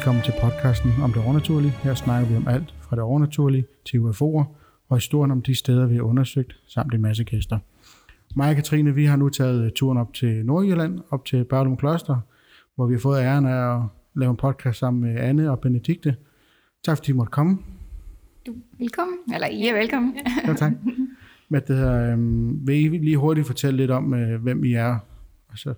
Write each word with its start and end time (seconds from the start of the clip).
Velkommen 0.00 0.24
til 0.24 0.34
podcasten 0.40 0.92
om 1.02 1.12
det 1.12 1.24
overnaturlige. 1.24 1.70
Her 1.70 1.94
snakker 1.94 2.28
vi 2.28 2.36
om 2.36 2.48
alt 2.48 2.74
fra 2.80 2.96
det 2.96 3.02
overnaturlige 3.04 3.64
til 3.84 3.98
UFO'er 3.98 4.44
og 4.88 4.96
historien 4.96 5.30
om 5.30 5.42
de 5.42 5.54
steder, 5.54 5.86
vi 5.86 5.94
har 5.94 6.02
undersøgt, 6.02 6.60
samt 6.66 6.94
en 6.94 7.02
masse 7.02 7.24
gæster. 7.24 7.58
Mig 8.36 8.50
og 8.50 8.54
Katrine, 8.54 8.94
vi 8.94 9.04
har 9.04 9.16
nu 9.16 9.28
taget 9.28 9.74
turen 9.74 9.98
op 9.98 10.14
til 10.14 10.46
Nordjylland, 10.46 11.00
op 11.10 11.24
til 11.24 11.44
Børlum 11.44 11.76
Kloster, 11.76 12.16
hvor 12.74 12.86
vi 12.86 12.94
har 12.94 13.00
fået 13.00 13.20
æren 13.20 13.46
af 13.46 13.76
at 13.76 13.82
lave 14.16 14.30
en 14.30 14.36
podcast 14.36 14.78
sammen 14.78 15.02
med 15.02 15.20
Anne 15.20 15.50
og 15.50 15.60
Benedikte. 15.60 16.16
Tak 16.84 16.96
fordi 16.96 17.10
I 17.10 17.14
måtte 17.14 17.30
komme. 17.30 17.58
Du 18.46 18.54
velkommen, 18.78 19.18
eller 19.34 19.46
I 19.46 19.66
er 19.66 19.74
velkommen. 19.74 20.16
Ja, 20.46 20.54
tak. 20.54 20.72
Med 21.48 21.60
det 21.60 21.76
her, 21.76 22.12
øhm, 22.12 22.66
vil 22.66 22.76
I 22.76 22.98
lige 22.98 23.16
hurtigt 23.16 23.46
fortælle 23.46 23.76
lidt 23.76 23.90
om, 23.90 24.14
øh, 24.14 24.42
hvem 24.42 24.64
I 24.64 24.72
er? 24.72 24.98
Altså, 25.50 25.74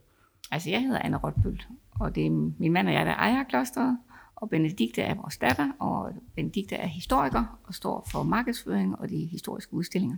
Altså, 0.51 0.71
jeg 0.71 0.81
hedder 0.81 0.99
Anne 0.99 1.17
Rotbøl, 1.17 1.63
og 2.01 2.15
det 2.15 2.27
er 2.27 2.31
min 2.31 2.73
mand 2.73 2.89
og 2.89 2.95
jeg, 2.95 3.07
der 3.07 3.15
ejer 3.15 3.45
klosteret, 3.45 3.99
og 4.43 4.51
Benedikte 4.51 5.03
er 5.03 5.15
vores 5.15 5.39
datter, 5.39 5.73
og 5.79 6.13
Benedikte 6.37 6.75
er 6.75 6.87
historiker 6.87 7.61
og 7.65 7.75
står 7.75 8.09
for 8.13 8.23
markedsføring 8.23 8.99
og 8.99 9.09
de 9.09 9.27
historiske 9.27 9.75
udstillinger. 9.75 10.17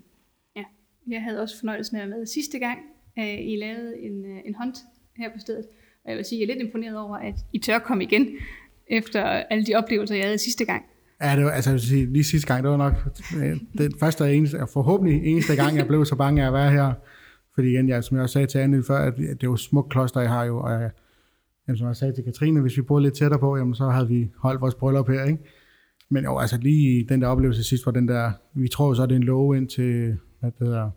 Ja, 0.57 0.65
jeg 1.07 1.23
havde 1.23 1.41
også 1.41 1.59
fornøjelsen 1.59 1.97
af 1.97 2.03
at 2.03 2.09
være 2.09 2.19
med 2.19 2.27
sidste 2.27 2.59
gang. 2.59 2.79
Øh, 3.19 3.39
I 3.41 3.57
lavede 3.57 3.99
en, 3.99 4.25
øh, 4.25 4.39
en 4.45 4.55
hunt 4.55 4.77
her 5.17 5.33
på 5.33 5.39
stedet. 5.39 5.65
Og 6.05 6.11
jeg 6.11 6.17
vil 6.17 6.25
sige, 6.25 6.43
at 6.43 6.49
jeg 6.49 6.55
er 6.55 6.59
lidt 6.59 6.67
imponeret 6.67 6.99
over, 6.99 7.17
at 7.17 7.35
I 7.53 7.59
tør 7.59 7.79
komme 7.79 8.05
igen, 8.05 8.29
efter 8.87 9.23
alle 9.23 9.67
de 9.67 9.75
oplevelser, 9.75 10.15
jeg 10.15 10.25
havde 10.25 10.39
sidste 10.39 10.65
gang. 10.65 10.83
Ja, 11.23 11.37
det 11.37 11.45
var, 11.45 11.51
altså, 11.51 11.71
jeg 11.71 11.75
vil 11.75 11.83
sige, 11.83 12.13
lige 12.13 12.25
sidste 12.25 12.47
gang, 12.49 12.63
det 12.63 12.71
var 12.71 12.77
nok 12.77 12.95
øh, 13.37 13.57
den 13.79 13.99
første 14.01 14.23
og 14.23 14.37
eneste, 14.37 14.61
og 14.63 14.69
forhåbentlig 14.69 15.27
eneste 15.27 15.57
gang, 15.57 15.77
jeg 15.77 15.87
blev 15.87 16.05
så 16.05 16.17
bange 16.17 16.43
af 16.43 16.47
at 16.47 16.53
være 16.53 16.71
her. 16.71 16.93
Fordi 17.55 17.69
igen, 17.69 17.89
jeg, 17.89 18.05
som 18.05 18.17
jeg 18.17 18.23
også 18.23 18.33
sagde 18.33 18.47
til 18.47 18.59
Anne 18.59 18.85
før, 18.87 18.99
at 18.99 19.17
det 19.17 19.29
er 19.29 19.37
jo 19.45 19.57
smukt 19.57 19.91
kloster, 19.91 20.21
jeg 20.21 20.31
har 20.31 20.45
jo, 20.45 20.61
og 20.61 20.71
jeg, 20.73 20.91
jamen, 21.69 21.79
som 21.79 21.87
jeg 21.87 21.97
sagde 21.97 22.15
til 22.15 22.25
Katrine, 22.25 22.61
hvis 22.61 22.77
vi 22.77 22.83
boede 22.83 23.03
lidt 23.03 23.15
tættere 23.15 23.41
på, 23.41 23.57
jamen, 23.57 23.75
så 23.75 23.89
havde 23.91 24.09
vi 24.09 24.31
holdt 24.39 24.61
vores 24.61 24.75
bryllup 24.75 25.09
her, 25.09 25.25
ikke? 25.25 25.39
Men 26.09 26.25
jo, 26.25 26.39
altså 26.39 26.59
lige 26.59 27.05
den 27.09 27.23
der 27.23 27.29
oplevelse 27.29 27.65
sidst, 27.65 27.83
hvor 27.85 27.93
den 27.93 28.09
der, 28.09 28.33
vi 28.55 28.69
tror 28.69 28.89
jo 28.89 28.95
så, 28.95 29.03
det 29.07 29.13
er 29.13 29.17
en 29.17 29.23
love 29.23 29.57
ind 29.57 29.69
til, 29.69 30.17
hvad 30.41 30.51
det 30.59 30.67
hedder, 30.67 30.91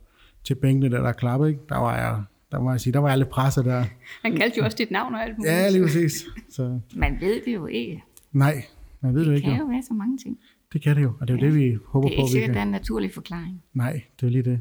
til 0.44 0.56
bænkene, 0.56 0.90
der 0.96 1.02
der 1.02 1.10
er 1.10 1.14
klappet, 1.14 1.48
ikke? 1.48 1.60
Der 1.70 1.78
var 1.78 1.98
jeg, 1.98 2.24
der 2.52 2.60
må 2.60 2.72
jeg 2.72 2.82
sige, 2.82 2.94
der 2.94 3.00
var 3.00 3.10
jeg 3.10 3.18
lidt 3.18 3.30
presset 3.30 3.66
der. 3.66 3.84
Han 4.24 4.36
kaldte 4.38 4.58
jo 4.60 4.66
også 4.66 4.78
dit 4.78 4.92
navn 4.92 5.14
og 5.16 5.22
alt 5.24 5.38
muligt. 5.38 5.54
Ja, 5.54 5.70
lige 5.70 5.84
præcis. 5.84 6.26
Så, 6.50 6.80
Man 6.96 7.18
ved 7.22 7.42
det 7.46 7.54
jo 7.54 7.66
ikke. 7.66 8.04
nej, 8.32 8.64
man 9.02 9.14
ved 9.14 9.20
det, 9.22 9.28
Det 9.30 9.36
ikke. 9.36 9.46
kan 9.46 9.58
Jo. 9.58 9.64
jo 9.64 9.70
være 9.70 9.84
så 9.88 9.94
mange 9.94 10.18
ting. 10.18 10.38
Det 10.74 10.82
kan 10.82 10.96
det 10.96 11.04
jo, 11.04 11.14
og 11.20 11.28
det 11.28 11.34
er 11.34 11.38
jo 11.40 11.46
det, 11.46 11.56
vi 11.56 11.78
håber 11.86 12.08
Det 12.08 12.16
er 12.16 12.22
på, 12.22 12.22
ikke 12.22 12.28
vi 12.28 12.32
sikkert, 12.32 12.48
kan. 12.48 12.54
der 12.54 12.60
er 12.62 12.66
en 12.66 12.72
naturlig 12.72 13.14
forklaring. 13.14 13.64
Nej, 13.74 14.02
det 14.22 14.26
er 14.28 14.32
lige 14.32 14.44
det. 14.44 14.60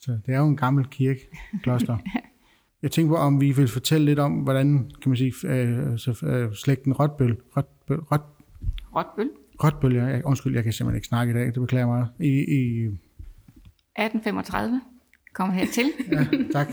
Så 0.00 0.18
det 0.26 0.34
er 0.34 0.38
jo 0.38 0.46
en 0.46 0.56
gammel 0.56 0.86
kirke, 0.86 1.20
kloster. 1.62 1.96
Jeg 2.82 2.90
tænker 2.90 3.16
på, 3.16 3.16
om 3.16 3.40
vi 3.40 3.52
vil 3.52 3.68
fortælle 3.68 4.04
lidt 4.04 4.18
om, 4.18 4.32
hvordan, 4.32 4.90
kan 5.02 5.10
man 5.10 5.16
sige, 5.16 5.32
øh, 5.44 5.98
så, 5.98 6.26
øh, 6.26 6.54
slægten 6.54 6.92
Rotbøl, 6.92 7.36
Rotbøl, 7.56 7.98
Rot, 7.98 8.20
Rotbøl, 8.96 9.30
Rotbøl, 9.64 9.94
ja, 9.94 10.20
undskyld, 10.24 10.54
jeg 10.54 10.64
kan 10.64 10.72
simpelthen 10.72 10.96
ikke 10.96 11.08
snakke 11.08 11.30
i 11.30 11.34
dag, 11.34 11.46
det 11.46 11.54
beklager 11.54 11.86
mig. 11.86 12.06
I, 12.20 12.28
i, 12.28 12.84
1835, 12.86 14.80
kommer 15.32 15.54
hertil. 15.54 15.84
ja, 16.12 16.26
tak. 16.52 16.68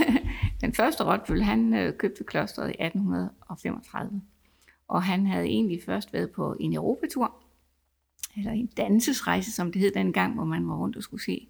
Den 0.60 0.74
første 0.74 1.04
Rotbøl, 1.04 1.42
han 1.42 1.74
øh, 1.74 1.96
købte 1.98 2.24
klosteret 2.24 2.68
i 2.68 2.84
1835. 2.84 4.20
Og 4.88 5.02
han 5.02 5.26
havde 5.26 5.46
egentlig 5.46 5.80
først 5.86 6.12
været 6.12 6.30
på 6.30 6.56
en 6.60 6.74
europatur, 6.74 7.34
eller 8.36 8.52
en 8.52 8.66
dansesrejse, 8.66 9.52
som 9.52 9.72
det 9.72 9.80
hed 9.80 9.90
dengang, 9.90 10.34
hvor 10.34 10.44
man 10.44 10.68
var 10.68 10.76
rundt 10.76 10.96
og 10.96 11.02
skulle 11.02 11.24
se, 11.24 11.48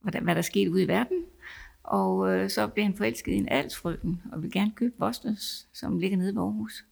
hvad 0.00 0.12
der, 0.12 0.20
hvad 0.20 0.34
der 0.34 0.42
skete 0.42 0.70
ude 0.70 0.82
i 0.82 0.88
verden. 0.88 1.24
Og 1.88 2.32
øh, 2.32 2.50
så 2.50 2.66
blev 2.66 2.84
han 2.84 2.96
forelsket 2.96 3.32
i 3.32 3.36
en 3.36 3.48
alsfrøken, 3.48 4.22
og 4.32 4.42
ville 4.42 4.52
gerne 4.52 4.72
købe 4.76 4.94
Bosnes, 4.98 5.68
som 5.72 5.98
ligger 5.98 6.16
nede 6.16 6.32
i 6.32 6.36
Aarhus. 6.36 6.84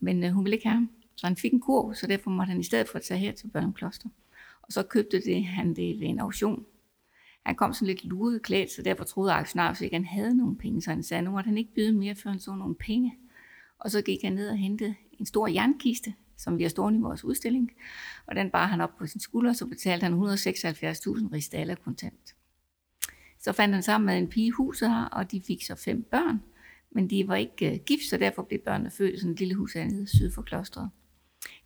Men 0.00 0.24
øh, 0.24 0.30
hun 0.30 0.44
ville 0.44 0.56
ikke 0.56 0.68
have 0.68 0.74
ham, 0.74 0.90
så 1.16 1.26
han 1.26 1.36
fik 1.36 1.52
en 1.52 1.60
kurv, 1.60 1.94
så 1.94 2.06
derfor 2.06 2.30
måtte 2.30 2.50
han 2.50 2.60
i 2.60 2.64
stedet 2.64 2.88
for 2.88 2.98
at 2.98 3.04
tage 3.04 3.20
her 3.20 3.32
til 3.32 3.46
Børnum 3.48 3.72
Kloster. 3.72 4.08
Og 4.62 4.72
så 4.72 4.82
købte 4.82 5.20
det, 5.20 5.44
han 5.44 5.76
det 5.76 6.00
ved 6.00 6.06
en 6.06 6.20
auktion. 6.20 6.64
Han 7.46 7.54
kom 7.54 7.72
sådan 7.72 7.86
lidt 7.86 8.04
luret 8.04 8.42
klædt, 8.42 8.70
så 8.70 8.82
derfor 8.82 9.04
troede 9.04 9.32
aktionærer 9.32 9.82
ikke, 9.82 9.96
at 9.96 10.02
han 10.02 10.08
havde 10.08 10.36
nogen 10.36 10.56
penge. 10.56 10.82
Så 10.82 10.90
han 10.90 11.02
sagde, 11.02 11.22
nu 11.22 11.30
måtte 11.30 11.48
han 11.48 11.58
ikke 11.58 11.74
byde 11.74 11.92
mere, 11.92 12.14
før 12.14 12.30
han 12.30 12.40
så 12.40 12.54
nogle 12.54 12.74
penge. 12.74 13.14
Og 13.78 13.90
så 13.90 14.02
gik 14.02 14.22
han 14.22 14.32
ned 14.32 14.48
og 14.48 14.56
hentede 14.56 14.94
en 15.12 15.26
stor 15.26 15.48
jernkiste, 15.48 16.14
som 16.36 16.58
vi 16.58 16.62
har 16.62 16.70
stående 16.70 16.98
i 16.98 17.02
vores 17.02 17.24
udstilling. 17.24 17.72
Og 18.26 18.36
den 18.36 18.50
bar 18.50 18.66
han 18.66 18.80
op 18.80 18.96
på 18.98 19.06
sin 19.06 19.20
skulder, 19.20 19.52
så 19.52 19.66
betalte 19.66 20.04
han 20.04 20.12
176.000 20.12 20.18
ristaler 21.32 21.74
kontant. 21.74 22.34
Så 23.40 23.52
fandt 23.52 23.74
han 23.74 23.82
sammen 23.82 24.06
med 24.06 24.18
en 24.18 24.28
pige 24.28 24.52
huset 24.52 24.90
her, 24.90 25.04
og 25.04 25.32
de 25.32 25.42
fik 25.46 25.64
så 25.64 25.74
fem 25.74 26.02
børn. 26.02 26.42
Men 26.90 27.10
de 27.10 27.28
var 27.28 27.36
ikke 27.36 27.70
uh, 27.72 27.84
gift, 27.86 28.04
så 28.10 28.16
derfor 28.16 28.42
blev 28.42 28.60
børnene 28.60 28.90
født 28.90 29.14
i 29.14 29.18
sådan 29.18 29.32
et 29.32 29.38
lille 29.38 29.54
hus 29.54 29.72
hernede 29.72 30.06
syd 30.06 30.30
for 30.30 30.42
klostret. 30.42 30.90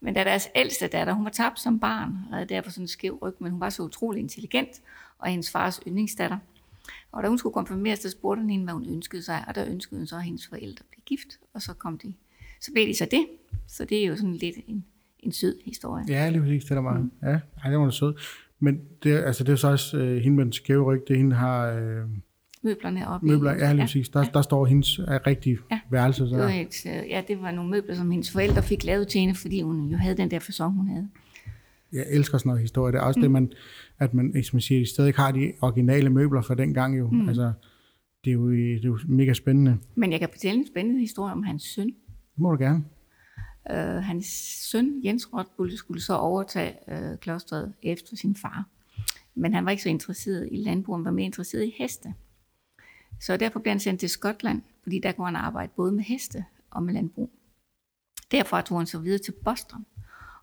Men 0.01 0.15
da 0.15 0.25
deres 0.25 0.49
ældste 0.55 0.87
datter, 0.87 1.13
hun 1.13 1.25
var 1.25 1.31
tabt 1.31 1.61
som 1.61 1.81
barn, 1.81 2.11
og 2.31 2.35
havde 2.35 2.49
derfor 2.49 2.71
sådan 2.71 2.85
en 2.85 2.89
skæv 2.89 3.19
ryg, 3.23 3.35
men 3.39 3.51
hun 3.51 3.61
var 3.61 3.71
så 3.71 3.83
utrolig 3.83 4.21
intelligent, 4.21 4.83
og 5.19 5.29
hendes 5.29 5.51
fars 5.51 5.81
yndlingsdatter. 5.87 6.39
Og 7.13 7.23
da 7.23 7.29
hun 7.29 7.39
skulle 7.39 7.53
konfirmeres, 7.53 7.99
så 7.99 8.11
spurgte 8.11 8.41
han 8.41 8.51
hende, 8.51 8.65
hvad 8.65 8.75
hun 8.75 8.87
ønskede 8.87 9.23
sig, 9.23 9.45
og 9.49 9.55
der 9.55 9.67
ønskede 9.67 10.01
hun 10.01 10.07
så, 10.07 10.17
at 10.17 10.23
hendes 10.23 10.47
forældre 10.47 10.85
blev 10.91 11.03
gift, 11.07 11.39
og 11.55 11.63
så 11.63 11.75
kom 11.75 11.99
de. 11.99 12.15
Så 12.61 12.73
blev 12.73 12.87
de 12.87 12.95
så 12.95 13.09
det. 13.11 13.27
Så 13.67 13.85
det 13.85 14.03
er 14.03 14.07
jo 14.07 14.17
sådan 14.17 14.35
lidt 14.35 14.57
en, 14.67 14.85
en 15.19 15.33
sød 15.33 15.61
historie. 15.65 16.05
Ja, 16.09 16.31
lige 16.31 16.41
præcis, 16.41 16.65
det 16.65 16.71
er 16.71 16.75
der 16.75 16.83
meget. 16.83 17.11
Ja, 17.23 17.41
ej, 17.65 17.71
det 17.71 17.79
var 17.79 17.85
da 17.85 17.91
sød. 17.91 18.15
Men 18.65 18.81
det, 19.03 19.11
altså, 19.17 19.45
det 19.45 19.49
er 19.49 19.53
jo 19.53 19.57
så 19.57 19.69
også 19.71 19.97
øh, 19.99 20.17
hende 20.23 20.37
med 20.37 20.45
den 20.45 20.53
skæve 20.53 20.83
ryg, 20.85 21.03
det 21.09 21.17
hende, 21.17 21.31
der 21.31 21.37
har 21.37 21.67
øh, 21.71 22.03
Møblerne 22.63 23.09
oppe 23.09 23.27
møbler. 23.27 23.55
i, 23.55 23.59
Ja, 23.59 23.73
lige 23.73 23.83
præcis. 23.83 24.09
Der, 24.09 24.25
der 24.25 24.43
står 24.43 24.67
hendes 24.67 25.01
rigtige 25.27 25.59
Ja. 25.71 25.81
værelse. 25.91 26.25
Det 26.25 26.39
var, 26.39 26.49
Så. 26.49 26.55
et, 26.55 26.87
øh, 27.03 27.11
ja, 27.11 27.23
det 27.29 27.43
var 27.43 27.51
nogle 27.51 27.71
møbler, 27.71 27.95
som 27.95 28.11
hendes 28.11 28.31
forældre 28.33 28.63
fik 28.63 28.85
lavet 28.85 29.09
til 29.09 29.21
hende, 29.21 29.35
fordi 29.35 29.63
hun 29.63 29.89
jo 29.89 29.97
havde 29.97 30.17
den 30.17 30.31
der 30.31 30.39
fasong, 30.39 30.75
hun 30.77 30.89
havde. 30.89 31.09
Jeg 31.93 32.05
elsker 32.11 32.39
sådan 32.39 32.49
noget 32.51 32.63
historie. 32.63 32.93
Det 32.93 32.99
er 32.99 33.03
også 33.03 33.19
mm. 33.19 33.23
det, 33.23 33.31
man, 33.31 33.53
at 33.99 34.15
man, 34.15 34.43
som 34.45 34.57
man 34.57 34.61
siger, 34.61 34.87
stadig 34.87 35.15
har 35.15 35.33
de 35.33 35.53
originale 35.61 36.11
møbler 36.11 36.43
fra 36.43 36.55
dengang 36.55 36.99
jo. 36.99 37.11
Mm. 37.11 37.29
Altså, 37.29 37.53
det 38.25 38.31
er, 38.31 38.35
jo, 38.35 38.51
det 38.51 38.75
er 38.75 38.89
jo 38.89 38.99
mega 39.09 39.33
spændende. 39.33 39.79
Men 39.95 40.13
jeg 40.13 40.21
kan 40.21 40.29
fortælle 40.33 40.59
en 40.61 40.67
spændende 40.67 41.01
historie 41.01 41.33
om 41.33 41.43
hans 41.43 41.63
søn. 41.63 41.87
Det 41.87 41.95
må 42.39 42.51
du 42.53 42.59
gerne. 42.65 42.85
Øh, 43.71 43.77
hans 43.77 44.27
søn, 44.71 45.05
Jens 45.05 45.33
Rotbull, 45.33 45.77
skulle 45.77 46.03
så 46.03 46.15
overtage 46.17 46.77
øh, 46.89 47.19
klostret 47.19 47.75
efter 47.83 48.17
sin 48.17 48.37
far. 48.37 48.65
Men 49.35 49.55
han 49.55 49.65
var 49.65 49.71
ikke 49.71 49.83
så 49.83 49.89
interesseret 49.89 50.49
i 50.53 50.57
landbrug, 50.57 50.97
han 50.97 51.05
var 51.05 51.11
mere 51.11 51.27
interesseret 51.27 51.65
i 51.65 51.75
heste. 51.79 52.15
Så 53.21 53.37
derfor 53.37 53.61
blev 53.61 53.71
han 53.71 53.81
sendt 53.81 54.01
til 54.01 54.09
Skotland, 54.09 54.63
fordi 54.83 54.99
der 54.99 55.13
kunne 55.13 55.27
han 55.27 55.37
arbejde 55.37 55.73
både 55.77 55.93
med 55.93 56.05
heste 56.05 56.45
og 56.71 56.83
med 56.83 56.95
landbrug. 56.95 57.31
Derfra 58.31 58.63
tog 58.63 58.79
han 58.79 58.87
så 58.87 58.99
videre 58.99 59.19
til 59.19 59.33
Boston. 59.45 59.87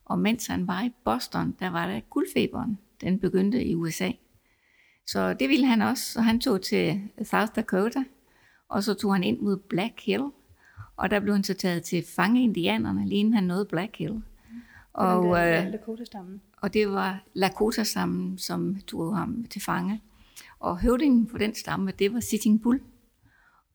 Og 0.05 0.19
mens 0.19 0.47
han 0.47 0.67
var 0.67 0.83
i 0.83 0.91
Boston, 1.03 1.55
der 1.59 1.69
var 1.69 1.87
der 1.87 1.99
guldfeberen. 1.99 2.77
Den 3.01 3.19
begyndte 3.19 3.65
i 3.65 3.75
USA. 3.75 4.11
Så 5.07 5.33
det 5.33 5.49
ville 5.49 5.65
han 5.65 5.81
også, 5.81 6.13
så 6.13 6.21
han 6.21 6.39
tog 6.39 6.61
til 6.61 7.01
South 7.23 7.51
Dakota, 7.55 8.03
og 8.69 8.83
så 8.83 8.93
tog 8.93 9.13
han 9.13 9.23
ind 9.23 9.39
mod 9.39 9.57
Black 9.57 10.01
Hill, 10.05 10.23
og 11.01 11.11
der 11.11 11.19
blev 11.19 11.33
han 11.33 11.43
så 11.43 11.53
taget 11.53 11.83
til 11.83 12.03
fange 12.15 12.43
indianerne, 12.43 13.07
lige 13.07 13.19
inden 13.19 13.33
han 13.33 13.43
nåede 13.43 13.65
Black 13.65 13.97
Hill. 13.97 14.21
Og, 14.93 15.25
øh, 15.25 15.71
Lakota-stammen. 15.71 16.41
og 16.61 16.73
det 16.73 16.89
var 16.89 17.23
Lakota-stammen, 17.33 18.37
som 18.37 18.77
tog 18.87 19.17
ham 19.17 19.45
til 19.49 19.61
fange. 19.61 20.01
Og 20.59 20.79
høvdingen 20.79 21.27
på 21.27 21.37
den 21.37 21.55
stamme, 21.55 21.91
det 21.99 22.13
var 22.13 22.19
Sitting 22.19 22.61
Bull. 22.61 22.81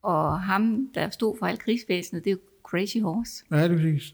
Og 0.01 0.41
ham, 0.41 0.89
der 0.93 1.09
stod 1.09 1.37
for 1.39 1.45
alt 1.45 1.59
krigsvæsenet, 1.59 2.25
det 2.25 2.31
er 2.31 2.37
Crazy 2.63 2.97
Horse. 2.97 3.43
Ja, 3.51 3.63
det 3.63 3.71
er 3.71 3.75
præcis. 3.75 4.13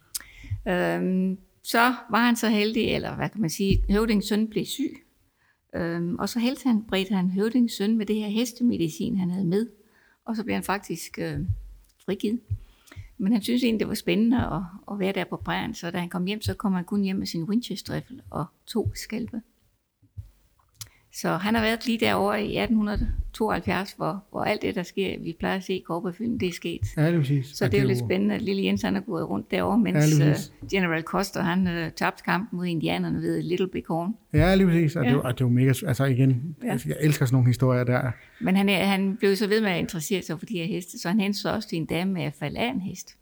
Øhm, 0.68 1.38
så 1.64 1.94
var 2.10 2.26
han 2.26 2.36
så 2.36 2.50
heldig, 2.50 2.84
eller 2.84 3.16
hvad 3.16 3.30
kan 3.30 3.42
man 3.42 3.50
sige, 3.50 3.84
høvdingens 3.90 4.26
søn 4.26 4.48
blev 4.48 4.66
syg. 4.66 5.06
Øhm, 5.76 6.16
og 6.20 6.30
så 6.30 6.40
hældte 6.40 6.68
han, 6.68 6.84
bredte 6.84 7.14
han 7.14 7.30
høvdingens 7.30 7.74
søn 7.74 7.98
med 7.98 8.06
det 8.06 8.16
her 8.16 8.28
hestemedicin, 8.28 9.18
han 9.18 9.30
havde 9.30 9.46
med. 9.46 9.68
Og 10.26 10.36
så 10.36 10.44
blev 10.44 10.54
han 10.54 10.64
faktisk 10.64 11.20
øh, 11.20 11.40
frigivet. 12.06 12.40
Men 13.18 13.34
han 13.34 13.42
synes 13.42 13.64
egentlig, 13.64 13.80
det 13.80 13.88
var 13.88 13.94
spændende 13.94 14.38
at, 14.38 14.62
at 14.92 15.00
være 15.00 15.12
der 15.12 15.24
på 15.24 15.38
prærien, 15.38 15.74
så 15.74 15.92
da 15.92 15.98
han 15.98 16.10
kom 16.10 16.26
hjem, 16.26 16.42
så 16.42 16.54
kom 16.54 16.74
han 16.74 16.86
kun 16.86 17.02
hjem 17.02 17.16
med 17.16 17.28
sin 17.28 17.44
winchester 17.44 18.02
og 18.30 18.46
to 18.66 18.92
skalpe. 18.96 19.42
Så 21.16 21.38
han 21.38 21.56
har 21.56 21.62
været 21.62 21.86
lige 21.86 21.98
derovre 22.00 22.44
i 22.44 22.58
1872, 22.58 23.92
hvor, 23.92 24.24
hvor 24.32 24.44
alt 24.44 24.62
det, 24.62 24.76
der 24.76 24.84
sker, 24.84 25.20
vi 25.20 25.36
plejer 25.40 25.56
at 25.56 25.64
se 25.64 25.74
i 25.74 25.84
Cowboy-film, 25.88 26.40
det 26.40 26.48
er 26.48 26.54
sket. 26.54 26.82
Ja, 26.98 27.08
det 27.08 27.14
er 27.14 27.20
præcis. 27.20 27.48
Så 27.48 27.68
det 27.68 27.78
er 27.78 27.82
jo 27.82 27.88
lidt 27.88 28.00
spændende, 28.00 28.36
at 28.36 28.42
lille 28.42 28.64
Jens 28.64 28.82
han 28.82 28.96
er 28.96 29.00
gået 29.00 29.30
rundt 29.30 29.52
derovre, 29.52 29.78
mens 29.78 30.20
Ja, 30.20 30.30
uh, 30.30 30.70
General 30.72 31.02
Custer 31.02 31.42
han 31.42 31.68
uh, 31.68 31.92
tabte 31.96 32.24
kampen 32.24 32.58
mod 32.58 32.66
indianerne 32.66 33.22
ved 33.22 33.42
Little 33.42 33.68
Big 33.68 33.84
Horn. 33.88 34.16
Ja, 34.34 34.56
lige 34.56 34.68
præcis. 34.68 34.96
Og, 34.96 35.06
ja. 35.06 35.12
det, 35.12 35.22
og 35.22 35.38
det 35.38 35.44
var 35.44 35.52
mega... 35.52 35.70
Altså 35.88 36.06
igen, 36.06 36.56
ja. 36.64 36.78
Jeg 36.86 36.98
elsker 37.02 37.26
sådan 37.26 37.36
nogle 37.36 37.48
historier 37.48 37.84
der. 37.84 38.12
Men 38.40 38.56
han, 38.56 38.70
er, 38.70 38.86
han 38.86 39.16
blev 39.16 39.36
så 39.36 39.48
ved 39.48 39.62
med 39.62 39.70
at 39.70 39.80
interessere 39.80 40.22
sig 40.22 40.40
for 40.40 40.46
de 40.46 40.54
her 40.54 40.66
heste, 40.66 41.00
så 41.00 41.08
han 41.08 41.20
hentede 41.20 41.42
så 41.42 41.54
også 41.54 41.70
til 41.70 41.78
en 41.78 41.86
dame 41.86 42.14
med 42.14 42.24
at 42.24 42.34
falde 42.34 42.60
af 42.60 42.70
en 42.70 42.82
hest. 42.82 43.18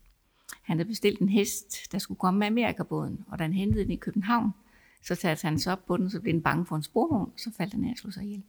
Han 0.64 0.78
havde 0.78 0.90
bestilt 0.90 1.20
en 1.20 1.30
hest, 1.30 1.92
der 1.92 1.98
skulle 1.98 2.18
komme 2.18 2.40
med 2.40 2.48
Amerikabåden, 2.48 3.20
og 3.28 3.38
han 3.40 3.54
hentede 3.54 3.84
den 3.84 3.92
i 3.92 3.96
København, 3.96 4.52
så 5.02 5.16
satte 5.16 5.48
han 5.48 5.60
sig 5.60 5.74
op 5.74 5.86
på 5.86 5.98
den, 5.98 6.10
så 6.10 6.22
blev 6.22 6.34
den 6.34 6.42
bange 6.42 6.66
for 6.66 6.76
en 6.76 6.84
sporvogn, 6.84 7.38
så 7.38 7.52
faldt 7.58 7.74
den 7.74 7.86
af 7.86 7.92
og 7.92 7.98
slog 7.98 8.14
sig 8.14 8.24
ihjel. 8.24 8.44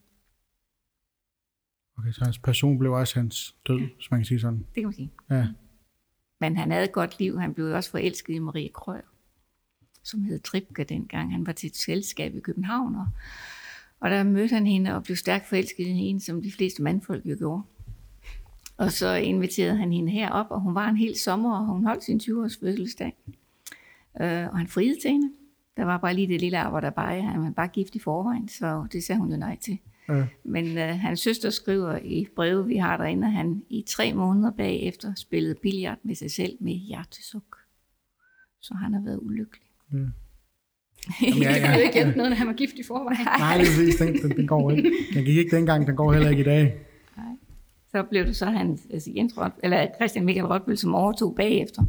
Okay, 1.99 2.13
så 2.13 2.25
hans 2.25 2.39
passion 2.39 2.79
blev 2.79 2.93
også 2.93 3.15
hans 3.15 3.57
død, 3.67 3.81
hvis 3.81 4.11
man 4.11 4.21
kan 4.21 4.25
sige 4.25 4.41
sådan. 4.41 4.59
Det 4.59 4.75
kan 4.75 4.85
man 4.85 4.93
sige. 4.93 5.13
Ja. 5.31 5.47
Men 6.41 6.57
han 6.57 6.71
havde 6.71 6.85
et 6.85 6.93
godt 6.93 7.19
liv. 7.19 7.39
Han 7.39 7.55
blev 7.55 7.67
også 7.67 7.91
forelsket 7.91 8.35
i 8.35 8.39
Marie 8.39 8.69
Krøyer, 8.69 9.13
som 10.03 10.25
hed 10.25 10.41
Tripke 10.41 10.85
dengang. 10.85 11.33
Han 11.33 11.47
var 11.47 11.53
til 11.53 11.67
et 11.67 11.77
selskab 11.77 12.35
i 12.35 12.41
København, 12.41 12.95
og, 12.95 13.07
og 14.01 14.11
der 14.11 14.23
mødte 14.23 14.55
han 14.55 14.67
hende 14.67 14.95
og 14.95 15.03
blev 15.03 15.17
stærkt 15.17 15.47
forelsket 15.47 15.87
i 15.87 15.93
hende, 15.93 16.21
som 16.21 16.43
de 16.43 16.53
fleste 16.53 16.83
mandfolk 16.83 17.27
jo 17.27 17.37
gjorde. 17.39 17.63
Og 18.77 18.93
så 18.93 19.15
inviterede 19.15 19.77
han 19.77 19.93
hende 19.93 20.13
herop, 20.13 20.47
og 20.51 20.61
hun 20.61 20.75
var 20.75 20.89
en 20.89 20.97
hel 20.97 21.19
sommer, 21.19 21.59
og 21.59 21.67
hun 21.67 21.85
holdt 21.85 22.05
sin 22.05 22.21
20-års 22.23 22.57
fødselsdag. 22.57 23.17
Øh, 24.21 24.49
og 24.49 24.59
han 24.59 24.69
friede 24.69 25.01
til 25.03 25.11
hende. 25.11 25.31
Der 25.77 25.85
var 25.85 25.99
bare 25.99 26.15
lige 26.15 26.27
det 26.29 26.41
lille 26.41 26.59
arbejde 26.59 26.91
bare. 26.97 27.23
Han 27.23 27.43
var 27.43 27.51
bare 27.51 27.69
gift 27.69 27.95
i 27.95 27.99
forvejen, 27.99 28.49
så 28.49 28.87
det 28.93 29.05
sagde 29.05 29.19
hun 29.19 29.31
jo 29.31 29.37
nej 29.37 29.59
til. 29.61 29.79
Ja. 30.09 30.27
Men 30.45 30.79
øh, 30.79 30.89
hans 30.89 31.21
søster 31.21 31.51
skriver 31.51 31.99
i 32.05 32.27
brevet, 32.37 32.69
vi 32.69 32.77
har 32.77 32.97
derinde, 32.97 33.27
at 33.27 33.33
han 33.33 33.63
i 33.69 33.85
tre 33.89 34.13
måneder 34.15 34.51
bagefter 34.51 35.15
spillede 35.17 35.55
billiard 35.63 35.99
med 36.03 36.15
sig 36.15 36.31
selv 36.31 36.57
med 36.61 36.73
hjertesuk. 36.73 37.57
Så 38.61 38.75
han 38.75 38.95
har 38.95 39.01
været 39.01 39.19
ulykkelig. 39.23 39.67
Ja. 39.93 39.97
Jamen, 39.99 40.13
Jamen, 41.23 41.43
ja, 41.43 41.53
Det 41.53 41.61
kan 41.61 41.71
ja. 41.71 41.77
jo 41.77 41.83
ikke 41.83 41.95
hjælpe 41.95 42.17
noget, 42.17 42.31
når 42.31 42.37
han 42.37 42.47
var 42.47 42.53
gift 42.53 42.75
i 42.75 42.83
forvejen. 42.83 43.27
Nej, 43.39 43.57
det 43.59 43.63
er 43.63 43.71
præcis. 43.71 43.97
Den, 43.97 44.31
den, 44.31 44.37
den 44.37 44.47
går 44.47 44.71
ikke. 44.71 44.93
Den 45.15 45.25
gik 45.25 45.37
ikke 45.37 45.57
dengang, 45.57 45.87
den 45.87 45.97
går 45.97 46.13
heller 46.13 46.31
ikke 46.31 46.41
i 46.41 46.45
dag. 46.45 46.75
Så 47.91 48.03
blev 48.03 48.27
det 48.27 48.37
så 48.37 48.47
han, 48.47 48.79
altså 48.93 49.11
Jens 49.17 49.39
Rot, 49.39 49.53
eller 49.63 49.87
Christian 49.97 50.25
Michael 50.25 50.47
Rotbøl, 50.47 50.79
som 50.79 50.95
overtog 50.95 51.35
bagefter. 51.35 51.83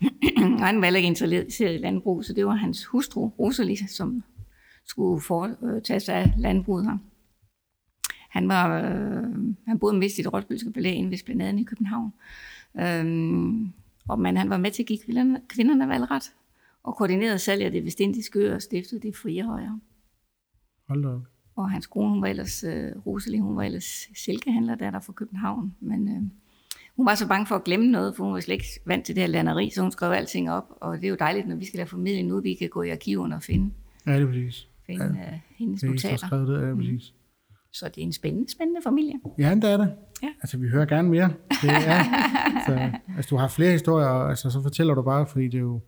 han 0.66 0.80
var 0.80 0.86
ikke 0.86 1.06
interesseret 1.06 1.74
i 1.74 1.78
landbrug, 1.78 2.24
så 2.24 2.32
det 2.32 2.46
var 2.46 2.54
hans 2.54 2.84
hustru, 2.84 3.28
Rosalie, 3.28 3.88
som 3.88 4.22
skulle 4.84 5.20
for, 5.20 5.56
øh, 5.64 6.00
sig 6.00 6.14
af 6.14 6.32
landbruget 6.38 6.84
her. 6.84 6.98
Han, 8.30 8.48
var, 8.48 8.82
øh, 8.82 9.54
han 9.66 9.78
boede 9.78 9.98
mest 9.98 10.18
i 10.18 10.22
det 10.22 10.32
Rotbølske 10.32 10.72
Palæ 10.72 10.92
inde 10.92 11.10
ved 11.10 11.18
Splanaden 11.18 11.58
i 11.58 11.64
København. 11.64 12.12
Øhm, 12.80 13.72
og, 14.08 14.18
men 14.18 14.36
han 14.36 14.50
var 14.50 14.56
med 14.56 14.70
til 14.70 14.82
at 14.82 14.86
give 14.86 14.98
kvinderne, 14.98 15.40
kvinderne 15.48 15.88
valgret, 15.88 16.32
og 16.82 16.96
koordinerede 16.96 17.38
salget 17.38 17.66
af 17.66 17.72
det 17.72 17.84
vestindiske 17.84 18.38
øer 18.38 18.54
og 18.54 18.62
stiftede 18.62 19.00
det 19.00 19.16
frie 19.16 19.42
højre. 19.42 19.80
Hold 20.88 21.02
da. 21.02 21.26
Og 21.56 21.70
hans 21.70 21.86
kone, 21.86 22.10
hun 22.10 22.22
var 22.22 22.28
ellers, 22.28 22.64
øh, 22.64 23.06
Rosalie, 23.06 23.40
hun 23.40 23.56
var 23.56 23.62
ellers 23.62 24.08
silkehandler, 24.16 24.74
der 24.74 24.90
der 24.90 25.00
fra 25.00 25.12
København. 25.12 25.76
Men 25.80 26.08
øh, 26.08 26.22
hun 27.00 27.06
var 27.06 27.14
så 27.14 27.28
bange 27.28 27.46
for 27.46 27.54
at 27.54 27.64
glemme 27.64 27.86
noget, 27.90 28.16
for 28.16 28.24
hun 28.24 28.32
var 28.34 28.40
slet 28.40 28.54
ikke 28.54 28.66
vant 28.86 29.04
til 29.04 29.14
det 29.14 29.22
her 29.22 29.28
landeri, 29.28 29.70
så 29.70 29.82
hun 29.82 29.90
skrev 29.92 30.12
alting 30.12 30.50
op. 30.50 30.64
Og 30.80 30.96
det 30.96 31.04
er 31.04 31.08
jo 31.08 31.16
dejligt, 31.20 31.48
når 31.48 31.56
vi 31.56 31.64
skal 31.66 31.76
lave 31.76 31.86
formidling 31.86 32.28
nu, 32.28 32.40
vi 32.40 32.54
kan 32.54 32.68
gå 32.68 32.82
i 32.82 32.90
arkiverne 32.90 33.34
og 33.34 33.42
finde, 33.42 33.70
Ja, 34.06 34.14
det 34.14 34.22
er 34.22 34.26
præcis. 34.26 34.66
finde 34.86 35.04
ja. 35.04 35.10
øh, 35.32 35.38
hendes 35.58 35.80
Det 35.80 35.86
er 35.86 35.90
notater. 35.92 36.16
skrevet 36.16 36.48
det, 36.48 36.68
ja, 36.68 36.74
præcis. 36.74 37.12
Så 37.72 37.88
det 37.88 37.98
er 37.98 38.02
en 38.06 38.12
spændende, 38.12 38.50
spændende 38.52 38.80
familie. 38.84 39.14
Ja, 39.38 39.54
det 39.54 39.64
er 39.64 39.76
det. 39.76 39.92
Ja. 40.22 40.28
Altså, 40.42 40.58
vi 40.58 40.68
hører 40.68 40.86
gerne 40.86 41.08
mere. 41.08 41.32
Det 41.62 41.70
er, 41.70 42.02
så, 42.66 42.90
altså, 43.16 43.28
du 43.30 43.36
har 43.36 43.48
flere 43.48 43.72
historier, 43.72 44.08
altså, 44.08 44.50
så 44.50 44.62
fortæller 44.62 44.94
du 44.94 45.02
bare, 45.02 45.26
fordi 45.26 45.44
det 45.44 45.54
er 45.54 45.58
jo, 45.58 45.80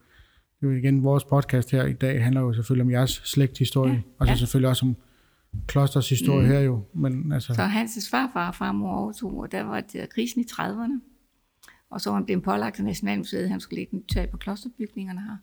det 0.61 0.67
er 0.67 0.71
jo 0.71 0.77
igen, 0.79 1.05
vores 1.05 1.25
podcast 1.25 1.71
her 1.71 1.85
i 1.87 1.93
dag 1.93 2.25
handler 2.25 2.41
jo 2.41 2.53
selvfølgelig 2.53 2.83
om 2.85 2.91
jeres 2.91 3.11
slægthistorie, 3.25 3.93
Ja, 3.93 4.01
og 4.19 4.27
så 4.27 4.33
ja. 4.33 4.37
selvfølgelig 4.39 4.69
også 4.69 4.87
om 4.87 4.97
klosters 5.67 6.09
historie 6.09 6.47
mm. 6.47 6.53
her 6.53 6.61
jo. 6.61 6.85
Men 6.95 7.33
altså, 7.33 7.55
Så 7.55 7.63
hans 7.63 8.11
farfar 8.11 8.49
og 8.49 8.55
farmor 8.55 8.95
overtog, 8.97 9.37
og 9.37 9.53
der 9.53 9.63
var 9.63 9.81
det 9.81 10.11
krisen 10.11 10.41
i 10.41 10.45
30'erne. 10.53 11.01
Og 11.91 12.01
så 12.01 12.11
var 12.11 12.17
han 12.17 12.25
blevet 12.25 12.43
pålagt 12.43 12.79
af 12.79 12.85
Nationalmuseet, 12.85 13.51
han 13.51 13.61
skulle 13.61 13.79
lægge 13.79 13.97
nyt 13.97 14.09
tag 14.09 14.31
på 14.31 14.37
klosterbygningerne 14.37 15.21
her. 15.21 15.37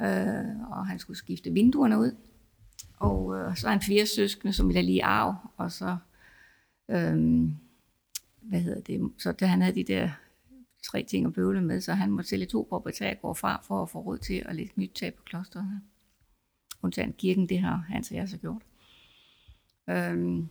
Øh, 0.00 0.70
og 0.70 0.86
han 0.86 0.98
skulle 0.98 1.16
skifte 1.16 1.52
vinduerne 1.52 1.98
ud. 1.98 2.16
Og 2.96 3.38
øh, 3.38 3.56
så 3.56 3.66
er 3.66 3.70
han 3.70 3.80
fire 3.80 4.06
søskende, 4.06 4.52
som 4.52 4.68
ville 4.68 4.78
have 4.78 4.86
lige 4.86 5.04
arv. 5.04 5.34
Og 5.56 5.72
så, 5.72 5.96
øh, 6.90 7.48
hvad 8.42 8.60
hedder 8.60 8.80
det, 8.80 9.10
så 9.18 9.32
da 9.32 9.46
han 9.46 9.62
havde 9.62 9.74
de 9.74 9.84
der 9.84 10.10
tre 10.82 11.02
ting 11.02 11.26
at 11.26 11.32
bøvle 11.32 11.62
med, 11.62 11.80
så 11.80 11.92
han 11.92 12.10
måtte 12.10 12.30
sælge 12.30 12.46
to 12.46 12.66
proprietærgård 12.68 13.36
fra, 13.36 13.62
for 13.62 13.82
at 13.82 13.90
få 13.90 14.00
råd 14.00 14.18
til 14.18 14.42
at 14.46 14.56
lægge 14.56 14.72
nyt 14.76 14.92
tag 14.94 15.14
på 15.14 15.22
klosteret 15.22 15.64
her. 15.64 15.78
Undtagen 16.82 17.12
kirken, 17.12 17.48
det 17.48 17.60
har 17.60 17.84
han 17.88 18.04
så 18.04 18.14
jeg 18.14 18.28
så 18.28 18.38
gjort. 18.38 18.62
Øhm, 19.90 20.48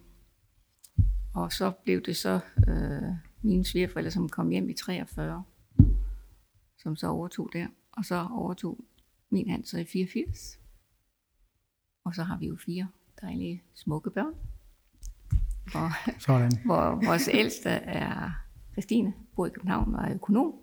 og 1.33 1.51
så 1.51 1.71
blev 1.71 2.01
det 2.01 2.18
så 2.18 2.39
øh, 2.68 3.13
mine 3.41 3.65
svigerforældre, 3.65 4.12
som 4.12 4.30
kom 4.30 4.50
hjem 4.50 4.69
i 4.69 4.74
43, 4.74 5.44
som 6.77 6.95
så 6.95 7.07
overtog 7.07 7.50
der. 7.53 7.68
Og 7.91 8.06
så 8.06 8.27
overtog 8.31 8.77
min 9.30 9.50
hand 9.50 9.65
så 9.65 9.77
i 9.77 9.86
84. 9.86 10.59
Og 12.03 12.15
så 12.15 12.24
har 12.24 12.38
vi 12.38 12.47
jo 12.47 12.57
fire 12.65 12.88
dejlige, 13.21 13.63
smukke 13.74 14.09
børn. 14.09 14.33
Hvor, 15.71 16.19
sådan. 16.19 16.51
hvor 16.65 17.06
vores 17.06 17.30
ældste 17.33 17.69
er 17.69 18.31
Christine, 18.71 19.13
bor 19.36 19.45
i 19.45 19.50
København 19.50 19.95
og 19.95 20.06
er 20.06 20.13
økonom, 20.13 20.53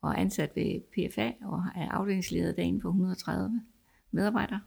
og 0.00 0.10
er 0.10 0.14
ansat 0.14 0.56
ved 0.56 0.80
PFA 0.80 1.32
og 1.42 1.64
er 1.76 1.88
afdelingsleder 1.88 2.52
derinde 2.52 2.80
for 2.80 2.88
130 2.88 3.62
medarbejdere. 4.10 4.60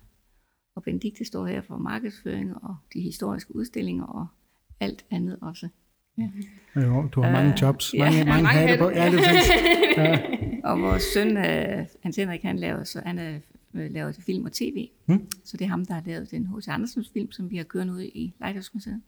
Og 0.76 0.84
Benedikte 0.84 1.26
står 1.26 1.46
her 1.46 1.62
for 1.62 1.78
markedsføring 1.78 2.64
og 2.64 2.76
de 2.94 3.02
historiske 3.02 3.56
udstillinger 3.56 4.06
og 4.06 4.28
alt 4.80 5.06
andet 5.12 5.38
også. 5.42 5.68
Jo, 6.76 7.08
du 7.08 7.22
har 7.22 7.32
mange 7.32 7.54
jobs, 7.62 7.94
ja, 7.94 8.00
mange, 8.00 8.20
er 8.20 8.26
mange, 8.26 8.44
mange 8.44 8.60
hatte 8.60 8.78
på. 8.78 8.90
Ja, 8.90 9.12
det 9.12 9.20
er. 9.20 10.04
Ja. 10.04 10.20
Og 10.70 10.82
vores 10.82 11.04
søn, 11.04 11.38
øh, 11.38 11.86
Hans 12.04 12.16
Henrik, 12.16 12.42
han 12.42 12.60
laver, 12.60 12.84
så, 12.84 13.02
han 13.06 13.20
er, 13.20 13.40
øh, 13.74 13.92
laver 13.92 14.12
film 14.12 14.46
og 14.46 14.52
tv. 14.52 14.90
Hmm. 15.06 15.28
Så 15.44 15.58
det 15.58 15.66
er 15.66 15.70
ham, 15.70 15.86
der 15.86 15.94
har 15.94 16.04
lavet 16.06 16.32
den 16.32 16.48
H.C. 16.48 16.68
Andersens 16.68 17.10
film, 17.10 17.32
som 17.32 17.52
vi 17.52 17.58
har 17.58 17.64
kørt 17.64 17.90
ud 17.90 18.02
i 18.02 18.34
Lighthouse-museet. 18.40 19.02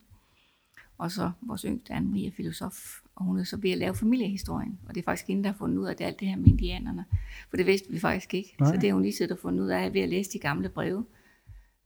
Og 0.98 1.10
så 1.10 1.30
vores 1.42 1.62
yngste, 1.62 1.92
Anne-Marie, 1.92 2.26
er 2.26 2.30
filosof, 2.36 3.00
og 3.14 3.24
hun 3.24 3.38
er 3.38 3.44
så 3.44 3.56
ved 3.56 3.70
at 3.70 3.78
lave 3.78 3.94
familiehistorien. 3.94 4.78
Og 4.88 4.94
det 4.94 5.00
er 5.00 5.04
faktisk 5.04 5.28
hende, 5.28 5.42
der 5.44 5.50
har 5.50 5.56
fundet 5.56 5.78
ud 5.78 5.86
af 5.86 5.96
det, 5.96 6.04
alt 6.04 6.20
det 6.20 6.28
her 6.28 6.36
med 6.36 6.46
indianerne. 6.46 7.04
For 7.50 7.56
det 7.56 7.66
vidste 7.66 7.90
vi 7.90 7.98
faktisk 7.98 8.34
ikke. 8.34 8.54
Nej. 8.60 8.68
Så 8.68 8.80
det 8.80 8.88
har 8.88 8.92
hun 8.92 9.02
lige 9.02 9.12
siddet 9.12 9.32
og 9.32 9.38
fundet 9.38 9.62
ud 9.62 9.68
af 9.68 9.94
ved 9.94 10.00
at 10.00 10.08
læse 10.08 10.30
de 10.32 10.38
gamle 10.38 10.68
breve. 10.68 11.04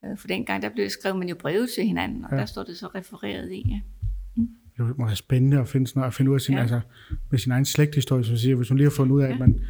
Øh, 0.04 0.18
For 0.18 0.28
dengang, 0.28 0.62
der 0.62 0.68
blev 0.68 0.88
skrevet 0.90 1.18
man 1.18 1.28
jo 1.28 1.34
breve 1.34 1.66
til 1.76 1.84
hinanden, 1.84 2.24
og 2.24 2.30
Ja. 2.32 2.36
der 2.36 2.46
står 2.46 2.62
det 2.62 2.76
så 2.76 2.86
refereret 2.86 3.52
i. 3.52 3.64
Ja. 3.68 3.80
Det 4.86 4.98
må 4.98 5.06
være 5.06 5.16
spændende 5.16 5.58
at 5.60 5.68
finde, 5.68 5.86
sådan, 5.86 6.02
at 6.04 6.14
finde 6.14 6.30
ud 6.30 6.34
af 6.36 6.40
sin, 6.40 6.54
ja. 6.54 6.60
Altså, 6.60 6.80
med 7.30 7.38
sin 7.38 7.52
egen 7.52 7.64
slægthistorie, 7.64 8.24
som 8.24 8.36
siger, 8.36 8.56
hvis 8.56 8.68
hun 8.68 8.76
lige 8.78 8.86
har 8.86 8.94
fundet 8.96 9.14
ud 9.14 9.22
af, 9.22 9.28
ja. 9.28 9.32
at 9.32 9.38
man 9.38 9.60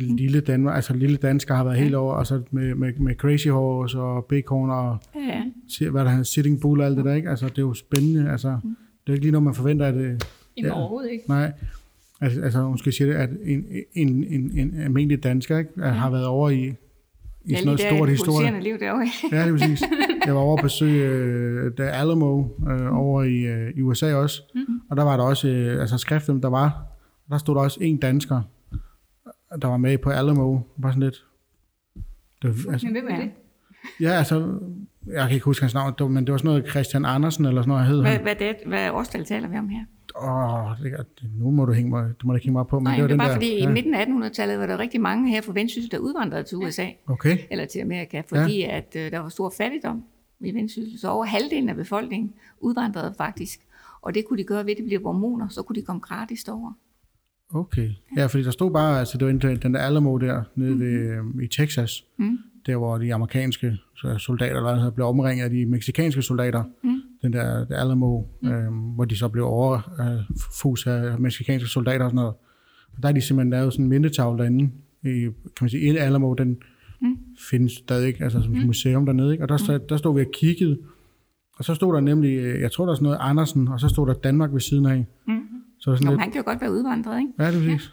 lille 0.00 0.40
Danmark, 0.40 0.76
altså 0.76 0.94
lille 0.94 1.16
dansker 1.16 1.54
har 1.54 1.64
været 1.64 1.76
ja. 1.76 1.82
helt 1.82 1.94
over, 1.94 2.14
og 2.14 2.26
så 2.26 2.42
med, 2.50 2.74
med, 2.74 2.92
med 2.94 3.14
Crazy 3.14 3.48
Horse 3.48 3.98
og 3.98 4.24
Bacon 4.24 4.70
og 4.70 4.98
Ja, 5.80 5.90
hvad 5.90 6.04
der 6.04 6.10
hedder, 6.10 6.24
Sitting 6.24 6.60
Bull 6.60 6.80
og 6.80 6.86
alt 6.86 6.96
det 6.96 7.04
der, 7.04 7.14
ikke? 7.14 7.30
Altså, 7.30 7.48
det 7.48 7.58
er 7.58 7.62
jo 7.62 7.74
spændende, 7.74 8.30
altså, 8.30 8.48
det 9.06 9.08
er 9.08 9.12
ikke 9.12 9.24
lige 9.24 9.32
noget, 9.32 9.42
man 9.44 9.54
forventer, 9.54 9.86
at 9.86 9.94
det, 9.94 10.26
Jamen 10.56 10.68
Ja. 10.70 10.78
overhovedet 10.78 11.10
ikke. 11.10 11.24
nej, 11.28 11.52
altså, 12.20 12.40
altså 12.40 12.68
måske 12.68 12.92
sige 12.92 13.06
det, 13.08 13.14
at 13.14 13.30
en, 13.44 13.64
en, 13.94 14.24
en, 14.24 14.58
en 14.58 14.80
almindelig 14.80 15.22
dansker, 15.22 15.58
ikke, 15.58 15.70
ja. 15.78 15.88
har 15.88 16.10
været 16.10 16.26
over 16.26 16.50
i, 16.50 16.72
i 17.48 17.54
sådan 17.54 17.64
noget 17.64 17.80
stort 17.80 18.08
historie. 18.08 18.60
liv 18.60 18.78
derovre. 18.80 19.08
Ja, 19.32 19.42
det 19.42 19.48
er 19.48 19.58
præcis. 19.58 19.82
Jeg 20.26 20.34
var 20.34 20.40
over 20.40 20.56
at 20.56 20.62
besøge 20.62 21.66
uh, 21.66 21.72
The 21.72 21.90
Alamo 21.90 22.38
uh, 22.38 22.98
over 22.98 23.22
i, 23.22 23.66
uh, 23.66 23.78
i 23.78 23.82
USA 23.82 24.14
også, 24.14 24.42
mm-hmm. 24.54 24.80
og 24.90 24.96
der 24.96 25.02
var 25.02 25.16
der 25.16 25.24
også, 25.24 25.48
uh, 25.48 25.80
altså 25.80 25.98
skriften, 25.98 26.42
der 26.42 26.48
var, 26.48 26.82
der 27.30 27.38
stod 27.38 27.54
der 27.54 27.60
også 27.60 27.78
en 27.80 27.96
dansker, 27.96 28.42
der 29.62 29.68
var 29.68 29.76
med 29.76 29.98
på 29.98 30.10
Alamo, 30.10 30.58
bare 30.82 30.92
sådan 30.92 31.02
lidt. 31.02 31.24
Det 32.42 32.66
var, 32.66 32.72
altså, 32.72 32.86
Men 32.86 32.92
hvem 32.92 33.08
er 33.10 33.16
det? 33.16 33.30
ja, 34.00 34.10
altså, 34.10 34.58
jeg 35.06 35.26
kan 35.26 35.34
ikke 35.34 35.44
huske 35.44 35.62
hans 35.62 35.74
navn, 35.74 36.12
men 36.12 36.26
det 36.26 36.32
var 36.32 36.38
sådan 36.38 36.48
noget 36.48 36.70
Christian 36.70 37.04
Andersen, 37.04 37.44
eller 37.44 37.62
sådan 37.62 37.68
noget, 37.68 37.86
hed 37.86 38.00
Hvad, 38.00 38.10
han. 38.10 38.22
hvad, 38.22 38.34
det, 38.34 38.56
hvad 38.66 38.90
årstal 38.90 39.24
taler 39.24 39.48
vi 39.48 39.58
om 39.58 39.68
her? 39.68 39.84
Åh, 40.22 40.70
det, 40.82 41.06
det, 41.20 41.30
nu 41.38 41.50
må 41.50 41.64
du 41.64 41.72
hænge 41.72 41.90
mig, 41.90 42.10
du 42.22 42.26
må 42.26 42.34
ikke 42.34 42.44
hænge 42.46 42.52
mig 42.58 42.66
på, 42.66 42.78
men 42.78 42.84
Nej, 42.84 42.94
det 42.94 43.02
var 43.02 43.06
det 43.08 43.14
er 43.14 43.18
bare 43.18 43.28
der. 43.28 43.34
fordi 43.34 43.58
ja. 43.58 43.68
i 43.70 43.72
midten 43.72 43.94
af 43.94 44.04
1800-tallet 44.04 44.58
var 44.58 44.66
der 44.66 44.78
rigtig 44.78 45.00
mange 45.00 45.30
her 45.30 45.40
fra 45.40 45.52
Vendsyssel, 45.52 45.90
der 45.90 45.98
udvandrede 45.98 46.42
til 46.42 46.58
USA 46.58 46.86
Okay, 47.06 47.38
eller 47.50 47.66
til 47.66 47.80
Amerika, 47.80 48.22
fordi 48.28 48.58
ja. 48.58 48.76
at 48.76 48.96
øh, 48.96 49.10
der 49.10 49.18
var 49.18 49.28
stor 49.28 49.52
fattigdom 49.56 50.04
i 50.40 50.54
Vendsyssel. 50.54 50.98
Så 50.98 51.08
over 51.10 51.24
halvdelen 51.24 51.68
af 51.68 51.76
befolkningen 51.76 52.32
udvandrede 52.60 53.14
faktisk. 53.16 53.60
Og 54.02 54.14
det 54.14 54.24
kunne 54.28 54.38
de 54.38 54.44
gøre 54.44 54.64
ved, 54.66 54.72
at 54.72 54.78
de 54.78 54.82
blev 54.86 55.00
mormoner, 55.02 55.48
så 55.48 55.62
kunne 55.62 55.76
de 55.76 55.82
komme 55.82 56.00
gratis 56.00 56.48
over. 56.48 56.72
okay. 57.54 57.90
Ja, 58.16 58.26
fordi 58.26 58.42
der 58.44 58.50
stod 58.50 58.70
bare, 58.72 58.98
altså 58.98 59.18
det 59.18 59.26
var 59.26 59.32
den, 59.32 59.56
den 59.62 59.74
der 59.74 59.80
Alamo 59.80 60.18
der, 60.18 60.42
nede 60.54 60.70
Mhm. 60.70 60.80
ved, 60.80 60.88
øh, 61.38 61.44
i 61.44 61.46
Texas, 61.48 62.04
Mm. 62.16 62.38
der 62.66 62.76
hvor 62.76 62.98
de 62.98 63.14
amerikanske 63.14 63.76
så 63.96 64.18
soldater, 64.18 64.50
eller 64.50 64.62
hvad 64.62 64.72
det 64.72 64.80
hedder, 64.80 64.94
blev 64.94 65.06
omringet 65.06 65.44
af 65.44 65.50
de 65.50 65.66
meksikanske 65.66 66.22
soldater, 66.22 66.64
Mm. 66.82 66.97
Den 67.22 67.32
der 67.32 67.64
der 67.64 67.76
Alamo, 67.80 68.22
mm. 68.42 68.48
øhm, 68.48 68.74
hvor 68.76 69.04
de 69.04 69.16
så 69.16 69.28
blev 69.28 69.44
overfus 69.44 70.86
af 70.86 71.18
meksikanske 71.20 71.68
soldater 71.68 72.04
og 72.04 72.10
sådan 72.10 72.16
noget. 72.16 72.34
Og 72.96 73.02
der 73.02 73.08
er 73.08 73.12
de 73.12 73.20
simpelthen 73.20 73.50
lavet 73.50 73.72
sådan 73.72 73.84
en 73.84 73.88
mindetavle 73.88 74.38
derinde, 74.38 74.70
i, 75.04 75.20
kan 75.20 75.32
man 75.60 75.70
sige, 75.70 75.90
et 75.90 75.98
Alamo, 75.98 76.34
den 76.34 76.56
mm. 77.02 77.16
findes 77.50 77.72
stadig 77.72 78.08
ikke, 78.08 78.24
altså 78.24 78.42
som 78.42 78.52
mm. 78.52 78.58
museum 78.66 79.06
dernede, 79.06 79.32
ikke? 79.32 79.44
og 79.44 79.48
der, 79.48 79.78
mm. 79.78 79.86
der 79.88 79.96
stod 79.96 80.14
vi 80.14 80.20
og 80.20 80.30
kiggede, 80.34 80.78
og 81.58 81.64
så 81.64 81.74
stod 81.74 81.94
der 81.94 82.00
nemlig, 82.00 82.38
øh, 82.38 82.60
jeg 82.60 82.72
tror 82.72 82.84
der 82.84 82.92
er 82.92 82.94
sådan 82.96 83.04
noget 83.04 83.18
Andersen, 83.20 83.68
og 83.68 83.80
så 83.80 83.88
stod 83.88 84.06
der 84.06 84.14
Danmark 84.14 84.52
ved 84.52 84.60
siden 84.60 84.86
af. 84.86 85.06
Mm. 85.26 85.40
Så 85.80 85.90
er 85.90 85.94
sådan 85.94 86.04
Nå, 86.06 86.10
lidt, 86.10 86.20
han 86.20 86.30
kan 86.30 86.40
jo 86.40 86.44
godt 86.44 86.60
være 86.60 86.72
udvandret, 86.72 87.18
ikke? 87.20 87.32
ja, 87.38 87.46
det 87.46 87.54
er 87.54 87.72
præcis. 87.72 87.92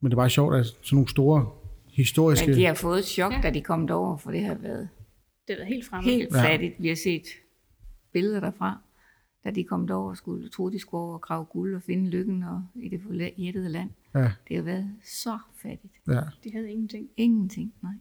Men 0.00 0.10
det 0.10 0.14
er 0.14 0.20
bare 0.20 0.30
sjovt, 0.30 0.54
at 0.56 0.66
sådan 0.66 0.96
nogle 0.96 1.08
store 1.08 1.46
historiske... 1.92 2.46
Men 2.50 2.56
de 2.56 2.64
har 2.64 2.74
fået 2.74 2.98
et 2.98 3.04
chok, 3.04 3.32
Ja. 3.32 3.40
da 3.42 3.50
de 3.50 3.60
kom 3.60 3.86
derover, 3.86 4.16
for 4.16 4.30
det 4.30 4.44
har 4.44 4.54
været 4.54 4.88
Det 5.48 5.52
er 5.54 5.58
da 5.58 5.64
helt 5.64 5.86
fremme. 5.86 6.10
helt 6.10 6.28
Ja. 6.34 6.52
fattigt. 6.52 6.74
Vi 6.78 6.88
har 6.88 6.94
set 6.94 7.22
billeder 8.12 8.40
derfra. 8.40 8.80
da 9.44 9.50
de 9.50 9.64
kom 9.64 9.86
derover 9.86 10.10
og 10.10 10.16
skulle 10.16 10.48
tro, 10.48 10.70
de 10.70 10.78
skulle 10.78 11.00
over 11.00 11.14
og 11.14 11.20
grave 11.20 11.44
guld 11.44 11.74
og 11.74 11.82
finde 11.82 12.10
lykken 12.10 12.42
og 12.42 12.66
i 12.74 12.88
det 12.88 13.00
forjættede 13.02 13.68
land. 13.68 13.90
Ja, 14.14 14.32
Det 14.48 14.56
har 14.56 14.62
været 14.62 14.90
så 15.04 15.38
fattigt. 15.62 15.94
ja. 16.08 16.20
De 16.44 16.52
havde 16.52 16.70
ingenting. 16.70 17.08
Ingenting, 17.16 17.74
nej. 17.82 17.92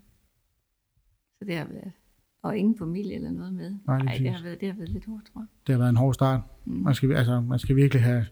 Så 1.40 1.46
det 1.46 1.56
har 1.56 1.66
været, 1.66 1.92
og 2.42 2.58
ingen 2.58 2.78
familie 2.78 3.16
eller 3.16 3.32
noget 3.32 3.54
med. 3.54 3.76
Nej, 3.88 3.98
lige 3.98 4.06
Nej, 4.06 4.18
det 4.18 4.32
har, 4.32 4.44
været, 4.44 4.62
det 4.62 4.68
har 4.68 4.76
været 4.76 4.90
lidt 4.90 5.06
hårdt, 5.06 5.26
tror 5.26 5.42
jeg. 5.42 5.48
Det 5.68 5.74
har 5.74 5.80
været 5.80 5.90
en 5.90 5.96
hård 5.98 6.14
start. 6.14 6.42
Mm. 6.66 6.74
Man 6.74 6.94
skal, 6.96 7.12
altså, 7.12 7.42
man 7.42 7.60
skal 7.60 7.76
virkelig 7.76 8.04
have 8.04 8.26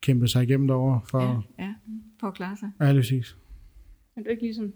kæmpet 0.00 0.30
sig 0.30 0.42
igennem 0.42 0.66
derovre 0.68 1.00
for... 1.10 1.20
Ja, 1.58 1.64
ja, 1.64 1.74
for 2.20 2.26
at 2.26 2.34
klare 2.34 2.56
sig. 2.56 2.70
Ja, 2.80 2.92
lige 2.92 3.00
præcis. 3.00 3.36
Men 4.14 4.24
det 4.24 4.28
er 4.28 4.30
ikke 4.30 4.42
ligesom 4.42 4.72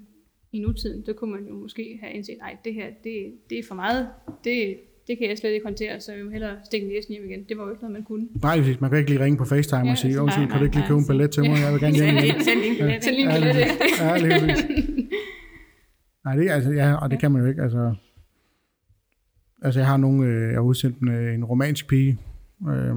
i 0.52 0.58
nutiden, 0.60 1.06
der 1.06 1.12
kunne 1.12 1.30
man 1.32 1.46
jo 1.46 1.54
måske 1.58 1.98
have 2.02 2.12
indset, 2.12 2.36
nej, 2.38 2.56
det 2.64 2.74
her, 2.74 2.90
det, 3.04 3.34
det 3.50 3.58
er 3.58 3.62
for 3.68 3.74
meget. 3.74 4.10
Det, 4.44 4.80
det 5.10 5.18
kan 5.18 5.28
jeg 5.28 5.38
slet 5.38 5.50
ikke 5.50 5.66
håndtere, 5.66 6.00
så 6.00 6.12
jeg 6.12 6.24
må 6.24 6.30
hellere 6.30 6.56
stikke 6.64 6.88
næsen 6.88 7.12
hjem 7.12 7.24
igen. 7.24 7.44
Det 7.48 7.58
var 7.58 7.64
jo 7.64 7.70
ikke 7.70 7.82
noget, 7.82 7.92
man 7.92 8.04
kunne. 8.04 8.28
Nej, 8.42 8.58
præcis. 8.58 8.80
Man 8.80 8.90
kan 8.90 8.98
ikke 8.98 9.10
lige 9.10 9.24
ringe 9.24 9.38
på 9.38 9.44
FaceTime 9.44 9.84
Ja, 9.84 9.90
og 9.90 9.98
sige, 9.98 10.20
undskyld, 10.22 10.48
kan 10.48 10.58
du 10.58 10.64
ikke 10.64 10.76
lige 10.76 10.86
købe 10.88 10.98
en 10.98 11.04
nej, 11.04 11.12
billet 11.12 11.30
til 11.30 11.42
mig? 11.42 11.58
Jeg 11.64 11.72
vil 11.72 11.80
gerne 11.80 11.96
hjem 11.96 12.16
igen. 12.16 12.42
Send 12.48 12.60
en 12.64 12.74
lige 13.16 13.30
Ja, 13.30 13.36
det. 13.36 13.66
præcis. 13.80 14.00
Ja, 14.00 14.16
lige 14.16 14.40
præcis. 14.40 14.66
Nej, 16.24 16.36
det, 16.36 16.50
altså, 16.50 16.70
ja, 16.70 16.94
og 16.94 17.10
det 17.10 17.18
kan 17.18 17.32
man 17.32 17.42
jo 17.42 17.48
ikke. 17.48 17.62
Altså, 17.62 17.94
altså 19.62 19.80
jeg 19.80 19.86
har 19.86 19.96
nogle, 19.96 20.26
øh, 20.26 20.42
jeg 20.48 20.54
har 20.54 20.60
udsendt 20.60 20.98
en, 20.98 21.08
øh, 21.08 21.34
en 21.34 21.44
romansk 21.44 21.88
pige 21.88 22.18
øh, 22.68 22.94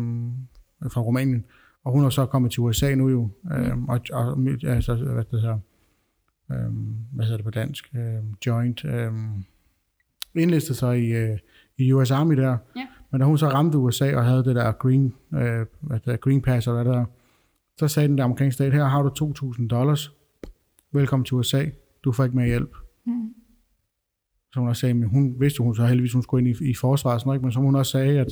fra 0.94 1.02
Rumænien, 1.02 1.46
og 1.84 1.92
hun 1.92 2.06
er 2.06 2.10
så 2.10 2.26
kommet 2.26 2.52
til 2.52 2.62
USA 2.62 2.96
nu 2.96 3.10
jo, 3.10 3.30
øh, 3.54 3.84
og, 3.84 4.00
og 4.14 4.38
altså, 4.64 4.96
hvad 4.96 5.24
det 5.32 5.42
hedder, 5.42 5.60
øh, 6.52 6.74
hvad 7.14 7.26
hedder 7.26 7.38
det 7.38 7.46
på 7.46 7.52
dansk, 7.52 7.90
øh, 7.96 8.24
joint, 8.46 8.86
øh, 8.86 9.12
indlistet 10.36 10.76
sig 10.78 11.00
i, 11.00 11.08
øh, 11.12 11.38
i 11.78 11.94
US 11.94 12.12
Army 12.12 12.38
der, 12.38 12.58
Ja. 12.76 12.88
men 13.12 13.22
da 13.22 13.26
hun 13.26 13.38
så 13.38 13.48
ramte 13.48 13.78
USA 13.78 14.16
og 14.16 14.26
havde 14.26 14.44
det 14.44 14.56
der 14.56 14.72
green, 14.72 15.14
øh, 15.34 15.66
hedder, 15.92 16.16
green 16.18 16.42
pass 16.42 16.68
og 16.68 16.74
hvad 16.74 16.94
der, 16.94 17.06
så 17.80 17.88
sagde 17.88 18.08
den 18.10 18.18
der 18.18 18.24
amerikanske 18.24 18.54
stat, 18.54 18.74
her 18.74 18.86
har 18.86 19.02
du 19.02 19.10
2.000 19.26 19.68
dollars, 19.68 20.14
velkommen 20.92 21.26
til 21.26 21.36
USA, 21.36 21.66
du 22.04 22.12
får 22.12 22.24
ikke 22.24 22.36
mere 22.36 22.48
hjælp. 22.48 22.76
Mm. 23.06 23.34
Så 24.54 24.60
hun 24.60 24.70
også 24.70 24.80
sagde, 24.80 24.94
men 24.94 25.10
hun 25.10 25.36
vidste 25.40 25.64
hun 25.64 25.76
så 25.76 25.86
heldigvis, 25.86 26.14
hun 26.14 26.24
skulle 26.24 26.48
ind 26.50 26.62
i, 26.62 26.70
i 26.70 26.74
forsvaret, 26.74 27.22
sådan 27.22 27.34
ikke? 27.34 27.44
men 27.46 27.52
som 27.52 27.64
hun 27.64 27.76
også 27.76 27.92
sagde, 27.92 28.20
at 28.20 28.28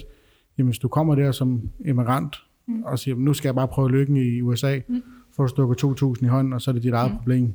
jamen, 0.58 0.68
hvis 0.68 0.80
du 0.80 0.88
kommer 0.88 1.16
der 1.16 1.32
som 1.32 1.70
immigrant, 1.86 2.36
mm. 2.68 2.84
og 2.84 3.00
siger, 3.00 3.16
nu 3.16 3.34
skal 3.34 3.48
jeg 3.48 3.56
bare 3.56 3.68
prøve 3.68 3.92
lykken 3.92 4.18
i 4.18 4.42
USA, 4.42 4.80
mm. 4.90 5.02
får 5.36 5.44
du 5.44 5.48
stukket 5.48 5.84
2.000 5.84 6.26
i 6.26 6.28
hånden, 6.28 6.54
og 6.54 6.62
så 6.62 6.72
er 6.72 6.74
det 6.74 6.84
dit 6.84 6.94
eget 6.94 7.12
mm. 7.12 7.18
problem. 7.18 7.54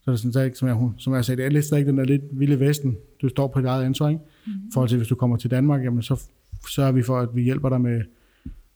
Ja. 0.00 0.04
Så 0.04 0.10
er 0.10 0.30
det 0.30 0.34
sådan, 0.34 0.54
som, 0.54 0.68
jeg, 0.68 0.90
som 0.98 1.14
jeg 1.14 1.24
sagde, 1.24 1.36
det 1.42 1.46
er 1.46 1.50
lidt 1.50 1.64
stadig 1.64 1.86
den 1.86 1.98
der 1.98 2.04
lidt 2.04 2.22
vilde 2.32 2.60
vesten. 2.60 2.96
Du 3.22 3.28
står 3.28 3.48
på 3.48 3.60
dit 3.60 3.66
eget 3.66 3.84
ansvar, 3.84 4.08
ikke? 4.08 4.20
Mm. 4.46 4.52
I 4.52 4.70
forhold 4.72 4.88
til, 4.88 4.98
hvis 4.98 5.08
du 5.08 5.14
kommer 5.14 5.36
til 5.36 5.50
Danmark, 5.50 5.84
jamen, 5.84 6.02
så 6.02 6.22
sørger 6.68 6.92
vi 6.92 7.02
for, 7.02 7.18
at 7.18 7.28
vi 7.34 7.42
hjælper 7.42 7.68
dig 7.68 7.80
med, 7.80 8.02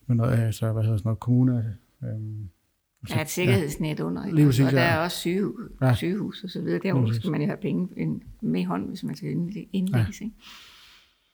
med 0.07 0.17
noget, 0.17 0.39
altså, 0.39 0.73
hvad 0.73 0.83
hedder 0.83 0.97
sådan 0.97 1.09
noget, 1.09 1.21
kommune, 1.21 1.77
øhm, 2.05 2.49
Der 3.09 3.17
er 3.17 3.21
et 3.21 3.29
sikkerhedsnet 3.31 4.01
under, 4.01 4.25
ikke? 4.27 4.45
Præcis, 4.47 4.65
og 4.67 4.73
der 4.73 4.81
ja. 4.81 4.87
er 4.89 4.99
også 4.99 5.17
sygehus, 5.17 5.61
Ja. 5.81 5.87
ja. 5.87 5.95
sygehus 5.95 6.45
og 6.45 6.51
så 6.51 6.61
videre. 6.63 6.81
Der 6.83 7.13
skal 7.13 7.31
man 7.31 7.41
jo 7.41 7.47
have 7.47 7.57
penge 7.63 8.21
med 8.41 8.61
i 8.61 8.65
hånden, 8.65 8.89
hvis 8.89 9.05
man 9.05 9.15
skal 9.15 9.33
indlæ- 9.35 9.69
indlægges. 9.73 10.21
Ikke? 10.21 10.35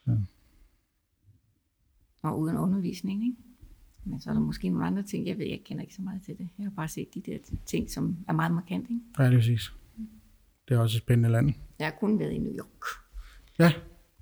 Ja. 0.07 0.11
Og 2.23 2.39
uden 2.39 2.57
undervisning, 2.57 3.23
ikke? 3.23 3.37
Men 4.05 4.19
så 4.21 4.29
er 4.29 4.33
der 4.33 4.41
måske 4.41 4.69
nogle 4.69 4.87
andre 4.87 5.03
ting, 5.03 5.27
jeg 5.27 5.37
ved, 5.37 5.45
jeg 5.45 5.61
kender 5.65 5.81
ikke 5.83 5.95
så 5.95 6.01
meget 6.01 6.21
til 6.21 6.37
det. 6.37 6.49
Jeg 6.57 6.65
har 6.65 6.71
bare 6.75 6.87
set 6.87 7.07
de 7.13 7.21
der 7.25 7.37
ting, 7.65 7.89
som 7.91 8.17
er 8.27 8.33
meget 8.33 8.53
markant, 8.53 8.89
ikke? 8.89 9.01
ja, 9.19 9.25
det 9.25 9.33
er 9.33 9.37
præcis. 9.37 9.71
Det 10.71 10.77
er 10.77 10.81
også 10.81 10.97
et 10.97 11.01
spændende 11.01 11.29
land. 11.29 11.53
Jeg 11.79 11.87
har 11.87 11.93
kun 11.99 12.19
været 12.19 12.31
i 12.31 12.37
New 12.37 12.53
York, 12.53 12.85
Ja, 13.59 13.71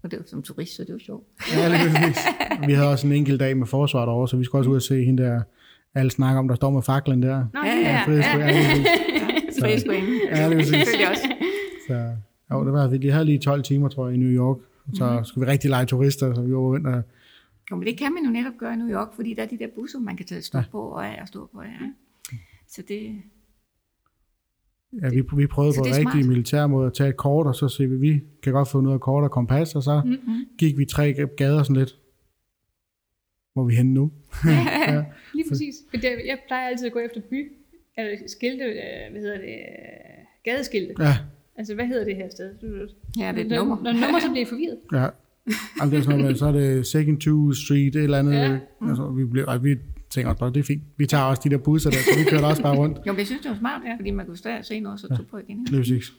og 0.04 0.12
det 0.12 0.20
var 0.20 0.26
som 0.28 0.44
turist, 0.44 0.76
så 0.76 0.84
det 0.84 0.94
var 0.94 1.00
sjovt. 1.00 1.28
Ja, 1.56 1.70
præcis. 1.70 2.26
Vi 2.68 2.74
havde 2.74 2.90
også 2.90 3.08
en 3.08 3.14
enkelt 3.14 3.40
dag 3.40 3.58
med 3.58 3.68
forsvaret 3.68 4.10
over, 4.10 4.26
så 4.26 4.38
vi 4.38 4.44
skulle 4.44 4.60
også 4.60 4.70
ud 4.70 4.76
og 4.76 4.82
se 4.82 5.06
hende 5.06 5.24
der, 5.24 5.42
alle 5.96 6.12
snakker 6.12 6.40
om, 6.40 6.48
der 6.48 6.56
står 6.56 6.70
med 6.70 6.82
faklen 6.82 7.24
der. 7.24 7.46
Nå, 7.54 7.60
Ja, 7.66 7.76
det 7.76 7.82
ja, 7.82 7.90
er. 7.90 8.06
Frihedsgruppe, 8.06 8.46
ja. 8.46 9.62
Frihedsgruppen. 9.62 10.10
Ja, 10.32 10.50
det 10.50 10.60
er. 10.60 10.64
Selvfølgelig 10.64 11.10
også. 11.12 11.28
Så, 11.88 12.16
jo, 12.52 12.66
det 12.66 12.74
var, 12.74 12.88
vi 12.88 13.08
havde 13.08 13.26
lige 13.26 13.40
12 13.40 13.64
timer, 13.64 13.90
tror 13.90 14.08
jeg, 14.08 14.16
i 14.16 14.20
New 14.20 14.30
York. 14.32 14.58
Så 14.94 15.18
mm. 15.18 15.26
skulle 15.26 15.46
vi 15.46 15.52
rigtig 15.52 15.70
lege 15.70 15.86
turister, 15.86 16.34
så 16.36 16.42
vi 16.42 16.52
var 16.54 16.60
rundt 16.60 16.88
og... 16.88 17.04
Jo, 17.72 17.76
men 17.76 17.88
det 17.88 17.98
kan 17.98 18.14
man 18.14 18.24
jo 18.24 18.30
netop 18.32 18.54
gøre 18.60 18.74
i 18.74 18.78
New 18.78 18.90
York, 18.90 19.08
fordi 19.16 19.34
der 19.34 19.44
er 19.44 19.48
de 19.48 19.58
der 19.58 19.68
busser, 19.76 20.00
man 20.00 20.18
kan 20.18 20.26
tage 20.26 20.42
stå 20.42 20.60
på 20.72 20.82
og 20.82 21.08
af 21.08 21.22
og 21.22 21.28
stå 21.28 21.50
på. 21.54 21.62
Ja. 21.62 21.70
Så 22.68 22.82
det, 22.88 23.22
Ja, 25.02 25.10
vi, 25.10 25.24
vi 25.36 25.48
prøvede 25.48 25.74
Så 25.74 25.80
på 25.80 25.86
rigtig 25.86 26.28
militær 26.30 26.68
måde 26.68 26.88
at 26.88 26.94
tage 26.94 27.10
et 27.10 27.18
kort, 27.18 27.48
og 27.48 27.56
så 27.56 27.68
se, 27.68 27.90
vi, 27.90 27.96
vi 27.96 28.22
kan 28.44 28.54
godt 28.54 28.68
få 28.68 28.82
noget 28.82 28.94
af 28.94 29.02
kort 29.02 29.24
og 29.24 29.32
kompas, 29.32 29.76
og 29.76 29.84
så 29.84 30.02
mm-hmm. 30.06 30.46
gik 30.58 30.78
vi 30.78 30.86
tre 30.86 31.14
gader 31.38 31.64
sådan 31.64 31.76
lidt. 31.76 31.96
Hvor 33.54 33.64
er 33.64 33.68
vi 33.68 33.76
henne 33.76 33.94
nu? 33.94 34.12
ja. 34.46 35.04
Lige 35.36 35.50
præcis. 35.50 35.76
Jeg 36.04 36.40
plejer 36.48 36.68
altid 36.68 36.86
at 36.88 36.94
gå 36.94 37.00
efter 37.00 37.22
by, 37.30 37.52
eller 37.98 38.18
skilte, 38.28 38.64
øh, 38.64 39.12
hvad 39.12 39.22
hedder 39.22 39.38
det, 39.38 39.48
øh, 39.48 40.26
gadeskilte. 40.44 40.94
ja, 41.00 41.18
Altså, 41.60 41.76
hvad 41.76 41.86
hedder 41.86 42.06
det 42.06 42.16
her 42.16 42.30
sted? 42.30 42.56
Du, 42.62 42.68
du, 42.68 42.88
ja, 43.20 43.32
det 43.32 43.38
er 43.38 43.42
et 43.42 43.48
når, 43.48 43.58
nummer. 43.58 43.84
Når 43.84 43.92
nummer, 43.92 44.20
så 44.20 44.32
bliver 44.32 44.46
forvirret. 44.46 44.78
ja. 44.94 45.08
Jamen, 45.80 45.92
det 45.92 46.00
er 46.00 46.04
sådan 46.04 46.20
noget 46.20 46.32
med, 46.32 46.36
så 46.36 46.46
er 46.46 46.52
det 46.52 46.88
Second 46.88 47.18
to 47.22 47.54
Street, 47.54 47.96
et 47.96 48.04
eller 48.04 48.20
andet. 48.20 48.34
Ja. 48.34 48.52
Ja. 48.52 48.60
Altså, 48.90 49.12
vi, 49.18 49.26
blev, 49.26 49.46
altså, 49.48 49.64
vi 49.64 49.76
tænker 50.10 50.30
også 50.30 50.40
bare, 50.40 50.50
det 50.54 50.60
er 50.60 50.64
fint. 50.64 50.84
Vi 50.98 51.06
tager 51.06 51.24
også 51.24 51.42
de 51.46 51.50
der 51.50 51.58
busser 51.58 51.90
der, 51.90 51.98
så 51.98 52.20
vi 52.20 52.30
kører 52.30 52.46
også 52.46 52.62
bare 52.62 52.78
rundt. 52.78 52.98
Jo, 52.98 53.12
men 53.12 53.18
jeg 53.20 53.26
synes, 53.26 53.42
det 53.42 53.52
var 53.52 53.58
smart, 53.58 53.82
Ja. 53.86 53.96
fordi 54.00 54.12
man 54.12 54.26
kunne 54.26 54.38
stå 54.38 54.50
og 54.50 54.66
se 54.66 54.80
noget, 54.80 54.94
og 54.94 55.00
så 55.00 55.16
tog 55.18 55.28
på 55.28 55.38
igen. 55.38 55.60
Ikke? 55.60 55.72
Lige 55.72 55.80
præcis. 55.82 56.12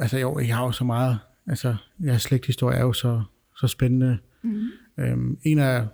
Altså 0.00 0.18
jo, 0.18 0.38
jeg 0.38 0.56
har 0.56 0.64
jo 0.64 0.72
så 0.72 0.84
meget, 0.84 1.18
altså 1.46 1.76
jeres 2.04 2.22
slægthistorie 2.22 2.76
er 2.76 2.82
jo 2.82 2.92
så, 2.92 3.22
så 3.56 3.66
spændende. 3.66 4.18
Mm-hmm. 4.42 4.68
Øhm, 4.98 5.38
en 5.42 5.58
af, 5.58 5.86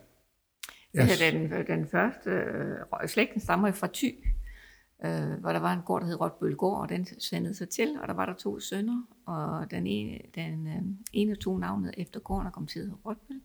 Yes. 0.97 1.01
Altså, 1.01 1.25
den, 1.33 1.51
den 1.67 1.87
første 1.87 2.31
øh, 2.31 3.09
slægten 3.09 3.41
stammer 3.41 3.73
fra 3.73 3.89
Thy, 3.95 4.15
øh, 5.05 5.41
hvor 5.41 5.53
der 5.53 5.59
var 5.61 5.73
en 5.73 5.81
gård, 5.87 6.01
der 6.01 6.07
hed 6.07 6.21
Rotbølgård, 6.21 6.81
og 6.81 6.89
den 6.89 7.07
svandede 7.21 7.55
sig 7.55 7.69
til, 7.69 7.97
og 8.03 8.09
der 8.09 8.15
var 8.15 8.27
der 8.27 8.35
to 8.35 8.61
sønner, 8.61 9.03
og 9.27 9.71
den 9.71 9.87
ene, 9.87 10.19
den, 10.35 10.67
øh, 10.67 10.83
ene 11.13 11.35
tog 11.37 11.61
navnet 11.61 11.95
efter 11.97 12.21
gården 12.21 12.47
og 12.47 12.53
kom 12.53 12.67
til 12.67 12.79
at 12.79 12.85
hedde 12.85 12.99
Rotbøl, 13.07 13.41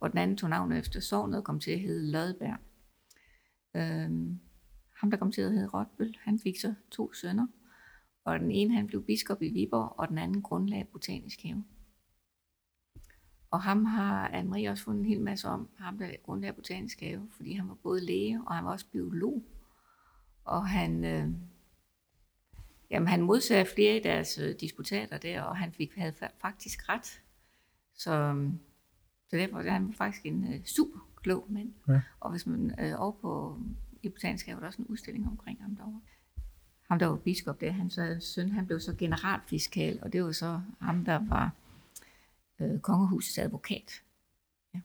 og 0.00 0.10
den 0.10 0.18
anden 0.18 0.36
tog 0.36 0.50
navnet 0.50 0.78
efter 0.78 1.00
sognet 1.00 1.38
og 1.38 1.44
kom 1.44 1.60
til 1.60 1.70
at 1.70 1.80
hedde 1.80 2.10
Lodberg. 2.12 2.56
Øh, 3.74 4.10
ham, 4.96 5.10
der 5.10 5.16
kom 5.16 5.32
til 5.32 5.42
at 5.42 5.52
hedde 5.52 5.68
Rotbøl, 5.68 6.16
han 6.20 6.38
fik 6.38 6.60
så 6.60 6.74
to 6.90 7.12
sønner, 7.12 7.46
og 8.24 8.40
den 8.40 8.50
ene 8.50 8.74
han 8.74 8.86
blev 8.86 9.04
biskop 9.04 9.42
i 9.42 9.48
Viborg, 9.48 9.98
og 9.98 10.08
den 10.08 10.18
anden 10.18 10.42
grundlag 10.42 10.88
botanisk 10.92 11.42
have. 11.42 11.64
Og 13.50 13.62
ham 13.62 13.84
har 13.84 14.28
Anne-Marie 14.28 14.70
også 14.70 14.84
fundet 14.84 15.00
en 15.00 15.06
hel 15.06 15.20
masse 15.20 15.48
om, 15.48 15.68
ham 15.78 15.98
der 15.98 16.16
grundlagde 16.22 16.54
botanisk 16.54 17.00
have, 17.00 17.28
fordi 17.30 17.52
han 17.52 17.68
var 17.68 17.74
både 17.74 18.06
læge, 18.06 18.40
og 18.46 18.54
han 18.54 18.64
var 18.64 18.72
også 18.72 18.86
biolog. 18.92 19.42
Og 20.44 20.68
han, 20.68 21.04
øh, 21.04 21.28
jamen, 22.90 23.08
han 23.08 23.22
modsagde 23.22 23.66
flere 23.66 23.94
af 23.94 24.02
deres 24.02 24.38
øh, 24.38 24.54
disputater 24.60 25.18
der, 25.18 25.42
og 25.42 25.56
han 25.56 25.72
fik, 25.72 25.94
havde 25.94 26.14
faktisk 26.40 26.88
ret. 26.88 27.22
Så, 27.94 28.46
så 29.28 29.36
derfor 29.36 29.58
er 29.58 29.70
han 29.70 29.94
faktisk 29.94 30.26
en 30.26 30.54
øh, 30.54 30.64
super 30.64 31.11
klog 31.22 31.46
mand. 31.48 31.72
Ja. 31.88 32.00
Og 32.20 32.30
hvis 32.30 32.46
man 32.46 32.74
øh, 32.80 33.00
over 33.00 33.12
på 33.12 33.60
i 34.02 34.08
botanisk 34.08 34.46
have, 34.46 34.60
der 34.60 34.66
også 34.66 34.82
en 34.82 34.86
udstilling 34.88 35.28
omkring 35.28 35.62
ham 35.62 35.76
derovre. 35.76 36.00
Ham, 36.88 36.98
der 36.98 37.06
var 37.06 37.16
biskop 37.16 37.60
der, 37.60 37.70
hans 37.70 37.98
øh, 37.98 38.20
søn, 38.22 38.52
han 38.52 38.66
blev 38.66 38.80
så 38.80 38.94
generalfiskal, 38.98 39.98
og 40.02 40.12
det 40.12 40.24
var 40.24 40.32
så 40.32 40.60
ham, 40.80 41.04
der 41.04 41.20
var 41.28 41.52
øh, 42.60 42.80
kongehusets 42.80 43.38
advokat. 43.38 43.92
Ja. 44.74 44.80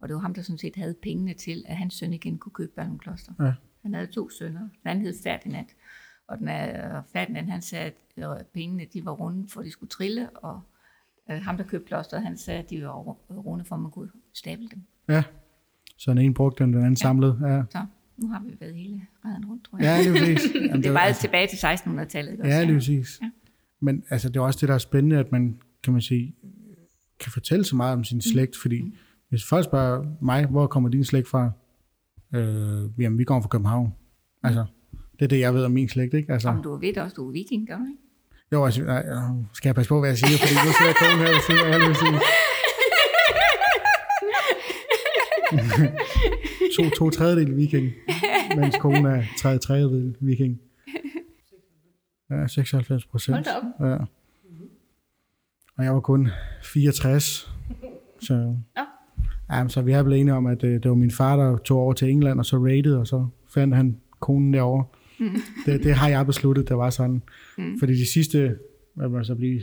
Og 0.00 0.08
det 0.08 0.14
var 0.14 0.20
ham, 0.20 0.34
der 0.34 0.42
sådan 0.42 0.58
set 0.58 0.76
havde 0.76 0.94
pengene 0.94 1.34
til, 1.34 1.64
at 1.66 1.76
hans 1.76 1.94
søn 1.94 2.12
igen 2.12 2.38
kunne 2.38 2.52
købe 2.52 2.72
Ballenkloster. 2.76 3.32
Ja. 3.40 3.54
Han 3.82 3.94
havde 3.94 4.06
to 4.06 4.30
sønner. 4.30 4.60
Den 4.60 4.70
anden 4.84 5.04
hed 5.04 5.14
Ferdinand. 5.22 5.66
Og 6.26 6.38
den 6.38 6.48
er, 6.48 7.02
Ferdinand, 7.02 7.50
han 7.50 7.62
sagde, 7.62 7.84
at 8.16 8.38
øh, 8.38 8.44
pengene 8.44 8.84
de 8.84 9.04
var 9.04 9.12
runde, 9.12 9.48
for 9.48 9.62
de 9.62 9.70
skulle 9.70 9.90
trille, 9.90 10.30
og 10.30 10.60
øh, 11.30 11.42
ham, 11.42 11.56
der 11.56 11.64
købte 11.64 11.86
klosteret, 11.86 12.22
han 12.22 12.36
sagde, 12.36 12.62
at 12.62 12.70
de 12.70 12.84
var 12.84 13.02
ru- 13.02 13.32
runde, 13.32 13.64
for 13.64 13.76
at 13.76 13.82
man 13.82 13.90
kunne 13.90 14.10
stable 14.32 14.68
dem. 14.68 14.82
Ja. 15.08 15.22
Så 15.96 16.10
den 16.10 16.18
ene 16.18 16.34
brugte 16.34 16.64
den, 16.64 16.72
den 16.72 16.80
anden 16.80 16.96
samlede. 16.96 17.38
Ja, 17.42 17.62
Så 17.70 17.84
nu 18.16 18.28
har 18.28 18.42
vi 18.46 18.56
været 18.60 18.74
hele 18.74 19.00
redden 19.24 19.44
rundt, 19.46 19.64
tror 19.64 19.78
jeg. 19.78 19.84
ja 19.84 20.10
lige 20.10 20.12
præcis. 20.34 20.54
Jamen, 20.54 20.76
det 20.82 20.86
er 20.86 20.90
var- 20.92 21.00
meget 21.00 21.16
tilbage 21.16 21.46
til 21.46 21.56
1600-tallet. 21.56 22.32
ikke 22.32 22.46
Ja, 22.48 22.64
lige 22.64 22.74
præcis. 22.76 23.18
Ja. 23.22 23.30
Men 23.80 24.02
altså, 24.10 24.28
det 24.28 24.36
er 24.36 24.40
også 24.40 24.58
det, 24.60 24.68
der 24.68 24.74
er 24.74 24.78
spændende, 24.78 25.18
at 25.18 25.32
man, 25.32 25.58
kan 25.84 25.92
man 25.92 26.02
sige, 26.02 26.34
kan 27.20 27.32
fortælle 27.32 27.64
så 27.64 27.76
meget 27.76 27.92
om 27.92 28.04
sin 28.04 28.20
slægt, 28.20 28.56
fordi 28.56 28.82
Mm. 28.82 28.92
hvis 29.28 29.44
folk 29.48 29.64
spørger 29.64 30.04
mig, 30.20 30.46
hvor 30.46 30.66
kommer 30.66 30.88
din 30.88 31.04
slægt 31.04 31.28
fra? 31.28 31.50
Øh, 32.34 32.82
jamen, 33.02 33.18
vi 33.18 33.24
kommer 33.24 33.42
fra 33.42 33.48
København. 33.48 33.92
Altså, 34.42 34.64
det 35.18 35.22
er 35.24 35.28
det, 35.28 35.40
jeg 35.40 35.54
ved 35.54 35.64
om 35.64 35.70
min 35.72 35.88
slægt, 35.88 36.14
ikke? 36.14 36.32
Altså, 36.32 36.48
Om 36.48 36.62
du 36.62 36.76
ved 36.76 36.98
også, 36.98 37.14
du 37.14 37.28
er 37.28 37.32
viking, 37.32 37.68
gør 37.68 37.76
du 37.76 37.84
ikke? 37.84 38.02
jo, 38.52 38.64
altså, 38.64 38.82
nej, 38.84 39.04
øh, 39.08 39.44
skal 39.52 39.68
jeg 39.68 39.74
passe 39.74 39.88
på, 39.88 40.00
hvad 40.00 40.08
jeg 40.08 40.18
siger, 40.18 40.38
fordi 40.38 40.54
nu 40.66 40.72
sidder 40.78 40.94
konen 41.02 41.18
her 41.26 41.32
ved 41.34 41.42
siden 41.46 41.64
af, 41.66 41.78
jeg 41.78 41.88
vil 41.88 41.96
sige. 41.96 42.18
to, 46.76 46.90
to 46.96 47.10
tredjedel 47.10 47.56
viking, 47.56 47.92
mens 48.56 48.76
konen 48.80 49.06
er 49.06 49.22
tredje 49.38 49.58
tredjedel 49.58 50.16
viking. 50.20 50.60
Ja, 52.30 52.46
96 52.46 53.06
procent. 53.06 53.46
Ja. 53.80 53.96
Og 55.76 55.84
jeg 55.84 55.94
var 55.94 56.00
kun 56.00 56.28
64. 56.62 57.54
Så, 58.20 58.34
Nå. 58.76 58.82
Ja, 59.50 59.68
så 59.68 59.82
vi 59.82 59.92
er 59.92 60.02
blevet 60.02 60.20
enige 60.20 60.34
om, 60.34 60.46
at 60.46 60.64
øh, 60.64 60.72
det 60.72 60.88
var 60.88 60.94
min 60.94 61.10
far, 61.10 61.36
der 61.36 61.56
tog 61.56 61.78
over 61.78 61.92
til 61.92 62.10
England, 62.10 62.38
og 62.38 62.46
så 62.46 62.56
rated, 62.56 62.94
og 62.94 63.06
så 63.06 63.26
fandt 63.48 63.76
han 63.76 64.00
konen 64.20 64.54
derovre. 64.54 64.84
Mm. 65.20 65.28
Det, 65.66 65.84
det 65.84 65.94
har 65.94 66.08
jeg 66.08 66.26
besluttet, 66.26 66.68
det 66.68 66.76
var 66.76 66.90
sådan. 66.90 67.22
Mm. 67.58 67.78
Fordi 67.78 67.92
de 67.92 68.06
sidste, 68.12 68.56
hvad 68.94 69.08
må 69.08 69.24
så 69.24 69.34
blive, 69.34 69.60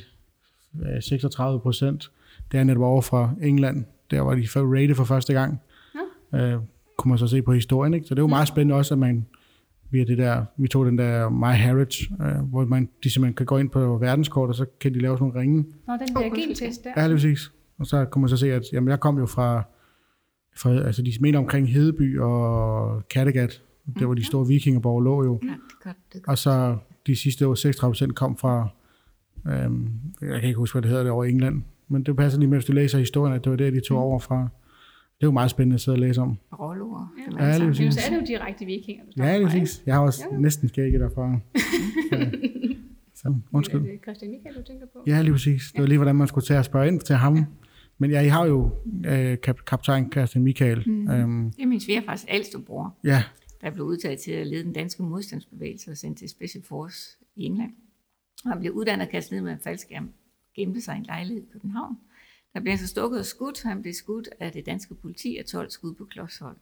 øh, 0.81 1.01
36 1.01 1.59
procent, 1.59 2.11
det 2.51 2.59
er 2.59 2.63
netop 2.63 2.83
over 2.83 3.01
fra 3.01 3.33
England. 3.41 3.85
Der 4.11 4.21
var 4.21 4.35
de 4.35 4.47
rated 4.55 4.95
for 4.95 5.03
første 5.03 5.33
gang. 5.33 5.61
Øh, 6.35 6.59
kunne 6.97 7.09
man 7.09 7.17
så 7.17 7.27
se 7.27 7.41
på 7.41 7.53
historien, 7.53 7.93
ikke? 7.93 8.07
Så 8.07 8.15
det 8.15 8.19
er 8.19 8.23
jo 8.23 8.27
meget 8.27 8.47
spændende 8.47 8.75
også, 8.75 8.93
at 8.93 8.97
man 8.97 9.25
via 9.91 10.03
det 10.03 10.17
der, 10.17 10.45
vi 10.57 10.67
tog 10.67 10.85
den 10.85 10.97
der 10.97 11.29
My 11.29 11.53
Heritage, 11.53 12.15
øh, 12.21 12.49
hvor 12.49 12.65
man, 12.65 12.89
de 13.03 13.09
simpelthen 13.09 13.35
kan 13.35 13.45
gå 13.45 13.57
ind 13.57 13.69
på 13.69 13.97
verdenskort, 13.97 14.49
og 14.49 14.55
så 14.55 14.65
kan 14.79 14.93
de 14.93 14.99
lave 14.99 15.17
sådan 15.17 15.27
nogle 15.27 15.41
ringe. 15.41 15.65
Nå, 15.87 15.93
den 15.93 16.15
der 16.15 16.35
gentest 16.35 16.83
der. 16.83 16.91
Ja, 16.97 17.07
lige 17.07 17.15
præcis. 17.15 17.51
Og 17.77 17.85
så 17.85 18.05
kan 18.05 18.19
man 18.19 18.29
så 18.29 18.37
se, 18.37 18.53
at 18.53 18.63
jamen, 18.73 18.89
jeg 18.89 18.99
kom 18.99 19.17
jo 19.17 19.25
fra, 19.25 19.63
fra 20.57 20.69
altså 20.71 21.01
de 21.01 21.13
mener 21.19 21.39
omkring 21.39 21.69
Hedeby 21.69 22.19
og 22.19 23.07
Kattegat, 23.07 23.61
der 23.99 24.05
hvor 24.05 24.13
de 24.13 24.25
store 24.25 24.47
vikingeborg 24.47 25.01
lå 25.01 25.23
jo. 25.23 25.39
Ja, 25.43 25.47
det 25.47 25.53
er 25.53 25.83
godt, 25.83 25.97
det 26.13 26.19
er 26.19 26.21
godt. 26.21 26.27
Og 26.27 26.37
så 26.37 26.77
de 27.07 27.15
sidste 27.15 27.47
år, 27.47 27.55
36 27.55 27.91
procent 27.91 28.15
kom 28.15 28.37
fra, 28.37 28.67
øhm, 29.47 29.89
jeg 30.21 30.39
kan 30.39 30.43
ikke 30.43 30.57
huske, 30.57 30.73
hvad 30.73 30.81
det 30.81 30.89
hedder 30.89 31.03
det 31.03 31.11
over 31.11 31.25
England, 31.25 31.63
men 31.87 32.03
det 32.03 32.15
passer 32.15 32.39
lige 32.39 32.49
med, 32.49 32.57
hvis 32.57 32.65
du 32.65 32.73
læser 32.73 32.99
historien, 32.99 33.35
at 33.35 33.43
det 33.43 33.49
var 33.49 33.57
der, 33.57 33.71
de 33.71 33.79
tog 33.79 33.99
over 33.99 34.19
fra. 34.19 34.47
Det 35.19 35.23
er 35.23 35.27
jo 35.27 35.31
meget 35.31 35.51
spændende 35.51 35.73
at 35.73 35.81
sidde 35.81 35.95
og 35.95 35.99
læse 35.99 36.21
om. 36.21 36.37
Rolloer. 36.59 37.13
Ja, 37.37 37.45
Ja, 37.45 37.51
lige 37.57 37.63
ja, 37.63 37.69
præcis. 37.69 37.93
så 37.93 37.99
er 38.05 38.09
det 38.19 38.21
jo 38.21 38.25
direkte 38.37 38.65
vikinger, 38.65 39.03
du 39.05 39.11
Ja, 39.17 39.23
fra, 39.23 39.33
ikke? 39.33 39.45
præcis. 39.45 39.83
Jeg 39.85 39.95
har 39.95 40.01
også 40.01 40.23
næsten 40.39 40.67
skægget 40.69 40.99
derfra. 41.01 41.31
Ja. 42.11 42.29
Så, 43.15 43.35
undskyld. 43.53 43.81
Er 43.81 43.85
det 43.85 43.99
Christian 44.03 44.31
Michael, 44.31 44.55
du 44.55 44.61
tænker 44.63 44.85
på? 44.93 45.03
Ja, 45.07 45.21
lige 45.21 45.31
præcis. 45.31 45.71
Det 45.71 45.81
var 45.81 45.87
lige, 45.87 45.97
hvordan 45.97 46.15
man 46.15 46.27
skulle 46.27 46.45
tage 46.45 46.59
og 46.59 46.65
spørge 46.65 46.87
ind 46.87 46.99
til 46.99 47.15
ham. 47.15 47.45
Men 47.97 48.11
ja, 48.11 48.21
I 48.21 48.27
har 48.27 48.45
jo 48.45 48.69
øh, 49.05 49.37
kap- 49.47 49.63
kaptajn 49.67 50.11
Christian 50.11 50.43
Michael. 50.43 50.83
Mm. 50.89 51.09
Øhm, 51.09 51.51
Det 51.51 51.61
er 51.63 51.67
min 51.67 51.79
svigerfars 51.79 52.25
ældste 52.29 52.59
bror, 52.59 52.95
ja, 53.03 53.23
der 53.61 53.69
blev 53.71 53.85
udtaget 53.85 54.19
til 54.19 54.31
at 54.31 54.47
lede 54.47 54.63
den 54.63 54.73
danske 54.73 55.03
modstandsbevægelse 55.03 55.91
og 55.91 55.97
sendt 55.97 56.17
til 56.17 56.29
Special 56.29 56.63
Force 56.63 57.17
i 57.35 57.43
England. 57.43 57.71
Og 58.45 58.51
han 58.51 58.59
blev 58.59 58.71
uddannet 58.71 59.05
og 59.07 59.11
kastet 59.11 59.31
ned 59.35 59.41
med 59.43 59.51
en 59.51 59.59
faldskærm, 59.63 60.09
gemte 60.55 60.81
sig 60.81 60.95
i 60.95 60.97
en 60.99 61.05
lejlighed 61.05 61.43
i 61.43 61.47
København. 61.53 61.95
Der 62.55 62.61
blev 62.61 62.71
han 62.71 62.79
så 62.79 62.87
stukket 62.87 63.19
og 63.19 63.25
skudt. 63.25 63.63
Han 63.63 63.81
blev 63.81 63.93
skudt 63.93 64.29
af 64.39 64.51
det 64.51 64.65
danske 64.65 64.95
politi 64.95 65.37
af 65.37 65.45
12 65.45 65.69
skud 65.69 65.93
på 65.93 66.05
klodshold. 66.05 66.57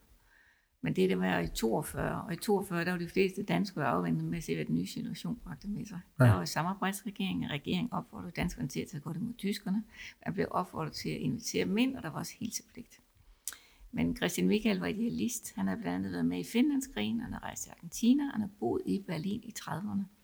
Men 0.81 0.95
det, 0.95 1.09
det 1.09 1.19
var 1.19 1.39
i 1.39 1.47
42, 1.47 2.21
og 2.21 2.33
i 2.33 2.35
42, 2.35 2.85
der 2.85 2.91
var 2.91 2.97
de 2.97 3.07
fleste 3.07 3.43
danskere 3.43 3.85
afventet 3.85 4.25
med 4.25 4.37
at 4.37 4.43
se, 4.43 4.55
hvad 4.55 4.65
den 4.65 4.75
nye 4.75 4.87
situation 4.87 5.39
bragte 5.43 5.67
med 5.67 5.85
sig. 5.85 5.99
Ja. 6.19 6.25
Der 6.25 6.33
var 6.33 6.45
samarbejdsregering, 6.45 7.43
og 7.43 7.51
regeringen 7.51 7.93
opfordrede 7.93 8.31
danskerne 8.31 8.67
til 8.67 8.79
at 8.79 8.87
tage 8.87 9.01
godt 9.01 9.17
imod 9.17 9.33
tyskerne. 9.37 9.83
Man 10.25 10.33
blev 10.33 10.47
opfordret 10.51 10.93
til 10.93 11.09
at 11.09 11.17
invitere 11.17 11.65
dem 11.65 11.77
ind, 11.77 11.95
og 11.95 12.03
der 12.03 12.09
var 12.09 12.19
også 12.19 12.33
hilsepligt. 12.39 12.99
Men 13.91 14.15
Christian 14.15 14.47
Michael 14.47 14.79
var 14.79 14.87
idealist. 14.87 15.55
Han 15.55 15.67
har 15.67 15.75
blandt 15.75 15.95
andet 15.95 16.11
været 16.11 16.25
med 16.25 16.39
i 16.39 16.43
Finlandskrigen, 16.43 17.19
han 17.19 17.33
har 17.33 17.43
rejst 17.43 17.63
til 17.63 17.69
Argentina, 17.69 18.23
han 18.31 18.41
har 18.41 18.49
boet 18.59 18.81
i 18.85 19.03
Berlin 19.07 19.43
i 19.43 19.53
30'erne. 19.59 20.22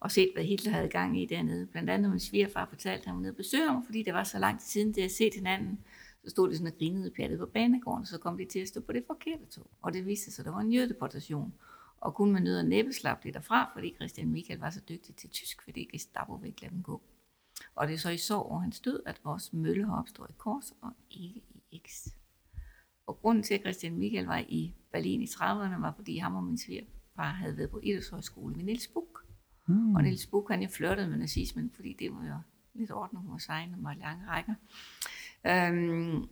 Og 0.00 0.10
set, 0.10 0.30
hvad 0.34 0.44
Hitler 0.44 0.72
havde 0.72 0.88
gang 0.88 1.20
i 1.20 1.26
dernede. 1.26 1.66
Blandt 1.66 1.90
andet 1.90 2.10
min 2.10 2.20
svigerfar 2.20 2.66
fortalte, 2.68 3.00
at 3.00 3.06
han 3.06 3.14
var 3.14 3.20
nede 3.20 3.32
og 3.32 3.36
besøge 3.36 3.68
ham, 3.68 3.84
fordi 3.84 4.02
det 4.02 4.14
var 4.14 4.24
så 4.24 4.38
lang 4.38 4.60
tid 4.60 4.68
siden, 4.68 4.88
det 4.88 5.02
havde 5.02 5.14
set 5.14 5.34
hinanden. 5.34 5.84
Så 6.24 6.30
stod 6.30 6.50
de 6.50 6.56
sådan 6.56 6.72
og 6.72 6.78
grinede 6.78 7.10
pjattet 7.10 7.38
på 7.38 7.46
banegården, 7.46 8.00
og 8.00 8.06
så 8.06 8.18
kom 8.18 8.38
de 8.38 8.44
til 8.44 8.58
at 8.58 8.68
stå 8.68 8.80
på 8.80 8.92
det 8.92 9.04
forkerte 9.06 9.46
tog. 9.46 9.70
Og 9.82 9.92
det 9.92 10.06
viste 10.06 10.30
sig, 10.30 10.42
at 10.42 10.46
der 10.46 10.52
var 10.52 10.60
en 10.60 10.72
jødeportation. 10.72 11.54
Og 12.00 12.14
kun 12.14 12.32
med 12.32 12.40
nød 12.40 12.58
og 12.58 12.64
næppe 12.64 12.92
slap 12.92 13.22
det 13.22 13.34
derfra, 13.34 13.70
fordi 13.74 13.94
Christian 13.94 14.28
Michael 14.28 14.60
var 14.60 14.70
så 14.70 14.80
dygtig 14.88 15.16
til 15.16 15.30
tysk, 15.30 15.62
fordi 15.62 15.88
Gestapo 15.92 16.34
ville 16.34 16.48
ikke 16.48 16.62
lade 16.62 16.74
dem 16.74 16.82
gå. 16.82 17.02
Og 17.74 17.88
det 17.88 17.94
er 17.94 17.98
så 17.98 18.10
i 18.10 18.16
sorg 18.16 18.46
over 18.46 18.60
hans 18.60 18.80
død, 18.80 19.00
at 19.06 19.20
vores 19.24 19.52
mølle 19.52 19.86
har 19.86 19.98
opstået 19.98 20.30
i 20.30 20.34
Kors 20.38 20.72
og 20.80 20.92
ikke 21.10 21.42
i 21.70 21.82
X. 21.88 22.06
Og 23.06 23.18
grunden 23.18 23.44
til, 23.44 23.54
at 23.54 23.60
Christian 23.60 23.98
Michael 23.98 24.26
var 24.26 24.44
i 24.48 24.74
Berlin 24.92 25.22
i 25.22 25.26
30'erne, 25.26 25.80
var 25.80 25.92
fordi 25.96 26.18
ham 26.18 26.36
og 26.36 26.44
min 26.44 26.58
svigerfar 26.58 27.30
havde 27.32 27.56
været 27.56 27.70
på 27.70 27.80
Idrætshøjskole 27.82 28.54
med 28.54 28.64
Niels 28.64 28.88
Buch. 28.88 29.27
Mm. 29.68 29.94
Og 29.94 30.02
Niels 30.02 30.26
Buch, 30.26 30.50
han 30.50 30.62
jo 30.62 30.68
flirtede 30.68 31.08
med 31.08 31.18
nazismen, 31.18 31.70
fordi 31.74 31.96
det 31.98 32.10
var 32.12 32.26
jo 32.26 32.34
lidt 32.74 32.90
ordnet 32.90 33.22
hos 33.22 33.48
egen 33.48 33.74
og 33.74 33.80
meget 33.80 33.98
lange 33.98 34.24
rækker. 34.28 34.54
Øhm, 35.46 36.24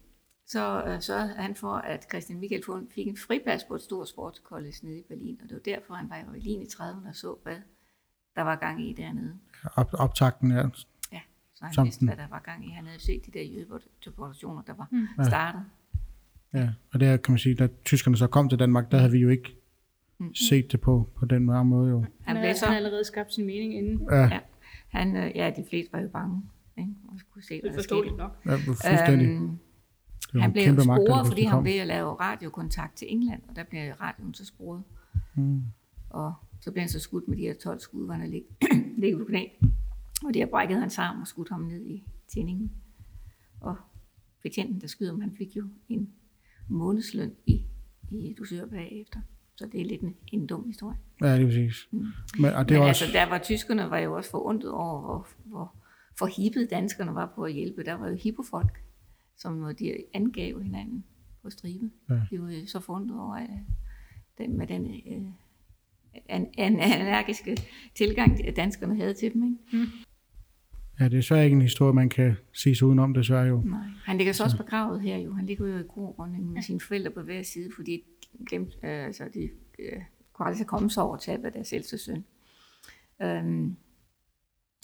så 0.46 0.84
øh, 0.86 1.00
sørgede 1.02 1.34
han 1.34 1.54
for, 1.56 1.72
at 1.74 2.06
Christian 2.10 2.38
Michael 2.40 2.62
få- 2.66 2.86
fik 2.94 3.06
en 3.06 3.16
friplads 3.16 3.64
på 3.64 3.74
et 3.74 3.80
stort 3.82 4.08
sportskollege 4.08 4.72
nede 4.86 4.98
i 4.98 5.02
Berlin. 5.08 5.38
Og 5.42 5.48
det 5.48 5.54
var 5.54 5.62
derfor, 5.74 5.94
han 5.94 6.10
var 6.10 6.16
i 6.16 6.24
Berlin 6.24 6.62
i 6.62 6.64
30'erne 6.64 7.08
og 7.08 7.14
så, 7.14 7.36
hvad 7.42 7.56
der 8.36 8.42
var 8.42 8.56
gang 8.56 8.88
i 8.88 8.92
dernede. 8.92 9.38
op, 9.74 9.90
optakten 9.92 10.50
ja. 10.50 10.56
Ja, 11.12 11.20
så 11.54 11.64
han 11.64 11.74
Som 11.74 11.84
vidste, 11.84 12.06
hvad 12.06 12.16
der 12.16 12.28
var 12.28 12.38
gang 12.44 12.66
i. 12.66 12.70
Han 12.70 12.86
havde 12.86 13.00
set 13.02 13.26
de 13.26 13.30
der 13.30 13.42
jødeportationer, 13.42 14.62
der 14.62 14.74
var 14.74 14.88
mm. 14.90 15.06
startet. 15.24 15.62
ja. 16.54 16.70
Og 16.92 17.00
der 17.00 17.16
kan 17.16 17.32
man 17.32 17.38
sige, 17.38 17.54
da 17.54 17.68
tyskerne 17.84 18.16
så 18.16 18.26
kom 18.26 18.48
til 18.48 18.58
Danmark, 18.58 18.90
der 18.90 18.98
havde 18.98 19.12
vi 19.12 19.18
jo 19.18 19.28
ikke 19.28 19.55
Mm. 20.18 20.34
set 20.34 20.72
det 20.72 20.80
på, 20.80 21.08
på 21.16 21.26
den 21.26 21.44
måde 21.44 21.64
måde 21.64 21.90
jo. 21.90 22.00
Han 22.00 22.08
Han, 22.22 22.34
blev 22.34 22.40
havde, 22.42 22.58
så 22.58 22.64
han 22.64 22.72
havde 22.74 22.86
allerede 22.86 23.04
skabt 23.04 23.34
sin 23.34 23.46
mening 23.46 23.74
inden. 23.74 24.08
Ja, 24.10 24.16
Ja. 24.22 24.40
Han, 24.88 25.16
øh, 25.16 25.32
ja, 25.34 25.52
de 25.56 25.64
fleste 25.70 25.92
var 25.92 26.00
jo 26.00 26.08
bange. 26.08 26.42
Ikke? 26.78 26.94
Og 27.08 27.18
skulle 27.18 27.46
se, 27.46 27.60
Det 27.62 27.70
er 27.70 27.74
forståeligt 27.74 28.16
nok. 28.16 28.36
ja 28.46 28.54
fuldstændig. 28.56 29.28
Øhm, 29.28 29.58
han 30.40 30.52
blev 30.52 30.64
jo 30.64 30.80
sporet, 30.82 31.26
fordi 31.26 31.40
det 31.42 31.50
han 31.50 31.62
blev 31.62 31.80
at 31.80 31.86
lave 31.86 32.14
radiokontakt 32.14 32.96
til 32.96 33.06
England, 33.10 33.42
og 33.48 33.56
der 33.56 33.64
blev 33.64 33.92
radioen 33.92 34.34
så 34.34 34.44
sporet. 34.46 34.82
Mm. 35.34 35.62
Og 36.10 36.34
så 36.60 36.70
blev 36.72 36.80
han 36.80 36.88
så 36.88 37.00
skudt 37.00 37.28
med 37.28 37.36
de 37.36 37.42
her 37.42 37.54
12 37.54 37.80
skud, 37.80 38.04
hvor 38.04 38.14
han 38.14 38.30
lig, 38.30 38.42
ligget 39.02 39.18
på 39.18 39.24
knæ. 39.24 39.44
Og 40.26 40.34
det 40.34 40.40
har 40.42 40.46
brækket 40.46 40.80
hans 40.80 40.98
arm 40.98 41.20
og 41.20 41.26
skudt 41.26 41.48
ham 41.48 41.60
ned 41.60 41.86
i 41.86 42.04
tændingen. 42.28 42.72
Og 43.60 43.76
betjenten, 44.42 44.80
der 44.80 44.86
skyder 44.86 45.10
ham, 45.12 45.20
han 45.20 45.32
fik 45.38 45.56
jo 45.56 45.64
en 45.88 46.10
månedsløn 46.68 47.32
i, 47.46 47.64
i 48.10 48.34
dusør 48.38 48.66
bagefter. 48.66 49.20
Så 49.56 49.68
det 49.72 49.80
er 49.80 49.84
lidt 49.84 50.00
en, 50.00 50.16
en 50.32 50.46
dum 50.46 50.66
historie. 50.66 50.98
Ja, 51.20 51.36
lige 51.36 51.46
præcis. 51.46 51.88
Men, 52.38 52.54
og 52.54 52.68
det 52.68 52.74
Men 52.74 52.80
var 52.80 52.88
altså, 52.88 53.04
også, 53.04 53.18
der 53.18 53.28
var 53.28 53.38
tyskerne 53.38 53.90
var 53.90 53.98
jo 53.98 54.16
også 54.16 54.30
forundret 54.30 54.70
over, 54.70 55.00
hvor, 55.00 55.28
hvor 55.44 55.76
forhippet 56.18 56.70
danskerne 56.70 57.14
var 57.14 57.32
på 57.34 57.42
at 57.42 57.52
hjælpe. 57.52 57.84
Der 57.84 57.94
var 57.94 58.08
jo 58.08 58.16
hippofolk, 58.22 58.82
som 59.36 59.74
de 59.78 59.96
angav 60.14 60.62
hinanden 60.62 61.04
på 61.42 61.50
stribe. 61.50 61.90
Ja. 62.10 62.14
De 62.30 62.42
var 62.42 62.50
jo 62.50 62.66
så 62.66 62.80
forundret 62.80 63.20
over, 63.20 63.34
at 63.34 63.50
den, 64.38 64.58
med 64.58 64.66
den 64.66 64.86
øh, 64.86 65.22
an, 66.28 66.46
an, 66.58 66.72
energiske 66.80 67.56
tilgang, 67.94 68.56
danskerne 68.56 68.96
havde 68.96 69.14
til 69.14 69.32
dem. 69.32 69.44
Ikke? 69.44 69.90
ja, 71.00 71.04
det 71.04 71.12
er 71.12 71.18
desværre 71.18 71.44
ikke 71.44 71.54
en 71.54 71.62
historie, 71.62 71.92
man 71.92 72.08
kan 72.08 72.36
sige 72.52 72.76
sig 72.76 72.86
udenom, 72.86 73.14
desværre 73.14 73.44
jo. 73.44 73.62
Nej. 73.64 73.78
Han 74.04 74.16
ligger 74.16 74.32
så 74.32 74.44
også 74.44 74.56
begravet 74.56 75.00
her 75.00 75.16
jo. 75.16 75.32
Han 75.32 75.46
ligger 75.46 75.66
jo 75.66 75.78
i 75.78 75.82
grorundingen 75.82 76.54
med 76.54 76.62
sine 76.62 76.80
forældre 76.80 77.10
på 77.10 77.22
hver 77.22 77.42
side, 77.42 77.70
fordi 77.76 78.02
glemt, 78.46 78.78
øh, 78.82 79.04
altså 79.06 79.28
de 79.34 79.50
øh, 79.78 80.02
kunne 80.32 80.46
aldrig 80.46 80.66
komme 80.66 80.90
sig 80.90 81.02
over 81.02 81.16
tabet 81.16 81.44
af 81.44 81.52
deres 81.52 81.72
ældste 81.72 81.98
søn. 81.98 82.24
Øhm, 83.22 83.76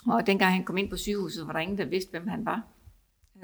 og 0.06 0.26
dengang 0.26 0.54
han 0.54 0.64
kom 0.64 0.76
ind 0.76 0.90
på 0.90 0.96
sygehuset, 0.96 1.46
var 1.46 1.52
der 1.52 1.60
ingen, 1.60 1.78
der 1.78 1.84
vidste, 1.84 2.10
hvem 2.10 2.26
han 2.26 2.44
var. 2.44 2.68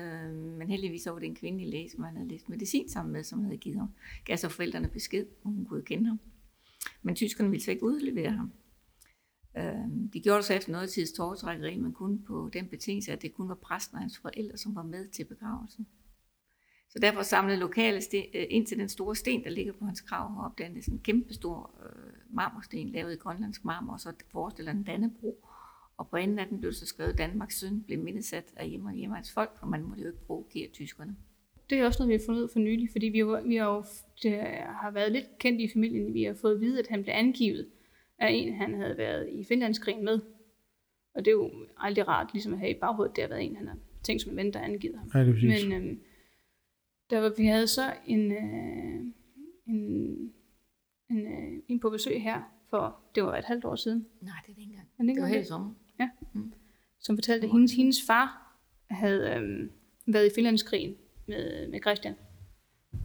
Øhm, 0.00 0.34
men 0.34 0.70
heldigvis 0.70 1.06
var 1.06 1.18
det 1.18 1.26
en 1.26 1.34
kvindelig 1.34 1.68
læge, 1.68 1.90
som 1.90 2.04
han 2.04 2.16
havde 2.16 2.28
læst 2.28 2.48
medicin 2.48 2.88
sammen 2.88 3.12
med, 3.12 3.24
som 3.24 3.44
havde 3.44 3.56
givet 3.56 3.78
ham. 3.78 3.88
Gav 4.24 4.36
så 4.36 4.48
forældrene 4.48 4.88
besked, 4.88 5.26
og 5.44 5.50
hun 5.50 5.64
kunne 5.64 5.82
kende 5.82 6.06
ham. 6.06 6.20
Men 7.02 7.14
tyskerne 7.14 7.50
ville 7.50 7.64
så 7.64 7.70
ikke 7.70 7.84
udlevere 7.84 8.30
ham. 8.30 8.52
Øhm, 9.56 10.10
de 10.10 10.20
gjorde 10.20 10.42
så 10.42 10.54
efter 10.54 10.72
noget 10.72 10.90
tids 10.90 11.12
tårtrækkeri, 11.12 11.76
men 11.76 11.92
kun 11.92 12.22
på 12.22 12.50
den 12.52 12.68
betingelse, 12.68 13.12
at 13.12 13.22
det 13.22 13.34
kun 13.34 13.48
var 13.48 13.54
præsten 13.54 13.94
og 13.94 14.00
hans 14.00 14.18
forældre, 14.18 14.56
som 14.56 14.74
var 14.74 14.82
med 14.82 15.08
til 15.08 15.24
begravelsen. 15.24 15.86
Så 16.90 16.98
derfor 16.98 17.22
samlede 17.22 17.58
lokale 17.58 18.00
sten, 18.00 18.24
øh, 18.34 18.46
ind 18.50 18.66
til 18.66 18.78
den 18.78 18.88
store 18.88 19.16
sten, 19.16 19.44
der 19.44 19.50
ligger 19.50 19.72
på 19.72 19.84
hans 19.84 20.02
grav 20.02 20.34
heroppe. 20.34 20.64
Den 20.64 20.76
er 20.76 20.82
sådan 20.82 20.94
en 20.94 21.02
kæmpe 21.02 21.34
stor 21.34 21.70
øh, 21.84 22.34
marmorsten, 22.34 22.88
lavet 22.88 23.12
i 23.12 23.16
grønlandsk 23.16 23.64
marmor, 23.64 23.92
og 23.92 24.00
så 24.00 24.12
forestiller 24.32 24.72
den 24.72 24.82
Dannebro. 24.82 25.44
Og 25.96 26.08
på 26.08 26.16
enden 26.16 26.38
af 26.38 26.46
den 26.46 26.60
blev 26.60 26.72
så 26.72 26.86
skrevet, 26.86 27.18
Danmarks 27.18 27.60
søn 27.60 27.82
blev 27.82 27.98
mindesat 27.98 28.52
af 28.56 28.68
hjemme 28.68 28.88
og 28.88 28.94
hjemmehans 28.94 29.32
folk, 29.32 29.58
for 29.58 29.66
man 29.66 29.82
måtte 29.82 30.02
jo 30.02 30.08
ikke 30.08 30.26
provokere 30.26 30.68
tyskerne. 30.68 31.16
Det 31.70 31.78
er 31.78 31.84
også 31.84 32.02
noget, 32.02 32.08
vi 32.08 32.14
har 32.14 32.22
fundet 32.26 32.42
ud 32.42 32.48
for 32.52 32.58
nylig, 32.58 32.88
fordi 32.90 33.06
vi, 33.06 33.18
jo, 33.18 33.40
vi 33.46 33.56
har 33.56 33.74
jo 33.74 33.84
det 34.22 34.32
har 34.82 34.90
været 34.90 35.12
lidt 35.12 35.38
kendt 35.38 35.60
i 35.60 35.68
familien. 35.72 36.14
Vi 36.14 36.22
har 36.22 36.34
fået 36.34 36.54
at 36.54 36.60
vide, 36.60 36.78
at 36.78 36.86
han 36.86 37.02
blev 37.02 37.14
angivet 37.16 37.66
af 38.18 38.30
en, 38.30 38.54
han 38.54 38.74
havde 38.74 38.98
været 38.98 39.28
i 39.32 39.44
Finlandskrigen 39.44 40.04
med. 40.04 40.20
Og 41.14 41.24
det 41.24 41.28
er 41.28 41.32
jo 41.32 41.50
aldrig 41.76 42.08
rart 42.08 42.32
ligesom 42.32 42.52
at 42.52 42.58
have 42.58 42.70
i 42.70 42.78
baghovedet, 42.80 43.16
det 43.16 43.24
har 43.24 43.28
været 43.28 43.44
en, 43.44 43.56
han 43.56 43.68
har 43.68 43.76
tænkt 44.02 44.22
som 44.22 44.30
en 44.30 44.36
ven, 44.36 44.52
der 44.52 44.58
har 44.58 44.66
angivet 44.66 44.98
ham. 44.98 45.10
Ja, 45.14 45.20
det 45.20 45.28
er 45.28 45.32
præcis. 45.32 45.68
Men 45.68 45.82
øhm, 45.82 46.00
der 47.10 47.20
var, 47.20 47.32
vi 47.36 47.46
havde 47.46 47.66
så 47.66 47.94
en, 48.06 48.32
øh, 48.32 49.12
en, 49.66 50.32
en, 51.10 51.26
øh, 51.26 51.62
en 51.68 51.80
på 51.80 51.90
besøg 51.90 52.22
her, 52.22 52.42
for 52.70 53.00
det 53.14 53.22
var 53.22 53.36
et 53.36 53.44
halvt 53.44 53.64
år 53.64 53.74
siden, 53.76 54.06
Nej, 54.20 54.32
det 54.46 54.50
er 54.50 54.54
det 54.54 54.60
ikke 54.62 54.70
engang. 54.72 54.88
Men 54.98 55.08
det 55.08 55.14
Det 55.16 55.22
var 55.22 55.28
kan 55.28 55.34
her 55.34 55.40
det. 55.40 55.46
i 55.46 55.48
sommer. 55.48 55.74
som 57.00 57.16
fortalte, 57.16 57.44
at 57.46 57.52
hendes, 57.52 57.72
hendes 57.72 58.02
far 58.06 58.56
havde 58.90 59.30
øhm, 59.36 59.70
været 60.06 60.26
i 60.26 60.34
Finlandskrigen 60.34 60.96
med, 61.26 61.68
med 61.70 61.80
Christian. 61.80 62.14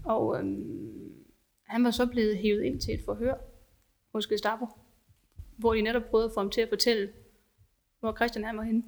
Og 0.06 0.40
øhm, 0.40 1.26
han 1.68 1.84
var 1.84 1.92
så 1.92 2.06
blevet 2.08 2.38
hævet 2.38 2.64
ind 2.64 2.80
til 2.82 2.94
et 2.94 3.02
forhør 3.06 3.36
hos 4.14 4.28
Gestapo, 4.28 4.66
hvor 5.58 5.74
de 5.74 5.82
netop 5.82 6.04
prøvede 6.10 6.26
at 6.26 6.32
få 6.34 6.40
ham 6.40 6.50
til 6.50 6.62
at 6.62 6.70
fortælle, 6.70 7.10
hvor 8.00 8.16
Christian 8.16 8.46
han 8.46 8.58
var 8.58 8.64
henne. 8.64 8.84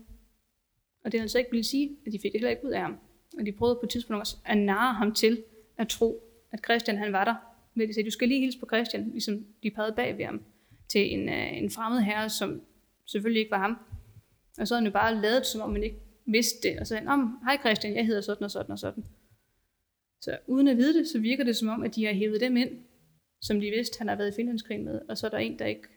Og 1.04 1.12
det 1.12 1.19
han 1.19 1.30
så 1.30 1.38
ikke 1.38 1.51
ville 1.51 1.63
sige, 1.63 1.97
at 2.06 2.12
de 2.12 2.19
fik 2.21 2.32
det 2.32 2.39
heller 2.39 2.49
ikke 2.49 2.65
ud 2.65 2.71
af 2.71 2.82
ham. 2.82 2.97
Og 3.39 3.45
de 3.45 3.52
prøvede 3.52 3.76
på 3.76 3.82
et 3.84 3.89
tidspunkt 3.89 4.19
også 4.19 4.38
at 4.45 4.58
narre 4.58 4.93
ham 4.93 5.13
til 5.13 5.43
at 5.78 5.88
tro, 5.88 6.24
at 6.52 6.60
Christian 6.65 6.98
han 6.98 7.13
var 7.13 7.26
der. 7.26 7.36
Ved 7.76 7.88
de 7.88 7.93
sagde, 7.93 8.08
du 8.08 8.12
skal 8.12 8.28
lige 8.28 8.39
hilse 8.39 8.60
på 8.60 8.65
Christian, 8.74 9.10
ligesom 9.12 9.45
de 9.63 9.71
pegede 9.71 9.93
bag 9.95 10.17
ved 10.17 10.26
ham, 10.26 10.41
til 10.89 11.13
en, 11.13 11.30
øh, 11.30 11.58
en 11.58 11.69
fremmed 11.71 12.02
herre, 12.02 12.30
som 12.30 12.62
selvfølgelig 13.06 13.39
ikke 13.39 13.52
var 13.52 13.60
ham. 13.60 13.78
Og 14.60 14.67
så 14.67 14.74
havde 14.76 14.82
han 14.82 14.88
jo 14.88 14.93
bare 14.93 15.15
lavet, 15.15 15.45
som 15.45 15.62
om 15.62 15.69
man 15.69 15.84
ikke 15.84 16.00
vidste 16.26 16.69
det, 16.69 16.80
og 16.80 16.88
sagde, 16.88 17.06
Nå, 17.06 17.12
hej 17.43 17.58
Christian, 17.60 17.95
jeg 17.95 18.06
hedder 18.06 18.21
sådan 18.21 18.43
og 18.43 18.52
sådan 18.52 18.71
og 18.71 18.80
sådan. 18.80 19.06
Så 20.21 20.38
uden 20.48 20.67
at 20.67 20.78
vide 20.78 21.00
det, 21.00 21.08
så 21.08 21.19
virker 21.19 21.43
det 21.43 21.56
som 21.56 21.67
om, 21.69 21.84
at 21.84 21.95
de 21.95 22.06
har 22.06 22.13
hævet 22.13 22.41
dem 22.41 22.58
ind, 22.58 22.69
som 23.41 23.60
de 23.60 23.69
vidste, 23.69 23.98
han 23.98 24.08
har 24.08 24.15
været 24.15 24.32
i 24.32 24.36
Finlandskrigen 24.36 24.86
med, 24.86 25.02
og 25.10 25.17
så 25.17 25.26
er 25.28 25.30
der 25.32 25.38
en, 25.38 25.60
der 25.60 25.65
ikke 25.65 25.88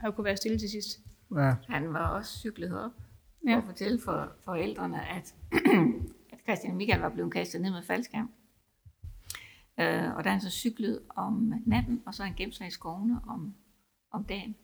har 0.00 0.10
kunne 0.10 0.24
være 0.24 0.36
stille 0.36 0.58
til 0.58 0.70
sidst. 0.70 0.98
Ja, 1.36 1.54
Han 1.68 1.92
var 1.92 2.08
også 2.08 2.38
cyklet 2.38 2.72
op 2.78 2.90
for 3.42 3.50
Ja. 3.50 3.58
at 3.58 3.64
fortælle 3.66 4.00
for 4.04 4.32
forældrene, 4.44 4.98
at 5.08 5.34
Christian 6.44 6.70
og 6.70 6.76
Michael 6.76 7.00
var 7.00 7.08
blevet 7.08 7.32
kastet 7.32 7.60
ned 7.60 7.70
med 7.70 7.82
faldskærm. 7.82 8.30
Øh, 9.80 10.14
og 10.16 10.24
da 10.24 10.30
han 10.30 10.40
så 10.40 10.50
cyklede 10.50 11.00
om 11.16 11.52
natten, 11.66 12.02
og 12.06 12.14
så 12.14 12.22
han 12.22 12.34
gemt 12.36 12.54
sig 12.54 12.66
i 12.66 12.70
skovene 12.70 13.20
om, 13.28 13.54
om 14.10 14.24
dagen. 14.24 14.54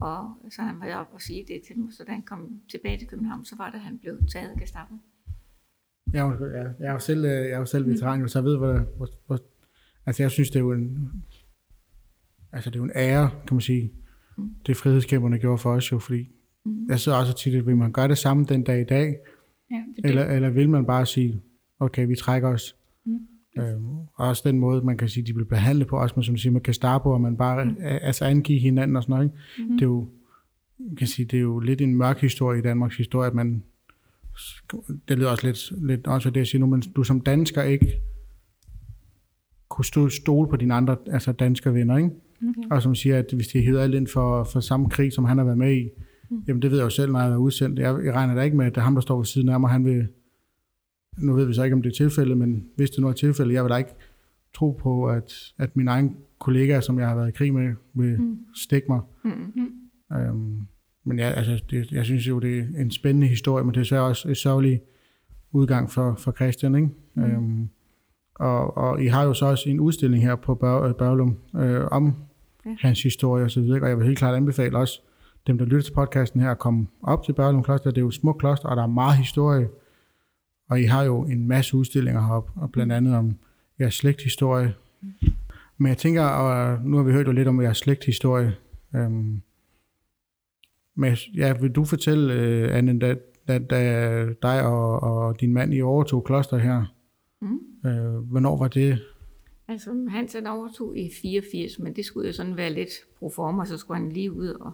Og 0.00 0.34
så 0.50 0.62
han 0.62 0.80
var 0.80 0.94
op 0.94 1.10
og 1.12 1.20
sige 1.22 1.44
det 1.48 1.62
til 1.66 1.76
dem, 1.76 1.90
så 1.90 2.04
da 2.04 2.12
han 2.12 2.22
kom 2.22 2.60
tilbage 2.70 2.98
til 2.98 3.08
København, 3.08 3.44
så 3.44 3.56
var 3.56 3.70
det, 3.70 3.74
at 3.74 3.84
han 3.84 3.98
blev 3.98 4.18
taget 4.32 4.50
af 4.50 4.56
Gestapo. 4.56 4.94
jeg 6.12 6.20
er 6.20 6.32
jo, 6.32 6.46
jeg, 6.46 6.74
jeg 6.80 6.88
er 6.88 6.92
jo 6.92 6.98
selv, 6.98 7.24
øh, 7.24 7.30
jeg 7.30 7.50
er 7.50 7.58
jo 7.58 7.66
selv 7.66 7.86
veteran, 7.86 8.20
jo, 8.20 8.28
så 8.28 8.38
jeg 8.38 8.44
ved, 8.44 8.56
hvor, 8.56 8.78
hvor, 8.96 9.08
hvor, 9.26 9.38
altså 10.06 10.22
jeg 10.22 10.30
synes, 10.30 10.50
det 10.50 10.56
er 10.56 10.60
jo 10.60 10.72
en, 10.72 11.12
altså 12.52 12.70
det 12.70 12.76
er 12.76 12.80
jo 12.80 12.84
en 12.84 12.92
ære, 12.94 13.30
kan 13.30 13.54
man 13.54 13.60
sige, 13.60 13.92
det 14.66 14.76
frihedskæmperne 14.76 15.38
gjorde 15.38 15.58
for 15.58 15.72
os 15.72 15.92
jo, 15.92 15.98
fordi 15.98 16.28
jeg 16.88 17.00
sidder 17.00 17.18
også 17.18 17.34
tit, 17.34 17.54
at 17.54 17.66
man 17.66 17.92
gøre 17.92 18.08
det 18.08 18.18
samme 18.18 18.44
den 18.44 18.64
dag 18.64 18.80
i 18.80 18.84
dag, 18.84 19.16
Ja, 19.74 19.78
for 19.78 20.02
det, 20.02 20.08
eller, 20.10 20.24
eller 20.24 20.50
vil 20.50 20.68
man 20.68 20.86
bare 20.86 21.06
sige, 21.06 21.42
okay, 21.80 22.06
vi 22.06 22.14
trækker 22.14 22.48
os. 22.48 22.76
Mm. 23.04 23.18
Og 24.14 24.28
også 24.28 24.42
den 24.46 24.58
måde, 24.58 24.82
man 24.82 24.96
kan 24.96 25.08
sige, 25.08 25.26
de 25.26 25.32
bliver 25.32 25.48
behandlet 25.48 25.88
på, 25.88 25.96
også 25.96 26.12
med, 26.16 26.24
som 26.24 26.36
siger, 26.36 26.52
med 26.52 26.62
Gestapo, 26.62 27.10
og 27.10 27.20
man 27.20 27.36
bare 27.36 27.64
mm. 27.64 27.76
altså 27.80 28.24
angive 28.24 28.58
hinanden 28.58 28.96
og 28.96 29.02
sådan 29.02 29.12
noget. 29.12 29.24
Ikke? 29.24 29.68
Mhm. 29.68 29.78
Det 29.78 29.82
er 29.82 29.86
jo, 29.86 30.08
man 30.78 30.96
kan 30.96 31.06
sige, 31.06 31.26
det 31.26 31.36
er 31.36 31.40
jo 31.40 31.58
lidt 31.58 31.80
en 31.80 31.94
mørk 31.94 32.20
historie 32.20 32.58
i 32.58 32.62
Danmarks 32.62 32.96
historie, 32.96 33.26
at 33.26 33.34
man, 33.34 33.62
det 35.08 35.18
lyder 35.18 35.30
også 35.30 35.46
lidt, 35.46 35.86
lidt 35.86 36.06
også 36.06 36.30
det, 36.30 36.36
jeg 36.36 36.46
siger 36.46 36.60
nu, 36.60 36.66
men 36.66 36.82
du 36.96 37.02
som 37.02 37.20
dansker 37.20 37.62
ikke 37.62 38.00
kunne 39.68 39.84
stå, 39.84 40.08
stole 40.08 40.48
på 40.48 40.56
dine 40.56 40.74
andre, 40.74 40.96
altså 41.06 41.32
danske 41.32 41.74
venner, 41.74 41.96
ikke? 41.96 42.10
Mhm. 42.40 42.54
Og 42.70 42.82
som 42.82 42.94
siger, 42.94 43.18
at 43.18 43.32
hvis 43.32 43.48
de 43.48 43.60
hedder 43.60 43.82
alt 43.82 43.94
ind 43.94 44.06
for, 44.06 44.44
for 44.44 44.60
samme 44.60 44.90
krig, 44.90 45.12
som 45.12 45.24
han 45.24 45.38
har 45.38 45.44
været 45.44 45.58
med 45.58 45.76
i, 45.76 45.88
Mhm. 46.30 46.42
jamen 46.48 46.62
det 46.62 46.70
ved 46.70 46.78
jeg 46.78 46.84
jo 46.84 46.90
selv, 46.90 47.12
når 47.12 47.20
jeg 47.20 47.32
er 47.32 47.36
udsendt. 47.36 47.78
Jeg, 47.78 48.04
jeg 48.04 48.14
regner 48.14 48.34
da 48.34 48.42
ikke 48.42 48.56
med, 48.56 48.66
at 48.66 48.74
det 48.74 48.80
er 48.80 48.84
ham, 48.84 48.94
der 48.94 49.00
står 49.00 49.16
ved 49.16 49.24
siden 49.24 49.48
af 49.48 49.60
mig, 49.60 49.70
han 49.70 49.84
vil, 49.84 50.08
nu 51.18 51.34
ved 51.34 51.44
vi 51.44 51.54
så 51.54 51.62
ikke, 51.62 51.74
om 51.74 51.82
det 51.82 51.90
er 51.90 51.94
tilfældet, 51.94 52.38
men 52.38 52.64
hvis 52.76 52.90
det 52.90 53.00
nu 53.00 53.08
er 53.08 53.12
tilfældet, 53.12 53.54
jeg 53.54 53.64
vil 53.64 53.70
da 53.70 53.76
ikke 53.76 53.94
tro 54.54 54.70
på, 54.72 55.06
at, 55.06 55.52
at 55.58 55.76
mine 55.76 55.90
egne 55.90 56.10
kollegaer, 56.38 56.80
som 56.80 56.98
jeg 56.98 57.08
har 57.08 57.14
været 57.14 57.28
i 57.28 57.32
krig 57.32 57.54
med, 57.54 57.74
vil 57.94 58.20
mm. 58.20 58.38
stikke 58.54 58.86
mig. 58.88 59.00
Mm. 59.24 60.16
Øhm, 60.16 60.60
men 61.04 61.18
ja, 61.18 61.30
altså, 61.30 61.64
det, 61.70 61.92
jeg 61.92 62.04
synes 62.04 62.28
jo, 62.28 62.38
det 62.38 62.58
er 62.58 62.80
en 62.80 62.90
spændende 62.90 63.26
historie, 63.26 63.64
men 63.64 63.74
det 63.74 63.76
er 63.76 63.82
desværre 63.82 64.02
også 64.02 64.28
et 64.28 64.36
sørgelig 64.36 64.80
udgang 65.52 65.90
for, 65.90 66.14
for 66.18 66.32
Christian. 66.32 66.74
Ikke? 66.74 66.88
Mm. 67.14 67.22
Øhm, 67.22 67.68
og, 68.34 68.76
og 68.76 69.02
I 69.02 69.06
har 69.06 69.24
jo 69.24 69.34
så 69.34 69.46
også 69.46 69.68
en 69.70 69.80
udstilling 69.80 70.22
her 70.22 70.36
på 70.36 70.54
Bør, 70.54 70.92
Børlum 70.92 71.36
øh, 71.56 71.84
om 71.90 72.14
Ja. 72.66 72.76
hans 72.80 73.02
historie 73.02 73.44
og 73.44 73.50
så 73.50 73.60
videre. 73.60 73.82
Og 73.82 73.88
jeg 73.88 73.98
vil 73.98 74.06
helt 74.06 74.18
klart 74.18 74.34
anbefale 74.34 74.78
også 74.78 75.00
dem, 75.46 75.58
der 75.58 75.64
lytter 75.64 75.82
til 75.82 75.92
podcasten 75.92 76.40
her, 76.40 76.50
at 76.50 76.58
komme 76.58 76.86
op 77.02 77.24
til 77.24 77.32
Børlum 77.32 77.62
Kloster. 77.62 77.90
Det 77.90 77.98
er 77.98 78.02
jo 78.02 78.08
et 78.08 78.14
smukt 78.14 78.38
kloster, 78.38 78.68
og 78.68 78.76
der 78.76 78.82
er 78.82 78.86
meget 78.86 79.16
historie. 79.16 79.68
Og 80.70 80.80
I 80.80 80.84
har 80.84 81.02
jo 81.02 81.22
en 81.22 81.48
masse 81.48 81.76
udstillinger 81.76 82.20
heroppe, 82.26 82.52
og 82.56 82.72
blandt 82.72 82.92
andet 82.92 83.16
om 83.16 83.34
jeres 83.80 83.94
slægthistorie. 83.94 84.74
Men 85.78 85.88
jeg 85.88 85.98
tænker, 85.98 86.22
og 86.24 86.78
nu 86.84 86.96
har 86.96 87.04
vi 87.04 87.12
hørt 87.12 87.26
jo 87.26 87.32
lidt 87.32 87.48
om 87.48 87.62
jeres 87.62 87.78
slægthistorie. 87.78 88.54
Øhm, 88.96 89.40
men 90.94 91.16
ja, 91.36 91.54
vil 91.60 91.70
du 91.72 91.84
fortælle, 91.84 92.34
øh, 92.34 92.76
Anne, 92.76 92.98
da, 92.98 93.16
da, 93.48 93.58
da 93.58 94.24
dig 94.42 94.66
og, 94.66 95.02
og 95.02 95.40
din 95.40 95.52
mand 95.52 95.74
I 95.74 95.82
overtog 95.82 96.24
kloster 96.24 96.58
her, 96.58 96.84
Mm. 97.40 97.58
øh, 97.90 98.14
hvornår 98.16 98.58
var 98.58 98.68
det? 98.68 98.98
Altså, 99.68 99.90
han 100.34 100.46
overtog 100.46 100.98
i 100.98 101.10
84, 101.22 101.78
men 101.78 101.96
det 101.96 102.04
skulle 102.04 102.26
jo 102.26 102.32
sådan 102.32 102.56
være 102.56 102.72
lidt 102.72 102.90
pro 103.18 103.30
forma, 103.30 103.64
så 103.64 103.78
skulle 103.78 104.00
han 104.00 104.12
lige 104.12 104.32
ud 104.32 104.48
og, 104.48 104.72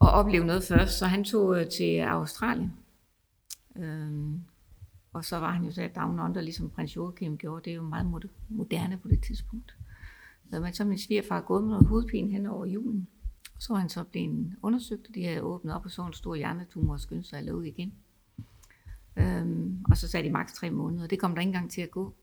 og 0.00 0.10
opleve 0.10 0.44
noget 0.44 0.64
først. 0.64 0.98
Så 0.98 1.06
han 1.06 1.24
tog 1.24 1.60
øh, 1.60 1.68
til 1.68 1.98
Australien. 1.98 2.72
Øhm, 3.76 4.40
og 5.12 5.24
så 5.24 5.36
var 5.36 5.52
han 5.52 5.64
jo 5.64 5.72
så 5.72 5.88
down 5.96 6.20
under, 6.20 6.40
ligesom 6.40 6.70
prins 6.70 6.96
Joachim 6.96 7.38
gjorde. 7.38 7.64
Det 7.64 7.70
er 7.70 7.74
jo 7.74 7.82
meget 7.82 8.06
moderne 8.48 8.96
på 8.96 9.08
det 9.08 9.22
tidspunkt. 9.22 9.76
Så, 10.50 10.60
men 10.60 10.72
så 10.72 10.84
min 10.84 10.98
svigerfar 10.98 11.40
gået 11.40 11.62
med 11.62 11.70
noget 11.70 11.86
hovedpine 11.86 12.32
hen 12.32 12.46
over 12.46 12.66
julen. 12.66 13.08
Så 13.58 13.72
var 13.72 13.80
han 13.80 13.88
så 13.88 14.04
blevet 14.04 14.56
undersøgt, 14.62 15.08
og 15.08 15.14
de 15.14 15.24
havde 15.24 15.42
åbnet 15.42 15.74
op 15.74 15.84
og 15.84 15.90
så 15.90 16.02
en 16.02 16.12
stor 16.12 16.34
hjernetumor 16.34 16.92
og 16.92 17.00
skyndte 17.00 17.28
sig 17.28 17.38
at 17.38 17.44
lukke 17.44 17.68
igen. 17.68 17.92
Øhm, 19.16 19.84
og 19.90 19.96
så 19.96 20.08
sagde 20.08 20.26
de 20.28 20.32
maks 20.32 20.52
tre 20.52 20.70
måneder. 20.70 21.06
Det 21.06 21.18
kom 21.18 21.34
der 21.34 21.40
ikke 21.40 21.48
engang 21.48 21.70
til 21.70 21.80
at 21.80 21.90
gå. 21.90 22.14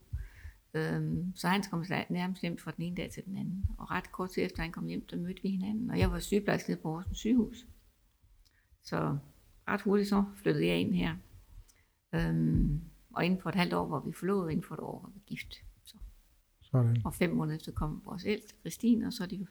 Øhm, 0.78 1.32
så 1.34 1.48
han 1.48 1.62
kom 1.70 1.84
nærmest 2.10 2.42
hjem 2.42 2.58
fra 2.58 2.70
den 2.70 2.84
ene 2.84 2.96
dag 2.96 3.10
til 3.10 3.24
den 3.24 3.36
anden. 3.36 3.64
Og 3.78 3.90
ret 3.90 4.12
kort 4.12 4.30
tid 4.30 4.42
efter 4.42 4.62
han 4.62 4.72
kom 4.72 4.86
hjem, 4.86 5.06
der 5.10 5.16
mødte 5.16 5.42
vi 5.42 5.48
hinanden. 5.48 5.90
Og 5.90 5.98
jeg 5.98 6.10
var 6.10 6.18
sygeplejerske 6.18 6.76
på 6.82 6.90
Horsens 6.90 7.18
sygehus. 7.18 7.66
Så 8.82 9.18
ret 9.68 9.80
hurtigt 9.80 10.08
så 10.08 10.24
flyttede 10.36 10.66
jeg 10.66 10.76
ind 10.76 10.94
her. 10.94 11.16
Øhm, 12.14 12.80
og 13.14 13.24
inden 13.24 13.40
for 13.40 13.48
et 13.48 13.54
halvt 13.54 13.72
år 13.72 13.88
var 13.88 14.00
vi 14.00 14.12
forlovet, 14.12 14.50
inden 14.50 14.64
for 14.64 14.74
et 14.74 14.80
år 14.80 15.02
var 15.02 15.10
vi 15.14 15.20
gift. 15.26 15.54
Så. 15.84 15.96
Sådan. 16.62 17.02
Og 17.04 17.14
fem 17.14 17.30
måneder 17.30 17.56
efter 17.56 17.72
kom 17.72 18.02
vores 18.04 18.24
ældste, 18.26 18.54
Christine, 18.60 19.06
og 19.06 19.12
så 19.12 19.26
de, 19.26 19.46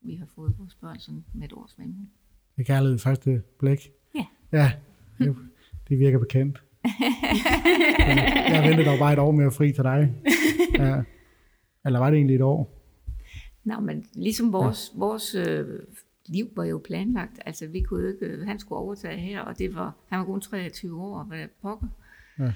vi 0.00 0.14
har 0.14 0.26
fået 0.26 0.58
vores 0.58 0.74
børn 0.74 0.98
sådan 0.98 1.24
med 1.34 1.44
et 1.44 1.52
års 1.52 1.78
mellemrum. 1.78 2.10
Det 2.56 2.62
er 2.62 2.66
kærlighed 2.66 2.98
første 2.98 3.42
blik. 3.58 3.88
Ja. 4.14 4.26
Ja, 4.52 4.72
det, 5.18 5.36
det 5.88 5.98
virker 5.98 6.18
bekendt. 6.18 6.64
Jeg 8.52 8.62
ventede 8.68 8.88
dog 8.88 8.98
bare 8.98 9.12
et 9.12 9.18
år 9.18 9.30
mere 9.30 9.50
fri 9.50 9.72
til 9.72 9.84
dig. 9.84 10.10
Ja. 10.78 11.02
Eller 11.84 11.98
var 11.98 12.10
det 12.10 12.16
egentlig 12.16 12.36
et 12.36 12.42
år? 12.42 12.80
Nå, 13.64 13.80
men 13.80 14.04
ligesom 14.14 14.52
vores, 14.52 14.90
ja. 14.94 14.98
vores 14.98 15.34
øh, 15.34 15.66
liv 16.28 16.46
var 16.56 16.64
jo 16.64 16.80
planlagt. 16.84 17.40
Altså, 17.46 17.66
vi 17.66 17.80
kunne 17.80 18.08
ikke, 18.08 18.26
øh, 18.26 18.46
han 18.46 18.58
skulle 18.58 18.78
overtage 18.78 19.16
her, 19.18 19.40
og 19.40 19.58
det 19.58 19.74
var, 19.74 19.94
han 20.08 20.18
var 20.18 20.24
kun 20.24 20.40
23 20.40 21.02
år, 21.02 21.22
hvad 21.22 21.46
pokker. 21.62 21.86
Ja. 22.38 22.52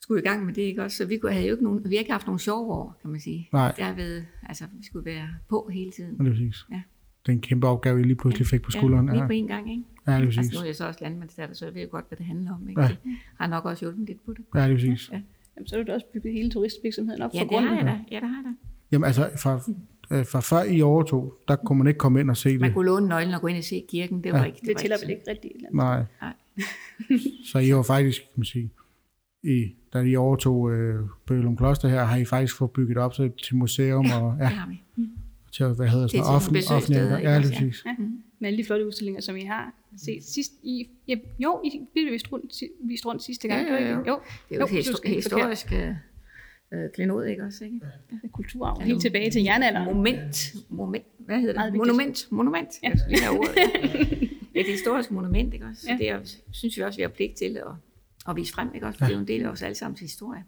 Skulle 0.00 0.22
i 0.22 0.24
gang 0.24 0.46
med 0.46 0.54
det, 0.54 0.62
ikke 0.62 0.82
også? 0.82 0.96
Så 0.96 1.06
vi 1.06 1.18
kunne, 1.18 1.32
havde 1.32 1.46
jo 1.46 1.54
ikke 1.54 1.64
nogen, 1.64 1.90
vi 1.90 1.94
har 1.94 1.98
ikke 1.98 2.12
haft 2.12 2.26
nogen 2.26 2.38
sjove 2.38 2.72
år, 2.72 2.98
kan 3.00 3.10
man 3.10 3.20
sige. 3.20 3.48
Nej. 3.52 3.72
Det 3.76 3.84
har 3.84 3.94
været, 3.94 4.26
altså, 4.42 4.64
vi 4.78 4.84
skulle 4.86 5.04
være 5.04 5.28
på 5.48 5.70
hele 5.72 5.90
tiden. 5.92 6.16
Ja, 6.16 6.24
det 6.24 6.30
er 6.30 6.32
præcis. 6.32 6.56
Ja. 6.70 6.82
Det 7.26 7.32
er 7.32 7.36
en 7.36 7.40
kæmpe 7.40 7.66
opgave, 7.66 8.00
I 8.00 8.02
lige 8.02 8.16
pludselig 8.16 8.46
fik 8.46 8.62
på 8.62 8.70
skulderen. 8.70 9.06
Ja, 9.06 9.12
lige 9.12 9.22
Ja, 9.22 9.26
på 9.26 9.32
en 9.32 9.46
gang, 9.46 9.70
ikke? 9.70 9.82
ja 10.06 10.12
det 10.12 10.18
er 10.22 10.24
Altså, 10.26 10.40
præcis. 10.40 10.54
nu 10.54 10.60
er 10.60 10.64
jeg 10.64 10.76
så 10.76 10.86
også 10.86 10.98
landmandsdatter, 11.02 11.54
så 11.54 11.64
jeg 11.64 11.74
ved 11.74 11.82
jo 11.82 11.88
godt, 11.90 12.04
hvad 12.08 12.18
det 12.18 12.26
handler 12.26 12.54
om, 12.54 12.68
ikke? 12.68 12.80
Ja. 12.82 12.88
Det 12.88 12.96
har 13.40 13.46
nok 13.46 13.64
også 13.64 13.84
hjulpet 13.84 14.06
lidt 14.08 14.24
på 14.26 14.32
det. 14.32 14.44
Ja, 14.54 14.62
det 14.64 14.70
er 14.70 14.74
præcis. 14.74 15.10
Ja, 15.12 15.20
Jamen, 15.56 15.66
så 15.66 15.76
har 15.76 15.82
du 15.82 15.86
da 15.90 15.94
også 15.94 16.06
bygget 16.14 16.32
hele 16.32 16.50
turistvirksomheden 16.50 17.22
op 17.22 17.30
ja 17.34 17.40
fra 17.40 17.44
det 17.44 17.50
har 17.52 17.58
grunden. 17.60 17.76
jeg 17.76 17.86
da. 17.86 18.14
Ja, 18.16 18.20
det 18.20 18.28
har 18.28 18.36
jeg 18.36 18.44
da. 18.44 18.50
Jamen 18.92 19.06
altså, 19.06 19.30
fra, 19.42 19.54
øh, 20.18 20.26
fra 20.26 20.40
før 20.40 20.62
I 20.62 20.82
overtog, 20.82 21.34
der 21.48 21.56
kunne 21.56 21.78
man 21.78 21.86
ikke 21.86 21.98
komme 21.98 22.20
ind 22.20 22.30
og 22.30 22.36
se 22.36 22.58
Man 22.58 22.68
det. 22.68 22.74
kunne 22.74 22.86
låne 22.86 23.08
nøglen 23.08 23.34
og 23.34 23.40
gå 23.40 23.46
ind 23.46 23.58
og 23.58 23.64
se 23.64 23.84
kirken. 23.88 24.24
Det 24.24 24.32
var 24.32 24.38
Ja. 24.38 24.44
ikke 24.44 24.58
Det 24.60 24.68
var 24.68 24.74
tæller 24.74 24.96
ikke 24.96 25.06
vel 25.06 25.10
ikke 25.16 25.30
rigtigt. 25.30 25.52
eller 25.56 25.68
Nej. 25.72 26.04
Nej. 26.22 26.32
Så 27.52 27.58
I 27.58 27.68
har 27.68 27.82
faktisk, 27.82 28.20
kan 28.22 28.30
man 28.36 28.44
sige, 28.44 28.70
I, 29.42 29.74
da 29.92 29.98
I 30.00 30.16
overtog 30.16 30.72
øh, 30.72 31.00
Bøgelum 31.26 31.56
Kloster 31.56 31.88
her, 31.88 32.04
har 32.04 32.16
I 32.16 32.24
faktisk 32.24 32.56
fået 32.56 32.70
bygget 32.70 32.96
op 32.96 33.14
så 33.14 33.30
til 33.44 33.56
museum 33.56 34.04
og 34.22 34.36
ja, 34.38 34.44
Det 34.44 34.52
har 34.52 34.68
vi. 34.68 34.80
Til, 35.52 35.66
hvad 35.66 35.88
hedder 35.88 36.06
Det 36.06 36.18
er 36.18 36.22
sådan, 36.22 36.24
til 36.24 36.34
offentlig, 36.34 36.62
offentlig, 36.70 37.02
ikke 37.02 37.30
ja, 37.30 37.36
også? 37.36 37.50
lige 37.50 37.60
præcis. 37.70 37.84
Ja. 37.86 37.94
Med 38.38 38.48
alle 38.48 38.58
de 38.58 38.64
flotte 38.64 38.86
udstillinger, 38.86 39.20
som 39.20 39.36
I 39.36 39.40
har 39.44 39.74
set 39.96 40.24
sidst 40.24 40.52
i... 40.62 40.88
Ja, 41.08 41.14
jo, 41.38 41.60
I 41.64 41.80
blev 41.92 42.12
vist 42.12 42.32
rundt, 42.32 42.62
vist 42.80 43.06
rundt 43.06 43.22
sidste 43.22 43.48
gang. 43.48 43.68
Ja, 43.68 43.74
ja, 43.74 43.82
ja. 43.88 43.90
jo. 43.90 43.98
Det 43.98 44.06
er 44.06 44.12
jo, 44.50 44.66
Jo, 44.72 44.78
et 44.78 44.84
så 44.84 44.90
histo- 44.90 44.96
skal 44.96 45.12
jeg 45.12 45.22
forkert. 45.22 45.48
historisk 45.48 45.72
øh, 45.72 45.88
øh, 46.84 46.90
klenod, 46.94 47.24
ikke 47.26 47.44
også? 47.44 47.64
Ikke? 47.64 47.80
Ja. 48.22 48.28
Kulturarv. 48.32 48.80
Helt 48.82 49.00
tilbage 49.00 49.30
til 49.30 49.42
jernalderen. 49.42 49.94
Moment. 49.94 50.54
Moment. 50.68 51.04
Hvad 51.18 51.40
hedder 51.40 51.64
det? 51.64 51.74
Monument. 51.74 52.26
Monument. 52.30 52.68
Ja. 52.82 52.88
Ja. 52.88 52.94
Jeg 53.10 53.18
skal 53.18 53.30
ordet. 53.30 53.54
Ja. 54.54 54.60
Et 54.60 54.66
historisk 54.66 55.10
monument, 55.10 55.54
ikke 55.54 55.66
også? 55.66 55.82
Så 55.82 55.88
Ja. 55.90 55.96
det 55.98 56.10
er, 56.10 56.18
synes 56.50 56.76
vi 56.76 56.82
også, 56.82 56.96
vi 56.96 57.02
har 57.02 57.08
pligt 57.08 57.34
til 57.36 57.56
at, 57.56 57.62
at 58.28 58.36
vise 58.36 58.52
frem, 58.52 58.68
ikke 58.74 58.86
også? 58.86 58.98
For 58.98 59.04
det 59.06 59.12
er 59.12 59.16
jo 59.16 59.20
en 59.22 59.28
del 59.28 59.42
af 59.44 59.48
os 59.48 59.62
allesammens 59.62 60.00
historie. 60.00 60.44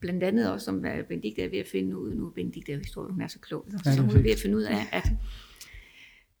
Blandt 0.00 0.22
andet 0.24 0.52
også, 0.52 0.64
som 0.64 0.74
hvad 0.78 1.02
Benedikte 1.04 1.42
er 1.42 1.48
ved 1.48 1.58
at 1.58 1.66
finde 1.66 1.98
ud 1.98 2.14
nu. 2.14 2.30
Benedikte 2.30 2.72
er 2.72 2.76
jo 2.76 2.82
historie, 2.82 3.12
hun 3.12 3.20
er 3.20 3.28
så 3.28 3.38
klog. 3.38 3.66
Ja, 3.86 3.92
Så 3.92 4.00
hun 4.00 4.16
er 4.16 4.22
ved 4.22 4.30
at 4.30 4.38
finde 4.38 4.56
ud 4.56 4.62
af, 4.62 4.86
at 4.92 5.10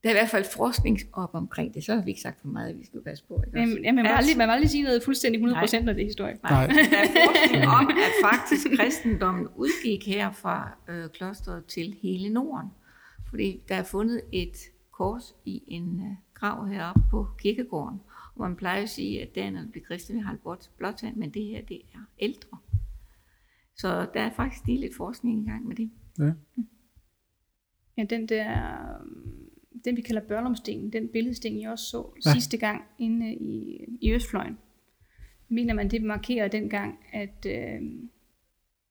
der 0.02 0.08
er 0.08 0.14
i 0.14 0.14
hvert 0.14 0.28
fald 0.30 0.44
forskning 0.56 0.98
op 1.12 1.30
omkring 1.34 1.74
det. 1.74 1.84
Så 1.84 1.94
har 1.94 2.02
vi 2.02 2.10
ikke 2.10 2.20
sagt 2.20 2.40
for 2.40 2.48
meget, 2.48 2.68
at 2.70 2.78
vi 2.78 2.84
skal 2.86 3.02
passe 3.02 3.24
på. 3.28 3.42
Ikke? 3.46 3.58
Jamen, 3.58 3.84
ja, 3.84 3.92
man, 3.92 4.04
må 4.04 4.10
aldrig, 4.10 4.36
man 4.36 4.48
må 4.48 4.52
aldrig 4.52 4.70
sige 4.70 4.82
noget 4.82 5.02
fuldstændig 5.02 5.40
100% 5.40 5.44
Nej. 5.44 5.82
når 5.82 5.92
det 5.92 6.04
historie. 6.04 6.38
Nej. 6.42 6.66
Der 6.66 6.72
er 6.72 7.26
forskning 7.26 7.66
om, 7.68 7.88
at 7.88 8.32
faktisk 8.32 8.66
kristendommen 8.76 9.48
udgik 9.56 10.06
her 10.06 10.32
fra 10.32 10.70
øh, 10.88 11.08
klosteret 11.10 11.64
til 11.64 11.96
hele 12.02 12.28
Norden. 12.28 12.70
Fordi 13.28 13.60
der 13.68 13.74
er 13.74 13.82
fundet 13.82 14.20
et 14.32 14.56
kors 14.92 15.34
i 15.44 15.62
en 15.66 16.00
øh, 16.00 16.16
grav 16.34 16.68
heroppe 16.68 17.00
på 17.10 17.26
kirkegården. 17.38 18.00
Og 18.34 18.40
man 18.40 18.56
plejer 18.56 18.82
at 18.82 18.88
sige, 18.88 19.22
at 19.22 19.34
der, 19.34 19.50
når 19.50 19.60
det 19.60 19.70
bliver 19.72 19.86
kristne, 19.86 20.14
vi 20.14 20.20
har 20.20 20.32
et 20.32 20.40
blåt, 20.40 20.70
blåtand, 20.78 21.16
men 21.16 21.30
det 21.30 21.44
her, 21.44 21.62
det 21.62 21.80
er 21.94 21.98
ældre. 22.20 22.58
Så 23.80 24.06
der 24.14 24.20
er 24.20 24.30
faktisk 24.30 24.66
lige 24.66 24.80
lidt 24.80 24.96
forskning 24.96 25.42
i 25.42 25.50
gang 25.50 25.66
med 25.66 25.76
det. 25.76 25.90
Ja. 26.18 26.32
Ja, 27.96 28.04
den 28.04 28.28
der, 28.28 28.50
øhm, 29.00 29.50
den 29.84 29.96
vi 29.96 30.00
kalder 30.00 30.22
Børlumstenen, 30.28 30.92
den 30.92 31.08
billedsten, 31.08 31.60
jeg 31.60 31.70
også 31.70 31.84
så 31.84 32.12
Ja. 32.24 32.30
ja. 32.30 32.34
sidste 32.34 32.56
gang 32.56 32.82
inde 32.98 33.34
i, 33.34 33.84
i 34.00 34.12
Østfløjen, 34.12 34.58
mener 35.48 35.74
man, 35.74 35.90
det 35.90 36.02
markerer 36.02 36.48
dengang, 36.48 36.98
at, 37.12 37.46
øh, 37.46 37.80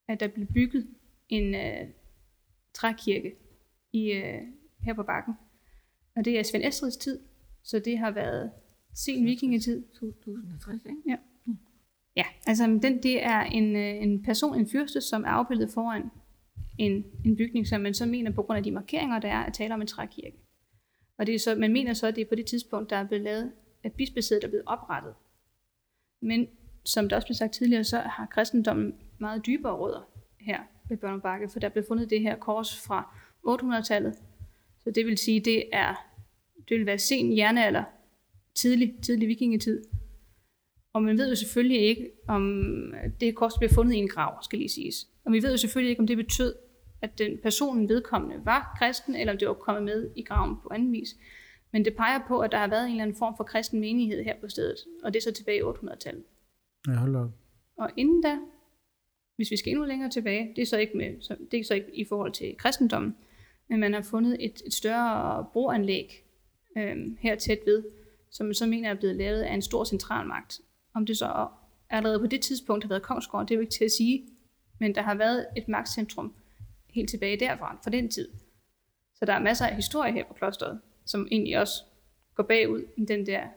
at 0.07 0.19
der 0.19 0.27
blev 0.27 0.47
bygget 0.47 0.87
en 1.29 1.55
øh, 1.55 1.89
trækirke 2.73 3.35
i, 3.93 4.11
øh, 4.11 4.41
her 4.81 4.93
på 4.93 5.03
bakken. 5.03 5.33
Og 6.15 6.25
det 6.25 6.39
er 6.39 6.43
Svend 6.43 6.63
Estrids 6.63 6.97
tid, 6.97 7.19
så 7.63 7.79
det 7.79 7.97
har 7.97 8.11
været 8.11 8.51
sen 8.93 9.25
vikingetid. 9.25 9.83
2060, 9.99 10.85
ikke? 10.85 11.01
Ja, 11.07 11.15
Ja, 12.17 12.25
altså 12.47 12.63
den, 12.65 13.03
det 13.03 13.23
er 13.23 13.41
en, 13.41 13.75
øh, 13.75 14.03
en 14.03 14.23
person, 14.23 14.59
en 14.59 14.69
fyrste, 14.69 15.01
som 15.01 15.23
er 15.23 15.27
afbildet 15.27 15.69
foran 15.73 16.11
en, 16.77 17.05
en 17.25 17.35
bygning, 17.35 17.67
som 17.67 17.81
man 17.81 17.93
så 17.93 18.05
mener 18.05 18.31
på 18.31 18.43
grund 18.43 18.57
af 18.57 18.63
de 18.63 18.71
markeringer, 18.71 19.19
der 19.19 19.27
er, 19.27 19.43
at 19.43 19.53
tale 19.53 19.73
om 19.73 19.81
en 19.81 19.87
trækirke. 19.87 20.37
Og 21.17 21.27
det 21.27 21.35
er 21.35 21.39
så, 21.39 21.55
man 21.55 21.73
mener 21.73 21.93
så, 21.93 22.07
at 22.07 22.15
det 22.15 22.21
er 22.21 22.29
på 22.29 22.35
det 22.35 22.45
tidspunkt, 22.45 22.89
der 22.89 22.95
er 22.95 23.07
blevet 23.07 23.23
lavet, 23.23 23.51
at 23.83 23.93
bispesædet 23.93 24.43
er 24.43 24.47
blevet 24.47 24.63
oprettet. 24.65 25.13
Men 26.21 26.47
som 26.85 27.09
der 27.09 27.15
også 27.15 27.27
blev 27.27 27.35
sagt 27.35 27.53
tidligere, 27.53 27.83
så 27.83 27.99
har 27.99 28.25
kristendommen 28.25 28.95
meget 29.17 29.45
dybere 29.45 29.75
rødder 29.75 30.09
her 30.39 30.59
ved 30.89 30.97
Børn 30.97 31.21
Bakke, 31.21 31.49
for 31.49 31.59
der 31.59 31.69
blev 31.69 31.83
fundet 31.87 32.09
det 32.09 32.21
her 32.21 32.35
kors 32.35 32.81
fra 32.87 33.15
800-tallet. 33.47 34.15
Så 34.83 34.91
det 34.91 35.05
vil 35.05 35.17
sige, 35.17 35.39
det 35.39 35.63
er 35.73 36.07
det 36.69 36.77
vil 36.77 36.85
være 36.85 36.97
sen 36.97 37.37
jernalder, 37.37 37.83
tidlig, 38.55 38.95
tidlig 39.03 39.27
vikingetid. 39.27 39.83
Og 40.97 41.03
man 41.03 41.17
ved 41.17 41.29
jo 41.29 41.35
selvfølgelig 41.35 41.81
ikke, 41.81 42.11
om 42.27 42.63
det 43.19 43.35
kors 43.35 43.57
blev 43.57 43.69
fundet 43.69 43.93
i 43.93 43.97
en 43.97 44.07
grav, 44.07 44.43
skal 44.43 44.59
lige 44.59 44.69
siges. 44.69 45.07
Og 45.25 45.31
vi 45.31 45.43
ved 45.43 45.51
jo 45.51 45.57
selvfølgelig 45.57 45.89
ikke, 45.89 45.99
om 45.99 46.07
det 46.07 46.17
betød, 46.17 46.55
at 47.01 47.17
den 47.17 47.37
personen 47.43 47.89
vedkommende 47.89 48.45
var 48.45 48.75
kristen, 48.79 49.15
eller 49.15 49.33
om 49.33 49.39
det 49.39 49.47
var 49.47 49.53
kommet 49.53 49.83
med 49.83 50.09
i 50.15 50.21
graven 50.21 50.55
på 50.63 50.69
anden 50.73 50.91
vis. 50.91 51.15
Men 51.73 51.85
det 51.85 51.95
peger 51.95 52.19
på, 52.27 52.39
at 52.39 52.51
der 52.51 52.57
har 52.57 52.67
været 52.67 52.85
en 52.85 52.91
eller 52.91 53.03
anden 53.03 53.17
form 53.17 53.33
for 53.37 53.43
kristen 53.43 53.79
menighed 53.79 54.23
her 54.23 54.35
på 54.41 54.49
stedet, 54.49 54.77
og 55.03 55.13
det 55.13 55.19
er 55.19 55.23
så 55.23 55.31
tilbage 55.31 55.57
i 55.57 55.61
800-tallet. 55.61 56.23
Ja, 56.87 56.93
hold 56.93 57.15
op. 57.15 57.31
Og 57.77 57.89
inden 57.97 58.21
da, 58.21 58.37
hvis 59.35 59.51
vi 59.51 59.57
skal 59.57 59.69
endnu 59.69 59.85
længere 59.85 60.09
tilbage, 60.09 60.53
det 60.55 60.61
er 60.61 60.65
så 60.65 60.77
ikke, 60.77 60.97
med, 60.97 61.21
så, 61.21 61.35
det 61.51 61.59
er 61.59 61.63
så 61.63 61.73
ikke 61.73 61.95
i 61.95 62.05
forhold 62.05 62.31
til 62.31 62.55
kristendommen, 62.57 63.15
men 63.69 63.79
man 63.79 63.93
har 63.93 64.01
fundet 64.01 64.37
et, 64.39 64.61
et 64.65 64.73
større 64.73 65.45
broanlæg 65.53 66.23
øhm, 66.77 67.17
her 67.19 67.35
tæt 67.35 67.59
ved, 67.65 67.83
som 68.31 68.45
man 68.45 68.53
så 68.53 68.65
mener 68.65 68.89
er 68.89 68.95
blevet 68.95 69.15
lavet 69.15 69.41
af 69.41 69.53
en 69.53 69.61
stor 69.61 69.83
centralmagt. 69.83 70.61
Om 70.97 71.05
det 71.05 71.17
så 71.17 71.47
allerede 71.89 72.19
på 72.19 72.27
det 72.27 72.41
tidspunkt 72.41 72.83
har 72.83 72.89
været 72.89 73.01
Kongsgård, 73.01 73.47
det 73.47 73.51
er 73.51 73.55
jo 73.55 73.61
ikke 73.61 73.73
til 73.73 73.85
at 73.85 73.91
sige, 73.91 74.27
men 74.79 74.95
der 74.95 75.01
har 75.01 75.15
været 75.15 75.47
et 75.57 75.67
magtcentrum 75.67 76.35
helt 76.89 77.09
tilbage 77.09 77.39
derfra, 77.39 77.79
fra 77.83 77.91
den 77.91 78.09
tid. 78.09 78.29
Så 79.15 79.25
der 79.25 79.33
er 79.33 79.39
masser 79.39 79.65
af 79.65 79.75
historie 79.75 80.13
her 80.13 80.25
på 80.25 80.33
klosteret, 80.33 80.81
som 81.05 81.27
egentlig 81.31 81.59
også 81.59 81.83
går 82.35 82.43
bagud 82.43 82.83
i 82.97 83.05
den 83.05 83.25
der 83.25 83.47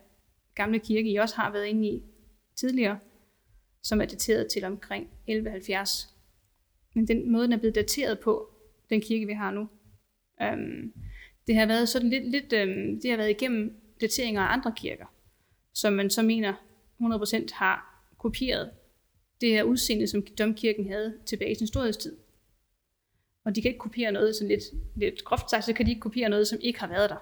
gamle 0.55 0.79
kirke, 0.79 1.11
I 1.11 1.17
også 1.17 1.37
har 1.37 1.53
været 1.53 1.67
inde 1.67 1.89
i 1.89 2.03
tidligere, 2.57 2.99
som 3.83 4.01
er 4.01 4.05
dateret 4.05 4.49
til 4.53 4.65
omkring 4.65 5.05
1170. 5.05 6.15
Men 6.95 7.09
den 7.09 7.33
måde, 7.33 7.45
den 7.45 7.53
er 7.53 7.59
blevet 7.59 7.75
dateret 7.75 8.21
på, 8.21 8.55
den 8.91 9.01
kirke, 9.01 9.27
vi 9.27 9.33
har 9.33 9.51
nu, 9.51 9.69
øhm, 10.43 10.93
det 11.47 11.57
har 11.57 11.67
været 11.67 11.89
sådan 11.89 12.11
lidt, 12.11 12.31
lidt 12.31 12.53
øhm, 12.53 13.01
det 13.01 13.11
har 13.11 13.17
været 13.17 13.31
igennem 13.31 13.81
dateringer 14.01 14.43
af 14.43 14.53
andre 14.53 14.73
kirker, 14.77 15.07
som 15.75 15.93
man 15.93 16.11
så 16.11 16.23
mener 16.23 16.55
100% 17.01 17.55
har 17.55 18.07
kopieret 18.19 18.71
det 19.41 19.51
her 19.51 19.63
udseende, 19.63 20.07
som 20.07 20.27
domkirken 20.39 20.89
havde 20.89 21.19
tilbage 21.27 21.51
i 21.51 21.55
sin 21.55 21.67
storhedstid. 21.67 22.17
Og 23.45 23.57
de 23.57 23.63
kan 23.63 23.69
ikke 23.69 23.79
kopiere 23.79 24.13
noget, 24.13 24.37
sådan 24.37 24.49
lidt, 24.49 24.65
lidt 24.97 25.25
groft 25.25 25.51
sagt, 25.51 25.65
så 25.65 25.73
kan 25.73 25.87
de 25.87 25.91
ikke 25.91 26.01
kopiere 26.01 26.29
noget, 26.29 26.49
som 26.49 26.59
ikke 26.63 26.81
har 26.81 26.89
været 26.89 27.11
der. 27.11 27.17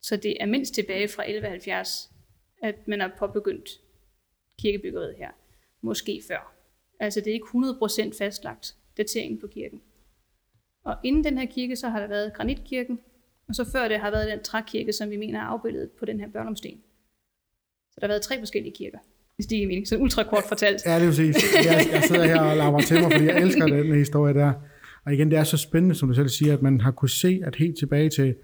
Så 0.00 0.16
det 0.16 0.36
er 0.40 0.46
mindst 0.46 0.74
tilbage 0.74 1.08
fra 1.08 1.22
1170, 1.22 2.10
at 2.62 2.88
man 2.88 3.00
har 3.00 3.12
påbegyndt 3.18 3.70
kirkebyggeriet 4.58 5.14
her. 5.18 5.30
Måske 5.80 6.22
før. 6.28 6.54
Altså 7.00 7.20
det 7.20 7.30
er 7.30 7.34
ikke 7.34 7.46
100% 8.12 8.18
fastlagt 8.18 8.76
dateringen 8.96 9.40
på 9.40 9.46
kirken. 9.46 9.82
Og 10.84 10.96
inden 11.04 11.24
den 11.24 11.38
her 11.38 11.46
kirke, 11.46 11.76
så 11.76 11.88
har 11.88 12.00
der 12.00 12.06
været 12.06 12.34
granitkirken, 12.34 13.00
og 13.48 13.54
så 13.54 13.64
før 13.72 13.88
det 13.88 14.00
har 14.00 14.10
været 14.10 14.30
den 14.30 14.42
trækirke, 14.42 14.92
som 14.92 15.10
vi 15.10 15.16
mener 15.16 15.38
er 15.38 15.44
afbildet 15.44 15.90
på 15.90 16.04
den 16.04 16.20
her 16.20 16.28
børnomsten. 16.28 16.82
Så 17.94 18.00
der 18.00 18.06
har 18.06 18.12
været 18.12 18.22
tre 18.22 18.38
forskellige 18.38 18.74
kirker, 18.76 18.98
hvis 19.36 19.46
det 19.46 19.56
giver 19.56 19.68
mening. 19.68 19.88
Så 19.88 19.96
ultra 19.96 20.22
kort 20.22 20.44
fortalt. 20.48 20.82
Ja, 20.86 20.94
det 20.94 21.02
er 21.02 21.08
præcis. 21.08 21.36
Jeg, 21.54 21.88
jeg 21.92 22.02
sidder 22.02 22.24
her 22.24 22.40
og 22.40 22.56
laver 22.56 22.80
til 22.80 23.00
mig, 23.02 23.12
fordi 23.12 23.24
jeg 23.24 23.42
elsker 23.42 23.66
den 23.66 23.94
historie 23.94 24.34
der. 24.34 24.52
Og 25.04 25.14
igen, 25.14 25.30
det 25.30 25.38
er 25.38 25.44
så 25.44 25.56
spændende, 25.56 25.94
som 25.94 26.08
du 26.08 26.14
selv 26.14 26.28
siger, 26.28 26.52
at 26.52 26.62
man 26.62 26.80
har 26.80 26.90
kunne 26.90 27.08
se, 27.08 27.40
at 27.44 27.56
helt 27.56 27.78
tilbage 27.78 28.10
til, 28.10 28.34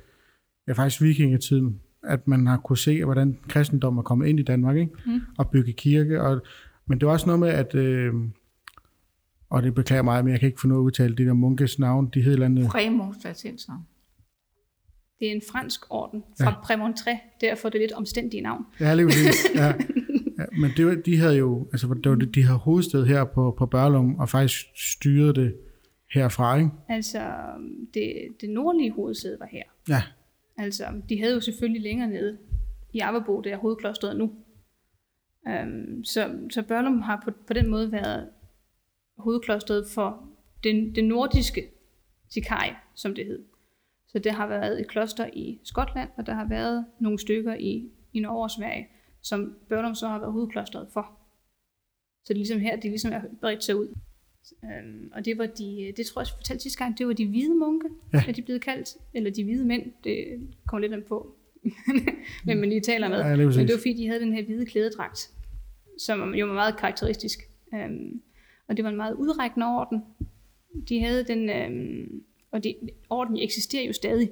ja 0.68 0.72
faktisk 0.72 1.02
vikingetiden, 1.02 1.80
at 2.04 2.28
man 2.28 2.46
har 2.46 2.56
kunne 2.56 2.78
se, 2.78 3.04
hvordan 3.04 3.38
kristendom 3.48 3.98
er 3.98 4.02
kommet 4.02 4.28
ind 4.28 4.40
i 4.40 4.42
Danmark, 4.42 4.76
ikke? 4.76 4.92
Mm. 5.06 5.20
og 5.38 5.50
bygge 5.50 5.72
kirke. 5.72 6.22
Og, 6.22 6.42
men 6.86 7.00
det 7.00 7.06
er 7.06 7.10
også 7.10 7.26
noget 7.26 7.40
med, 7.40 7.48
at, 7.48 7.74
øh, 7.74 8.14
og 9.50 9.62
det 9.62 9.74
beklager 9.74 10.02
mig, 10.02 10.24
men 10.24 10.32
jeg 10.32 10.40
kan 10.40 10.46
ikke 10.46 10.60
få 10.60 10.66
noget 10.66 10.80
at 10.80 10.84
udtale, 10.84 11.16
de 11.16 11.24
der 11.24 11.32
munkes 11.32 11.78
navn, 11.78 12.10
de 12.14 12.22
hed 12.22 12.30
et 12.30 12.32
eller 12.32 12.46
andet. 12.46 12.68
Præmonstratenser. 12.68 13.84
Det 15.20 15.28
er 15.28 15.32
en 15.32 15.42
fransk 15.52 15.80
orden 15.90 16.24
fra 16.40 16.50
ja. 16.50 16.50
Prémontré, 16.86 17.18
derfor 17.40 17.68
er 17.68 17.70
det 17.70 17.80
lidt 17.80 17.92
omstændige 17.92 18.40
navn. 18.40 18.64
Ja, 18.80 18.94
lige 18.94 19.06
præcis. 19.06 19.46
Ja. 19.54 19.72
Ja, 20.38 20.44
men 20.60 20.70
det, 20.76 21.06
de 21.06 21.16
havde 21.16 21.36
jo, 21.36 21.68
altså 21.72 21.94
det 22.02 22.10
var, 22.10 22.16
det- 22.16 22.34
de 22.34 22.42
havde 22.42 22.58
hovedsted 22.58 23.06
her 23.06 23.24
på, 23.24 23.54
på 23.58 23.66
Børlum, 23.66 24.14
og 24.18 24.28
faktisk 24.28 24.66
styrede 24.74 25.34
det 25.34 25.56
herfra, 26.14 26.56
ikke? 26.56 26.70
Altså, 26.88 27.32
det, 27.94 28.12
det 28.40 28.50
nordlige 28.50 28.90
hovedsæde 28.92 29.36
var 29.40 29.46
her. 29.46 29.62
Ja, 29.88 30.02
Altså, 30.58 30.84
de 31.08 31.20
havde 31.20 31.34
jo 31.34 31.40
selvfølgelig 31.40 31.82
længere 31.82 32.08
nede 32.08 32.38
i 32.92 32.98
Averbo, 33.00 33.40
der 33.40 33.52
er 33.52 33.56
hovedklosteret 33.56 34.16
nu. 34.18 34.32
Um, 35.46 36.04
så, 36.04 36.38
så 36.50 36.62
Børlum 36.62 37.00
har 37.00 37.22
på, 37.24 37.30
på 37.46 37.52
den 37.52 37.68
måde 37.68 37.92
været 37.92 38.28
hovedklosteret 39.18 39.86
for 39.94 40.24
den, 40.64 40.94
det 40.94 41.04
nordiske 41.04 41.68
Sikarie, 42.30 42.74
som 42.94 43.14
det 43.14 43.26
hed. 43.26 43.38
Så 44.12 44.18
det 44.18 44.32
har 44.32 44.46
været 44.46 44.80
et 44.80 44.88
kloster 44.88 45.26
i 45.32 45.58
Skotland, 45.64 46.08
og 46.16 46.26
der 46.26 46.34
har 46.34 46.48
været 46.48 46.86
nogle 47.00 47.18
stykker 47.18 47.54
i, 47.54 47.90
i 48.12 48.20
Norge 48.20 48.42
og 48.42 48.50
Sverige, 48.50 48.88
som 49.22 49.56
Børlum 49.68 49.94
så 49.94 50.08
har 50.08 50.18
været 50.18 50.32
hovedklosteret 50.32 50.88
for. 50.92 51.02
Så 52.24 52.28
det 52.28 52.34
er 52.34 52.38
ligesom 52.38 52.60
her, 52.60 52.76
det 52.76 52.84
ligesom 52.84 53.12
er 53.12 53.20
bredt 53.40 53.64
sig 53.64 53.76
ud. 53.76 53.88
Um, 54.62 55.12
og 55.12 55.24
det 55.24 55.38
var 55.38 55.46
de, 55.46 55.92
det 55.96 56.06
tror 56.06 56.20
jeg, 56.20 56.26
jeg 56.26 56.36
fortalte 56.36 56.62
sidste 56.62 56.78
gang, 56.84 56.98
det 56.98 57.06
var 57.06 57.12
de 57.12 57.26
hvide 57.26 57.54
munke, 57.54 57.88
Ja. 58.12 58.22
er 58.28 58.32
de 58.32 58.42
blevet 58.42 58.62
kaldt, 58.62 58.96
eller 59.14 59.30
de 59.30 59.44
hvide 59.44 59.64
mænd, 59.64 59.92
det 60.04 60.24
kommer 60.66 60.80
lidt 60.80 60.92
an 60.92 61.02
på, 61.08 61.34
hvem 62.44 62.58
man 62.58 62.68
lige 62.68 62.80
taler 62.80 63.08
med. 63.08 63.18
Ja. 63.18 63.36
Men 63.36 63.48
det 63.48 63.72
var 63.72 63.78
fordi, 63.78 63.92
de 63.92 64.06
havde 64.06 64.20
den 64.20 64.32
her 64.32 64.44
hvide 64.44 64.66
klædedragt, 64.66 65.30
som 65.98 66.34
jo 66.34 66.46
var 66.46 66.54
meget 66.54 66.76
karakteristisk. 66.76 67.38
Um, 67.72 68.22
og 68.68 68.76
det 68.76 68.84
var 68.84 68.90
en 68.90 68.96
meget 68.96 69.14
udrækkende 69.14 69.66
orden. 69.66 70.02
De 70.88 71.00
havde 71.00 71.24
den, 71.24 71.40
um, 71.72 72.22
og 72.50 72.64
de, 72.64 72.74
orden 73.10 73.36
eksisterer 73.36 73.86
jo 73.86 73.92
stadig. 73.92 74.30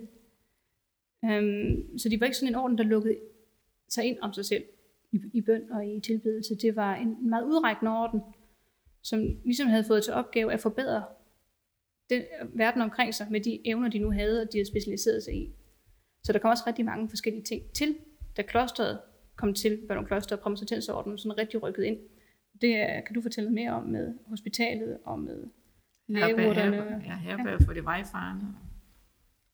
Øhm, 1.24 1.98
så 1.98 2.08
det 2.08 2.20
var 2.20 2.26
ikke 2.26 2.36
sådan 2.36 2.54
en 2.54 2.60
orden, 2.60 2.78
der 2.78 2.84
lukkede 2.84 3.18
sig 3.88 4.04
ind 4.04 4.18
om 4.20 4.32
sig 4.32 4.44
selv 4.44 4.64
i, 5.12 5.20
i 5.32 5.40
bøn 5.40 5.72
og 5.72 5.86
i 5.86 6.00
tilbedelse. 6.00 6.56
Det 6.56 6.76
var 6.76 6.94
en 6.94 7.28
meget 7.28 7.44
udrækkende 7.44 7.92
orden, 7.92 8.20
som 9.02 9.20
ligesom 9.44 9.68
havde 9.68 9.84
fået 9.84 10.04
til 10.04 10.12
opgave 10.12 10.52
at 10.52 10.60
forbedre 10.60 11.04
den 12.10 12.22
verden 12.54 12.82
omkring 12.82 13.14
sig 13.14 13.26
med 13.30 13.40
de 13.40 13.60
evner, 13.64 13.88
de 13.88 13.98
nu 13.98 14.10
havde, 14.10 14.42
og 14.42 14.52
de 14.52 14.58
havde 14.58 14.68
specialiseret 14.68 15.22
sig 15.22 15.34
i. 15.34 15.52
Så 16.22 16.32
der 16.32 16.38
kom 16.38 16.50
også 16.50 16.64
rigtig 16.66 16.84
mange 16.84 17.08
forskellige 17.08 17.44
ting 17.44 17.62
til, 17.72 17.96
da 18.36 18.42
klosteret 18.42 18.98
kom 19.36 19.54
til, 19.54 19.80
Børnum 19.88 20.06
Kloster 20.06 20.36
og 20.36 20.42
Præmonstratensordenen 20.42 21.18
sådan 21.18 21.38
rigtig 21.38 21.62
rykket 21.62 21.84
ind. 21.84 21.98
Det 22.60 22.74
øh, 22.74 23.04
kan 23.06 23.14
du 23.14 23.20
fortælle 23.20 23.50
mere 23.50 23.70
om 23.70 23.82
med 23.82 24.14
hospitalet 24.26 24.98
og 25.04 25.18
med 25.18 25.44
lægeurterne. 26.08 27.02
Ja, 27.06 27.16
herberg 27.16 27.58
for 27.64 27.72
de 27.72 27.84
vejfarende. 27.84 28.46
og 28.60 28.68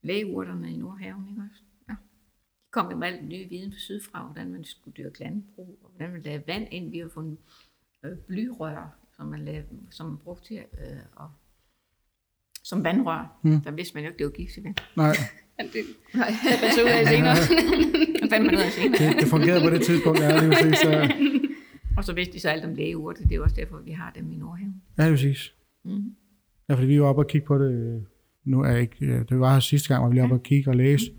Lægeurterne 0.02 0.72
i 0.72 0.76
Nordhaven, 0.76 1.28
ikke 1.28 1.42
også? 1.50 1.62
Ja. 1.88 1.92
De 1.92 2.70
kom 2.70 2.90
jo 2.90 2.96
med 2.96 3.06
alt 3.08 3.28
ny 3.28 3.48
viden 3.48 3.70
på 3.70 3.78
sydfra, 3.78 4.24
hvordan 4.24 4.52
man 4.52 4.64
skulle 4.64 4.94
dyrke 4.94 5.20
landbrug, 5.20 5.78
og 5.82 5.90
hvordan 5.90 6.12
man 6.12 6.22
lavede 6.22 6.42
vand 6.46 6.66
ind. 6.70 6.90
Vi 6.90 6.98
har 6.98 7.08
fundet 7.14 7.38
øh, 8.04 8.16
blyrør, 8.18 8.96
som 9.16 9.26
man, 9.26 9.44
lavede, 9.44 9.64
som 9.90 10.06
man 10.06 10.18
brugte 10.18 10.48
til 10.48 10.56
øh, 10.56 10.96
og, 11.16 11.30
som 12.62 12.84
vandrør. 12.84 13.38
Mm. 13.42 13.60
Der 13.60 13.70
vidste 13.70 13.94
man 13.94 14.04
jo 14.04 14.08
ikke, 14.10 14.18
det 14.18 14.24
var 14.26 14.32
giftigt 14.32 14.64
vand. 14.64 14.74
nej, 14.96 15.12
det 15.72 15.84
fandt 16.60 16.82
ud 16.84 16.88
af 16.88 17.06
senere. 17.08 17.34
det 18.22 18.30
fandt 18.30 18.46
man 18.46 18.54
ud 18.54 18.60
af 18.60 18.70
senere. 18.72 19.10
det, 19.12 19.20
det 19.20 19.28
fungerede 19.28 19.60
på 19.64 19.70
det 19.70 19.82
tidspunkt, 19.86 20.20
ja, 20.20 20.40
lige 20.40 20.52
præcis. 20.52 20.78
Så, 20.78 21.12
Og 21.96 22.04
så 22.04 22.12
vidste 22.12 22.34
de 22.34 22.40
så 22.40 22.48
alt 22.48 22.64
om 22.64 22.74
lægeurter. 22.74 23.22
Det 23.28 23.32
er 23.36 23.40
også 23.40 23.56
derfor, 23.56 23.78
vi 23.78 23.90
har 23.90 24.10
dem 24.10 24.32
i 24.32 24.36
Nordhaven. 24.36 24.82
ja, 24.98 25.02
lige 25.04 25.12
præcis. 25.12 25.54
Mm. 25.84 26.14
Ja, 26.68 26.74
fordi 26.74 26.86
vi 26.86 27.00
var 27.00 27.06
oppe 27.06 27.22
og 27.22 27.26
kigge 27.26 27.46
på 27.46 27.58
det, 27.58 27.72
øh, 27.72 28.00
nu 28.44 28.60
er 28.62 28.68
jeg 28.70 28.80
ikke, 28.80 29.06
øh, 29.06 29.24
det 29.28 29.40
var 29.40 29.52
her 29.52 29.60
sidste 29.60 29.88
gang, 29.88 30.02
hvor 30.02 30.08
vi 30.08 30.14
lige 30.14 30.22
oppe 30.24 30.34
og 30.34 30.42
kigge 30.42 30.70
og 30.70 30.76
læse. 30.76 31.10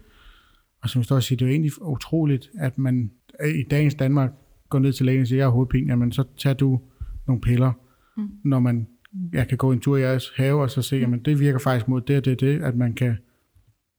Og 0.82 0.90
som 0.90 1.00
jeg 1.00 1.06
står 1.06 1.16
og 1.16 1.24
siger, 1.24 1.38
det 1.38 1.46
er 1.46 1.50
jo 1.50 1.52
egentlig 1.52 1.82
utroligt, 1.82 2.50
at 2.60 2.78
man 2.78 3.12
øh, 3.42 3.50
i 3.60 3.64
dagens 3.64 3.96
Danmark 3.96 4.32
går 4.70 4.80
ned 4.80 4.94
til 4.94 5.06
lægen 5.06 5.22
og 5.22 5.28
siger, 5.28 5.38
jeg 5.40 5.46
har 5.46 5.52
hovedpine, 5.52 5.88
jamen 5.92 6.12
så 6.12 6.24
tager 6.38 6.54
du 6.54 6.80
nogle 7.28 7.42
piller, 7.42 7.72
mm. 8.18 8.30
når 8.44 8.60
man 8.60 8.88
jeg 9.34 9.48
kan 9.48 9.58
gå 9.58 9.72
en 9.72 9.80
tur 9.80 9.98
i 9.98 10.02
jeres 10.02 10.32
have, 10.36 10.62
og 10.62 10.72
så 10.72 10.82
se, 10.82 10.96
jamen 10.96 11.20
det 11.20 11.40
virker 11.40 11.60
faktisk 11.60 11.88
mod 11.88 12.02
det 12.02 12.18
og 12.18 12.26
det, 12.26 12.40
det, 12.40 12.62
at 12.64 12.76
man 12.76 12.94
kan 12.94 13.16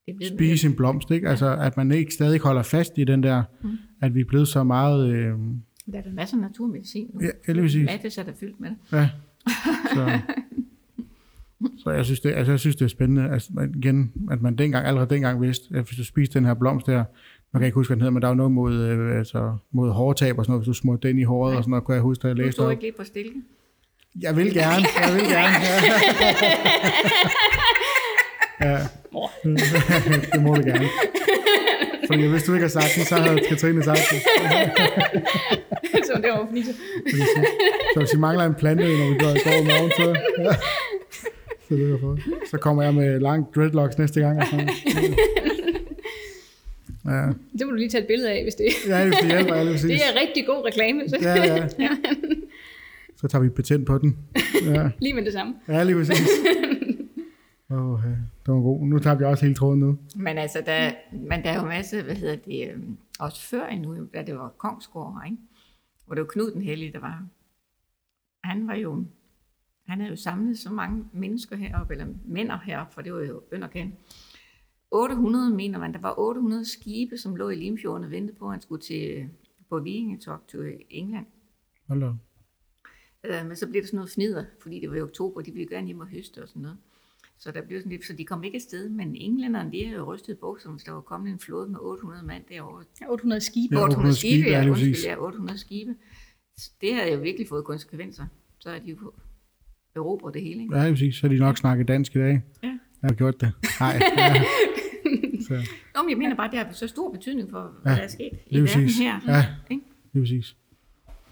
Det 0.07 0.27
spise 0.29 0.67
en 0.69 0.75
blomst, 0.77 1.11
ikke? 1.11 1.29
Altså, 1.29 1.57
at 1.57 1.77
man 1.77 1.93
ikke 1.93 2.15
stadig 2.15 2.41
holder 2.41 2.63
fast 2.63 2.93
i 2.99 3.05
den 3.05 3.23
der, 3.23 3.43
Mm. 3.63 3.71
at 4.01 4.15
vi 4.15 4.21
er 4.21 4.25
blevet 4.25 4.49
så 4.49 4.65
meget, 4.65 5.09
øh, 5.09 5.25
Der 5.93 5.99
er 5.99 6.03
der 6.03 6.13
masser 6.13 6.37
af 6.37 6.41
naturmedicin 6.43 7.11
nu. 7.15 7.21
ja, 7.49 7.53
lige 7.53 7.63
præcis. 7.63 7.85
Mattes 7.87 8.19
er 8.19 8.23
der 8.23 8.33
fyldt 8.41 8.61
med 8.61 8.69
det. 8.71 8.77
Ja. 8.93 9.09
Så, 9.95 10.19
så 11.85 11.91
jeg 11.91 12.05
synes, 12.05 12.21
det, 12.21 12.33
altså, 12.33 12.53
jeg 12.53 12.61
synes, 12.61 12.77
det 12.77 12.85
er 12.85 12.89
spændende, 12.89 13.31
altså, 13.33 13.49
igen, 13.77 14.13
at 14.31 14.43
man 14.43 14.57
dengang, 14.57 14.87
allerede 14.87 15.11
dengang 15.11 15.43
vidste, 15.43 15.65
at 15.75 15.85
hvis 15.85 15.97
du 15.97 16.05
spiser 16.05 16.33
den 16.33 16.45
her 16.45 16.55
blomst 16.55 16.87
der, 16.87 17.05
man 17.53 17.61
kan 17.61 17.67
ikke 17.67 17.75
huske, 17.75 17.89
hvad 17.89 17.97
den 17.97 18.01
hedder, 18.01 18.13
men 18.13 18.23
der 18.23 18.29
er 18.29 18.33
jo 18.33 18.37
noget 18.37 18.53
mod, 18.53 18.75
øh, 18.75 19.19
altså, 19.19 19.57
mod 19.73 19.91
hårtab 19.91 20.39
og 20.39 20.45
sådan 20.45 20.53
noget, 20.53 20.61
hvis 20.67 20.77
du 20.77 20.81
smurte 20.81 21.09
den 21.09 21.19
i 21.19 21.23
håret 21.23 21.53
Nej. 21.53 21.57
og 21.59 21.63
sådan 21.65 21.71
noget, 21.71 21.85
kunne 21.85 21.95
jeg 21.95 22.03
huske, 22.03 22.23
da 22.23 22.29
jeg 22.29 22.37
Du 22.37 22.43
læste 22.43 22.61
op. 22.61 22.71
ikke 22.71 22.83
lige 22.83 22.93
på 22.93 23.05
stilke. 23.05 23.35
Jeg 24.23 24.37
vil 24.37 24.55
gerne, 24.55 24.85
jeg 25.07 25.15
vil 25.15 25.23
gerne. 25.23 25.55
Ja. 28.61 28.71
ja. 28.71 28.79
det 30.33 30.43
må 30.43 30.55
du 30.55 30.63
gerne. 30.63 30.89
Fordi 32.07 32.27
hvis 32.27 32.43
du 32.43 32.53
ikke 32.53 32.63
har 32.65 32.69
sagt 32.69 32.93
det, 32.97 33.07
så 33.07 33.15
havde 33.15 33.41
Katrine 33.49 33.83
sagt 33.83 34.01
det. 34.13 34.21
så 36.09 36.13
det 36.23 36.31
var 36.31 36.47
fordi, 36.49 36.63
Så 37.95 37.99
hvis 38.01 38.13
I 38.13 38.17
mangler 38.17 38.45
en 38.45 38.55
plante, 38.55 38.85
når 38.85 39.09
vi 39.13 39.19
går 39.19 39.29
i 39.29 39.39
går 39.45 39.65
morgen, 39.65 39.91
så. 39.97 40.07
Så, 41.69 41.75
det 41.75 41.93
er 41.95 41.99
for. 41.99 42.19
så 42.51 42.59
kommer 42.59 42.83
jeg 42.83 42.95
med 42.95 43.21
lang 43.21 43.55
dreadlocks 43.55 43.99
næste 43.99 44.21
gang. 44.21 44.39
Og 44.39 44.47
sådan. 44.51 44.69
Ja, 47.09 47.27
det 47.59 47.67
må 47.67 47.71
du 47.71 47.75
lige 47.77 47.89
tage 47.89 48.03
et 48.03 48.07
billede 48.09 48.31
af, 48.31 48.43
hvis 48.43 48.55
det 48.55 48.65
ja 48.89 49.07
det 49.07 49.15
hjælper 49.27 49.65
præcis. 49.65 49.83
Det 49.91 49.97
er 49.97 50.21
rigtig 50.21 50.47
god 50.47 50.67
reklame, 50.67 51.09
så 51.09 51.17
Ja, 51.23 51.35
ja. 51.45 51.69
Så 53.17 53.29
tager 53.29 53.43
vi 53.43 53.49
patent 53.49 53.87
på 53.87 53.99
den. 53.99 54.19
Ja, 54.65 54.91
lige 55.03 55.15
med 55.15 55.25
det 55.25 55.33
samme. 55.33 55.55
ja 55.69 55.83
lige 55.83 55.97
præcis. 55.97 56.29
Åh, 57.71 57.93
oh, 57.93 58.01
det 58.47 58.55
var 58.55 58.61
god. 58.61 58.87
Nu 58.87 58.99
tager 58.99 59.17
vi 59.17 59.25
også 59.25 59.45
hele 59.45 59.55
tråden 59.55 59.81
nu. 59.81 59.99
Men 60.17 60.39
altså, 60.39 60.63
der, 60.67 60.91
men 61.13 61.43
der 61.43 61.51
er 61.51 61.61
jo 61.61 61.67
masser, 61.69 62.03
hvad 62.03 62.15
hedder 62.15 62.37
det, 62.37 62.69
øh, 62.71 62.79
også 63.21 63.43
før 63.43 63.67
endnu, 63.67 64.07
da 64.15 64.23
det 64.23 64.35
var 64.35 64.49
Kongsgård, 64.59 65.23
ikke? 65.25 65.37
hvor 66.07 66.15
det 66.15 66.21
var 66.21 66.29
Knud 66.29 66.51
den 66.51 66.63
Hellige, 66.63 66.93
der 66.93 67.01
var. 67.01 67.27
Han 68.45 68.67
var 68.69 68.75
jo, 68.75 69.05
han 69.87 70.01
havde 70.01 70.11
jo 70.11 70.17
samlet 70.17 70.59
så 70.59 70.71
mange 70.71 71.05
mennesker 71.13 71.57
heroppe, 71.57 71.93
eller 71.93 72.07
mænder 72.25 72.59
heroppe, 72.59 72.95
for 72.95 73.03
det 73.03 73.13
var 73.13 73.21
jo 73.21 73.43
bønderkend. 73.51 73.93
800, 74.91 75.51
mener 75.51 75.79
man, 75.79 75.93
der 75.93 76.01
var 76.01 76.15
800 76.19 76.65
skibe, 76.65 77.19
som 77.19 77.37
lå 77.37 77.49
i 77.49 77.55
Limfjorden 77.55 78.05
og 78.05 78.11
ventede 78.11 78.39
på, 78.39 78.47
at 78.47 78.53
han 78.53 78.61
skulle 78.61 78.83
til, 78.83 79.29
på 79.69 79.79
vikingetog 79.79 80.39
til 80.49 80.79
England. 80.91 81.27
Hold 81.89 82.01
da. 82.01 82.13
Øh, 83.25 83.47
men 83.47 83.57
så 83.57 83.67
blev 83.67 83.83
det 83.83 83.89
sådan 83.89 83.97
noget 83.97 84.11
fnider, 84.11 84.45
fordi 84.63 84.81
det 84.81 84.91
var 84.91 84.97
i 84.97 85.01
oktober, 85.01 85.41
de 85.41 85.53
ville 85.53 85.69
gerne 85.69 85.87
hjem 85.87 86.01
og 86.01 86.07
høste 86.07 86.43
og 86.43 86.49
sådan 86.49 86.63
noget. 86.63 86.79
Så 87.39 87.53
der 87.53 87.63
blev 87.63 87.81
sådan 87.81 87.93
lidt, 87.93 88.05
så 88.05 88.13
de 88.13 88.25
kom 88.25 88.45
ikke 88.45 88.57
afsted, 88.57 88.89
men 88.89 89.17
englænderne, 89.17 89.73
de 89.73 89.85
havde 89.85 89.99
jo 89.99 90.15
rystet 90.15 90.39
bukserne, 90.39 90.75
hvis 90.75 90.85
der 90.85 90.93
var 90.93 91.01
kommet 91.01 91.33
en 91.33 91.39
flåde 91.39 91.69
med 91.69 91.79
800 91.81 92.27
mand 92.27 92.45
derovre. 92.49 92.85
Ja, 93.01 93.11
800 93.11 93.41
skibe. 93.41 93.75
Ja, 93.75 93.83
800 93.83 94.17
skibe, 94.17 94.33
skibe, 94.33 94.49
ja, 94.49 94.69
undskyld, 94.69 95.05
ja, 95.05 95.17
800 95.19 95.59
skibe. 95.59 95.95
Det 96.81 96.95
havde 96.95 97.13
jo 97.13 97.21
virkelig 97.21 97.49
fået 97.49 97.65
konsekvenser. 97.65 98.27
Så 98.59 98.71
er 98.71 98.79
de 98.79 98.91
jo 98.91 99.13
erobret 99.97 100.35
det 100.35 100.43
hele, 100.43 100.63
ikke? 100.63 100.77
Ja, 100.79 100.91
præcis. 100.91 101.15
Så 101.17 101.29
de 101.29 101.39
nok 101.39 101.57
snakket 101.57 101.89
dansk 101.89 102.17
i 102.17 102.19
dag. 102.19 102.43
Ja. 102.63 102.69
Jeg 103.03 103.09
har 103.11 103.15
gjort 103.15 103.41
det. 103.41 103.53
Nej. 103.81 104.01
Ja. 104.19 104.35
Så, 105.49 105.55
Nå, 105.95 106.03
men 106.03 106.11
jeg 106.11 106.19
mener 106.19 106.37
bare, 106.37 106.51
det 106.51 106.59
har 106.59 106.73
så 106.73 106.89
stor 106.89 107.13
betydning 107.13 107.51
for, 107.51 107.73
hvad 107.83 107.93
Ja, 107.93 107.99
der 107.99 108.05
er 108.05 108.09
sket 108.09 108.31
i 108.47 108.61
verden 108.61 108.67
præcis. 108.85 108.99
her. 108.99 109.21
Ja, 109.29 109.45
Ikke? 109.71 109.85
lige 110.13 110.23
præcis. 110.23 110.57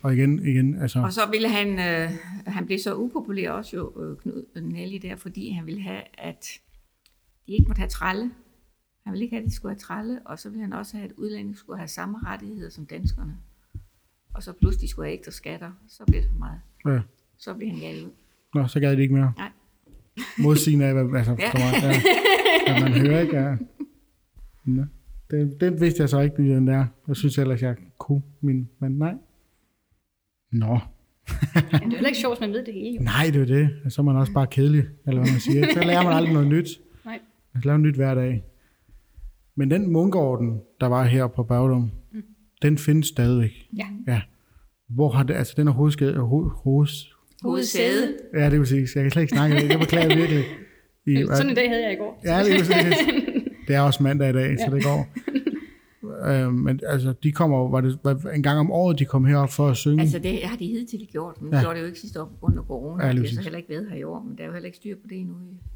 Og 0.02 0.14
igen, 0.14 0.46
igen, 0.46 0.82
altså... 0.82 0.98
Og 0.98 1.12
så 1.12 1.20
ville 1.30 1.48
han, 1.48 1.68
øh, 1.78 2.10
han 2.46 2.66
blev 2.66 2.78
så 2.78 2.94
upopulær 2.96 3.50
også 3.50 3.76
jo, 3.76 4.02
øh, 4.02 4.16
Knud 4.18 4.60
Nelly 4.62 4.98
der, 5.02 5.16
fordi 5.16 5.50
han 5.50 5.66
ville 5.66 5.80
have, 5.82 6.02
at 6.18 6.46
de 7.46 7.52
ikke 7.52 7.66
måtte 7.68 7.80
have 7.80 7.88
tralle. 7.88 8.30
Han 9.04 9.12
ville 9.12 9.24
ikke 9.24 9.36
have, 9.36 9.44
at 9.44 9.50
de 9.50 9.54
skulle 9.54 9.72
have 9.74 9.78
tralle, 9.80 10.20
og 10.24 10.38
så 10.38 10.48
ville 10.50 10.62
han 10.62 10.72
også 10.72 10.96
have, 10.96 11.04
at 11.08 11.12
udlændinge 11.16 11.56
skulle 11.56 11.78
have 11.78 11.88
samme 11.88 12.18
rettigheder 12.26 12.70
som 12.70 12.86
danskerne. 12.86 13.36
Og 14.34 14.42
så 14.42 14.52
pludselig 14.52 14.88
skulle 14.90 15.06
have 15.06 15.14
ekstra 15.18 15.32
skatter, 15.32 15.72
så 15.88 16.02
blev 16.06 16.20
det 16.22 16.30
for 16.30 16.38
meget. 16.38 16.60
Ja. 16.86 17.00
Så 17.38 17.54
blev 17.54 17.68
han 17.70 17.80
gal 17.80 18.04
ud. 18.04 18.10
Nå, 18.54 18.66
så 18.66 18.80
gad 18.80 18.96
de 18.96 19.02
ikke 19.02 19.14
mere. 19.14 19.32
Nej. 19.36 19.48
Modsigende 20.38 20.84
af, 20.86 20.94
hvad, 20.94 21.18
altså, 21.18 21.36
Ja. 21.38 21.50
for 21.50 21.58
mig, 21.58 21.94
ja. 22.66 22.74
At 22.74 22.82
man 22.82 22.92
hører 22.92 23.20
ikke, 23.20 23.40
ja. 23.40 23.56
Nå. 24.64 24.84
Det, 25.30 25.56
det 25.60 25.80
vidste 25.80 26.00
jeg 26.00 26.08
så 26.08 26.20
ikke, 26.20 26.42
lige 26.42 26.54
den 26.56 26.66
der. 26.66 26.86
Jeg 27.08 27.16
synes 27.16 27.38
ellers, 27.38 27.62
jeg 27.62 27.76
kunne 27.98 28.22
min, 28.40 28.68
men 28.78 28.92
nej. 28.92 29.14
Nå, 30.52 30.78
Men 31.54 31.62
det 31.64 31.72
er 31.72 31.88
heller 31.88 32.06
ikke 32.08 32.18
sjovt, 32.18 32.40
man 32.40 32.52
ved 32.52 32.64
det 32.64 32.74
hele. 32.74 32.94
Jo. 32.96 33.02
nej, 33.02 33.30
det 33.32 33.40
er 33.40 33.46
det. 33.46 33.92
Så 33.92 34.00
er 34.00 34.04
man 34.04 34.16
også 34.16 34.32
bare 34.32 34.46
kedelig, 34.46 34.84
eller 35.06 35.20
hvad 35.22 35.32
man 35.32 35.40
siger. 35.40 35.66
Så 35.72 35.80
lærer 35.82 36.02
man 36.04 36.12
aldrig 36.12 36.32
noget 36.32 36.48
nyt. 36.48 36.68
Nej. 37.04 37.18
Man 37.54 37.60
skal 37.62 37.68
lave 37.68 37.78
nyt 37.78 37.94
hver 37.94 38.14
dag. 38.14 38.44
Men 39.54 39.70
den 39.70 39.92
munkorden, 39.92 40.60
der 40.80 40.86
var 40.86 41.04
her 41.04 41.26
på 41.26 41.42
Bagdum, 41.42 41.90
mm. 42.12 42.22
den 42.62 42.78
findes 42.78 43.06
stadigvæk. 43.06 43.68
Ja. 43.76 43.86
Ja. 44.06 44.22
Hvor 44.88 45.10
har 45.10 45.22
det, 45.22 45.34
altså 45.34 45.54
den 45.56 45.68
er 45.68 45.72
hovedskade, 45.72 46.18
hoved, 46.18 46.50
hoved, 46.50 46.88
Hovedsæde. 47.44 48.16
ja, 48.34 48.44
det 48.50 48.54
er 48.54 48.58
præcis. 48.58 48.94
Jeg 48.96 49.04
kan 49.04 49.10
slet 49.10 49.22
ikke 49.22 49.34
snakke 49.36 49.56
det. 49.56 49.68
Jeg 49.68 49.78
beklager 49.78 50.16
virkelig. 50.16 50.44
I, 51.06 51.24
Sådan 51.36 51.50
en 51.50 51.56
dag 51.56 51.68
havde 51.68 51.82
jeg 51.84 51.92
i 51.92 51.96
går. 51.96 52.20
Ja, 52.24 52.44
det 52.44 52.54
er 52.54 52.58
præcis. 52.58 52.98
Det 53.68 53.74
er 53.76 53.80
også 53.80 54.02
mandag 54.02 54.30
i 54.30 54.32
dag, 54.32 54.58
så 54.58 54.64
Ja. 54.70 54.76
det 54.76 54.84
går. 54.84 55.08
Øh, 56.28 56.52
men 56.52 56.80
altså, 56.86 57.14
de 57.22 57.32
kommer 57.32 57.68
var 57.68 57.80
det 57.80 57.98
var 58.02 58.30
en 58.30 58.42
gang 58.42 58.58
om 58.58 58.70
året, 58.70 58.98
de 58.98 59.04
kom 59.04 59.24
herop 59.24 59.50
for 59.50 59.68
at 59.68 59.76
synge. 59.76 60.00
Altså 60.02 60.18
det 60.18 60.42
har 60.44 60.56
de 60.56 60.66
hidtil 60.66 61.08
gjort, 61.12 61.42
men 61.42 61.52
Ja. 61.52 61.60
gjorde 61.60 61.74
det 61.74 61.80
jo 61.82 61.86
ikke 61.86 61.98
sidste 62.00 62.22
år 62.22 62.40
af 62.58 62.64
corona. 62.66 63.02
Ja, 63.02 63.06
Ja, 63.06 63.12
lige 63.12 63.22
de 63.22 63.28
har 63.28 63.34
så 63.34 63.42
heller 63.42 63.56
ikke 63.58 63.68
været 63.70 63.90
her 63.90 63.96
i 63.96 64.02
år, 64.02 64.22
men 64.22 64.36
der 64.38 64.42
er 64.42 64.46
jo 64.46 64.52
heller 64.52 64.66
ikke 64.66 64.76
styr 64.76 64.96
på 64.96 65.02
det 65.08 65.18
endnu. 65.18 65.34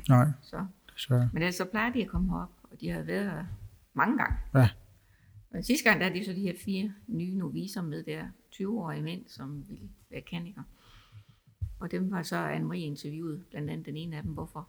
Nej, 0.09 0.27
Så. 0.43 0.57
desværre. 0.95 1.31
Men 1.33 1.43
ellers 1.43 1.55
så 1.55 1.65
plejer 1.65 1.93
de 1.93 2.03
at 2.03 2.09
komme 2.09 2.29
herop, 2.31 2.49
og 2.63 2.81
de 2.81 2.91
har 2.91 3.03
været 3.03 3.25
her 3.25 3.45
mange 3.95 4.19
gange. 4.19 4.37
Ja. 4.55 4.69
Men 5.53 5.63
sidste 5.63 5.89
gang, 5.89 6.01
der 6.01 6.07
er 6.07 6.13
de 6.13 6.25
så 6.25 6.33
de 6.33 6.41
her 6.41 6.53
fire 6.65 6.93
nye 7.07 7.35
noviser 7.35 7.83
med 7.83 8.03
der 8.03 8.21
20-årige 8.55 9.03
mænd, 9.03 9.21
som 9.27 9.65
ville 9.69 9.85
være 10.11 10.21
kanikere. 10.31 10.65
Og 11.81 11.91
dem 11.91 12.11
var 12.11 12.23
så 12.23 12.37
Anne-Marie 12.37 12.77
interviewet, 12.77 13.45
blandt 13.51 13.71
andet 13.71 13.87
den 13.87 13.97
ene 13.97 14.17
af 14.17 14.23
dem, 14.23 14.33
hvorfor. 14.33 14.69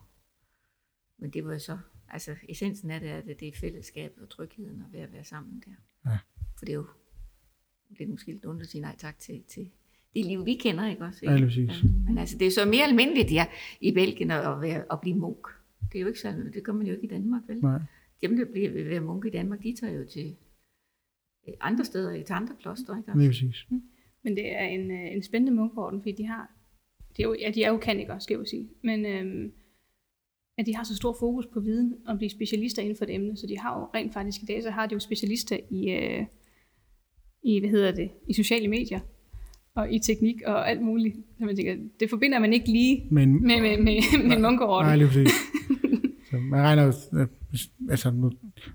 Men 1.17 1.29
det 1.29 1.45
var 1.45 1.53
jo 1.53 1.59
så, 1.59 1.77
altså 2.09 2.35
essensen 2.49 2.91
af 2.91 2.99
det 2.99 3.09
er, 3.09 3.17
at 3.17 3.25
det 3.39 3.47
er 3.47 3.51
fællesskabet 3.59 4.23
og 4.23 4.29
trygheden 4.29 4.81
og 4.81 4.93
ved 4.93 4.99
at 4.99 5.13
være 5.13 5.23
sammen 5.23 5.63
der. 5.65 5.71
Ja. 6.11 6.17
For 6.57 6.65
det 6.65 6.69
er 6.69 6.77
jo 6.77 6.85
lidt 7.89 8.09
måske 8.09 8.31
lidt 8.31 8.45
ondt 8.45 8.61
at 8.61 8.67
sige 8.67 8.81
nej 8.81 8.95
tak 8.97 9.19
til, 9.19 9.43
til 9.47 9.71
det 10.13 10.25
liv, 10.25 10.45
vi 10.45 10.53
kender, 10.53 10.89
ikke 10.89 11.03
også? 11.03 11.19
Ja, 11.25 11.35
lige 11.35 11.45
præcis. 11.45 11.83
Men 12.07 12.17
altså, 12.17 12.37
det 12.37 12.47
er 12.47 12.51
så 12.51 12.65
mere 12.65 12.83
almindeligt 12.83 13.31
ja, 13.31 13.45
i 13.81 13.91
Belgien 13.91 14.31
at, 14.31 14.61
være, 14.61 14.83
at 14.91 15.01
blive 15.01 15.15
munk. 15.15 15.47
Det 15.91 15.97
er 15.97 16.01
jo 16.01 16.07
ikke 16.07 16.19
så, 16.19 16.49
det 16.53 16.63
gør 16.63 16.73
man 16.73 16.87
jo 16.87 16.93
ikke 16.93 17.05
i 17.05 17.09
Danmark, 17.09 17.41
vel? 17.47 17.59
Nej. 17.61 17.79
Dem, 18.21 18.37
der 18.37 18.45
bliver 18.45 18.71
være 18.71 18.99
munke 18.99 19.27
i 19.27 19.31
Danmark, 19.31 19.63
de 19.63 19.75
tager 19.79 19.93
jo 19.93 20.05
til 20.05 20.35
øh, 21.47 21.53
andre 21.59 21.85
steder, 21.85 22.23
til 22.23 22.33
andre 22.33 22.55
kloster, 22.59 22.97
ikke? 22.97 23.17
Lige 23.17 23.29
præcis. 23.29 23.67
Men 24.23 24.35
det 24.35 24.55
er 24.55 24.65
en, 24.65 24.91
øh, 24.91 25.11
en 25.15 25.23
spændende 25.23 25.55
munkeorden, 25.55 26.01
fordi 26.01 26.11
de 26.11 26.25
har, 26.25 26.51
de 27.19 27.23
er 27.23 27.27
jo, 27.27 27.36
ja, 27.41 27.51
de 27.51 27.63
er 27.63 27.69
jo 27.69 27.77
kanikere, 27.77 28.19
skal 28.21 28.34
jeg 28.34 28.39
jo 28.39 28.45
sige, 28.45 28.69
men 28.84 29.05
øhm, 29.05 29.51
at 30.58 30.65
de 30.65 30.75
har 30.75 30.84
så 30.84 30.95
stor 30.95 31.15
fokus 31.19 31.45
på 31.53 31.60
viden 31.60 31.93
og 32.08 32.17
blive 32.17 32.29
specialister 32.29 32.82
inden 32.82 32.97
for 32.97 33.05
et 33.05 33.13
emne, 33.15 33.38
så 33.38 33.47
de 33.47 33.58
har 33.58 33.79
jo 33.79 33.86
rent 33.86 34.13
faktisk 34.13 34.41
i 34.41 34.45
dag, 34.45 34.63
så 34.63 34.69
har 34.69 34.86
de 34.86 34.93
jo 34.93 34.99
specialister 34.99 35.58
i, 35.69 35.89
øh, 35.89 36.25
i 37.43 37.60
hvad 37.60 37.69
hedder 37.69 37.91
det, 37.91 38.10
i 38.27 38.34
sociale 38.34 38.67
medier 38.67 38.99
og 39.75 39.93
i 39.93 39.99
teknik 39.99 40.36
og 40.45 40.69
alt 40.69 40.82
muligt. 40.82 41.15
Så 41.39 41.45
man 41.45 41.55
tænker, 41.55 41.75
det 41.99 42.10
forbinder 42.10 42.39
man 42.39 42.53
ikke 42.53 42.71
lige 42.71 43.08
Men, 43.12 43.47
med, 43.47 43.62
med, 43.62 43.77
med, 43.77 44.23
med 44.27 44.36
en 44.36 44.41
munkeorden. 44.41 44.88
nej, 44.88 44.95
lige 44.95 45.08
præcis. 45.08 45.32
Så 46.29 46.38
man 46.38 46.62
regner 46.62 46.84
jo, 46.84 46.89
at 47.21 47.29
hvis- 47.49 47.71
altså 47.89 48.12
nu, 48.12 48.31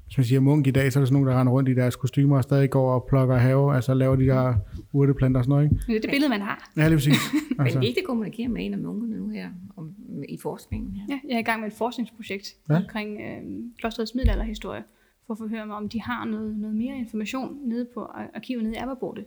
hvis 0.06 0.16
man 0.18 0.24
siger 0.24 0.40
munk 0.40 0.66
i 0.66 0.70
dag, 0.70 0.92
så 0.92 0.98
er 0.98 1.00
der 1.00 1.06
sådan 1.06 1.12
nogen, 1.12 1.28
der 1.28 1.40
render 1.40 1.52
rundt 1.52 1.68
i 1.68 1.74
deres 1.74 1.96
kostymer 1.96 2.36
og 2.36 2.42
stadig 2.42 2.70
går 2.70 2.94
og 2.94 3.06
plukker 3.08 3.36
have, 3.36 3.74
altså 3.74 3.94
laver 3.94 4.16
de 4.16 4.24
der 4.26 4.54
urteplanter 4.92 5.38
og 5.40 5.44
sådan 5.44 5.50
noget, 5.50 5.64
ikke? 5.64 5.74
Men 5.74 5.82
det 5.86 5.96
er 5.96 6.00
det 6.00 6.10
billede, 6.10 6.28
man 6.30 6.40
har. 6.40 6.70
Ja, 6.76 6.88
lige 6.88 6.96
præcis. 6.96 7.16
Men 7.56 7.60
Altså, 7.66 7.78
vi 7.80 7.86
ikke 7.86 8.02
kommunikerer 8.06 8.48
med 8.48 8.66
en 8.66 8.72
af 8.72 8.78
munkene 8.78 9.16
nu 9.16 9.28
her 9.28 9.48
om, 9.76 9.94
i 10.28 10.38
forskningen 10.42 10.92
her. 10.96 11.02
Ja, 11.08 11.20
jeg 11.28 11.34
er 11.34 11.38
i 11.38 11.42
gang 11.42 11.60
med 11.60 11.68
et 11.68 11.74
forskningsprojekt 11.74 12.54
Ja. 12.70 12.76
omkring 12.76 13.20
øh, 13.20 13.42
klosterets 13.78 14.14
middelalderhistorie, 14.14 14.82
for 15.26 15.34
at 15.34 15.38
få 15.38 15.48
høre 15.48 15.66
mig, 15.66 15.76
om 15.76 15.88
de 15.88 16.00
har 16.00 16.24
noget, 16.24 16.56
noget 16.56 16.76
mere 16.76 16.96
information 16.98 17.58
nede 17.68 17.86
på 17.94 18.00
ar- 18.00 18.30
arkivet 18.34 18.62
nede 18.62 18.74
i 18.74 18.78
Aberborte. 18.78 19.24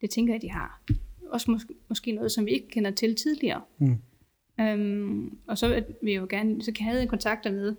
Det 0.00 0.10
tænker 0.10 0.34
jeg, 0.34 0.42
de 0.42 0.50
har. 0.50 0.82
Også 1.30 1.50
måske, 1.50 1.74
måske 1.88 2.12
noget, 2.12 2.32
som 2.32 2.46
vi 2.46 2.50
ikke 2.50 2.68
kender 2.70 2.90
til 2.90 3.14
tidligere. 3.16 3.60
Mm. 3.78 3.96
Øhm, 4.60 5.38
og 5.46 5.58
så 5.58 5.68
vil 6.02 6.12
jeg 6.12 6.20
jo 6.20 6.26
gerne, 6.30 6.62
så 6.62 6.72
kan 6.72 6.86
jeg 6.86 6.92
have 6.92 7.02
en 7.02 7.08
kontakt 7.08 7.44
dernede. 7.44 7.76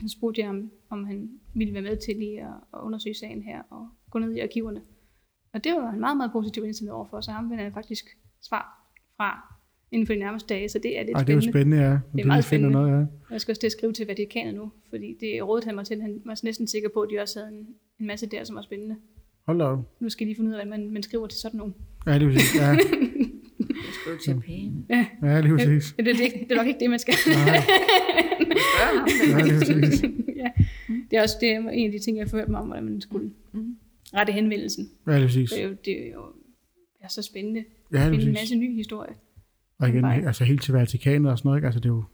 Så 0.00 0.08
spurgte 0.08 0.40
jeg, 0.40 0.48
om, 0.48 0.70
om 0.90 1.04
han 1.04 1.30
ville 1.54 1.74
være 1.74 1.82
med 1.82 1.96
til 1.96 2.16
lige 2.16 2.40
at, 2.40 2.54
at 2.74 2.78
undersøge 2.82 3.14
sagen 3.14 3.42
her 3.42 3.62
og 3.70 3.88
gå 4.10 4.18
ned 4.18 4.32
i 4.32 4.38
arkiverne. 4.40 4.82
Og 5.52 5.64
det 5.64 5.72
var 5.72 5.90
han 5.90 6.00
meget, 6.00 6.16
meget 6.16 6.32
positiv 6.32 6.64
indstillet 6.64 6.92
over 6.94 7.06
for, 7.06 7.20
så 7.20 7.30
ham 7.30 7.50
vil 7.50 7.58
jeg 7.58 7.72
faktisk 7.72 8.04
svar 8.40 8.92
fra 9.16 9.56
inden 9.90 10.06
for 10.06 10.12
de 10.12 10.18
nærmeste 10.18 10.54
dage, 10.54 10.68
så 10.68 10.78
det 10.78 10.98
er 10.98 11.02
lidt 11.02 11.16
ej, 11.16 11.22
det 11.22 11.30
er 11.32 11.34
jo 11.34 11.40
spændende. 11.40 11.76
ja. 11.76 11.90
Det 11.90 11.92
er 11.92 12.00
de 12.16 12.24
meget 12.24 12.44
spændende. 12.44 12.72
noget, 12.72 12.90
ja. 12.90 13.06
Jeg 13.30 13.40
skal 13.40 13.52
også 13.52 13.60
til 13.60 13.66
at 13.66 13.72
skrive 13.72 13.92
til 13.92 14.06
Vatikanet 14.06 14.54
nu, 14.54 14.72
fordi 14.90 15.16
det 15.20 15.48
rådede 15.48 15.66
han 15.66 15.74
mig 15.74 15.86
til. 15.86 16.02
Han 16.02 16.22
var 16.24 16.40
næsten 16.42 16.66
sikker 16.66 16.88
på, 16.94 17.00
at 17.00 17.08
de 17.12 17.22
også 17.22 17.38
havde 17.40 17.52
en, 17.52 17.66
en 18.00 18.06
masse 18.06 18.26
der, 18.26 18.44
som 18.44 18.56
var 18.56 18.62
spændende. 18.62 18.96
Hold 19.46 19.58
da. 19.58 19.76
Nu 20.00 20.08
skal 20.08 20.24
jeg 20.24 20.28
lige 20.28 20.36
finde 20.36 20.48
ud 20.48 20.54
af, 20.54 20.66
hvordan 20.66 20.82
man, 20.84 20.92
man 20.92 21.02
skriver 21.02 21.26
til 21.26 21.40
sådan 21.40 21.58
nogle. 21.58 21.74
Ja, 22.06 22.14
det 22.14 22.22
er 22.22 22.26
præcis. 22.26 22.60
Ja. 22.60 22.76
Jeg 24.06 24.16
Skriv 24.20 24.34
til 24.34 24.40
pæne. 24.46 25.06
Ja, 25.22 25.40
lige 25.40 25.56
præcis. 25.56 25.94
Det, 25.96 26.06
det, 26.06 26.14
det, 26.18 26.32
det 26.48 26.52
er 26.52 26.56
nok 26.56 26.66
ikke 26.66 26.80
det, 26.80 26.90
man 26.90 26.98
skal. 26.98 27.14
Nej, 27.26 27.54
ja, 29.38 29.42
lige 29.44 29.58
præcis. 29.58 30.02
ja. 30.36 30.48
Det 31.10 31.18
er 31.18 31.22
også 31.22 31.36
det 31.40 31.48
er 31.50 31.58
en 31.70 31.86
af 31.86 31.92
de 31.92 31.98
ting, 31.98 32.16
jeg 32.18 32.26
har 32.30 32.36
hørt 32.38 32.48
mig 32.48 32.60
om, 32.60 32.66
hvordan 32.66 32.84
man 32.84 33.00
skulle 33.00 33.30
Mm. 33.52 33.76
rette 34.14 34.32
henvendelsen. 34.32 34.90
Ja, 35.06 35.16
lige 35.18 35.26
præcis. 35.26 35.50
Det 35.50 35.62
er 35.62 35.66
jo, 35.68 35.76
det 35.84 36.06
er 36.08 36.12
jo 36.12 36.22
det 36.98 37.04
er 37.04 37.08
så 37.08 37.22
spændende. 37.22 37.64
Ja, 37.92 38.10
Det 38.10 38.22
er 38.22 38.26
en 38.26 38.32
masse 38.32 38.56
ny 38.56 38.74
historie. 38.76 39.12
Og 39.78 39.88
igen, 39.88 40.02
Vej. 40.02 40.22
altså 40.26 40.44
helt 40.44 40.62
til 40.62 40.74
Vatikanet 40.74 41.30
og 41.32 41.38
sådan 41.38 41.48
noget, 41.48 41.58
ikke? 41.58 41.66
Altså 41.66 41.80
det 41.80 41.86
er 41.86 41.92
jo, 41.92 42.04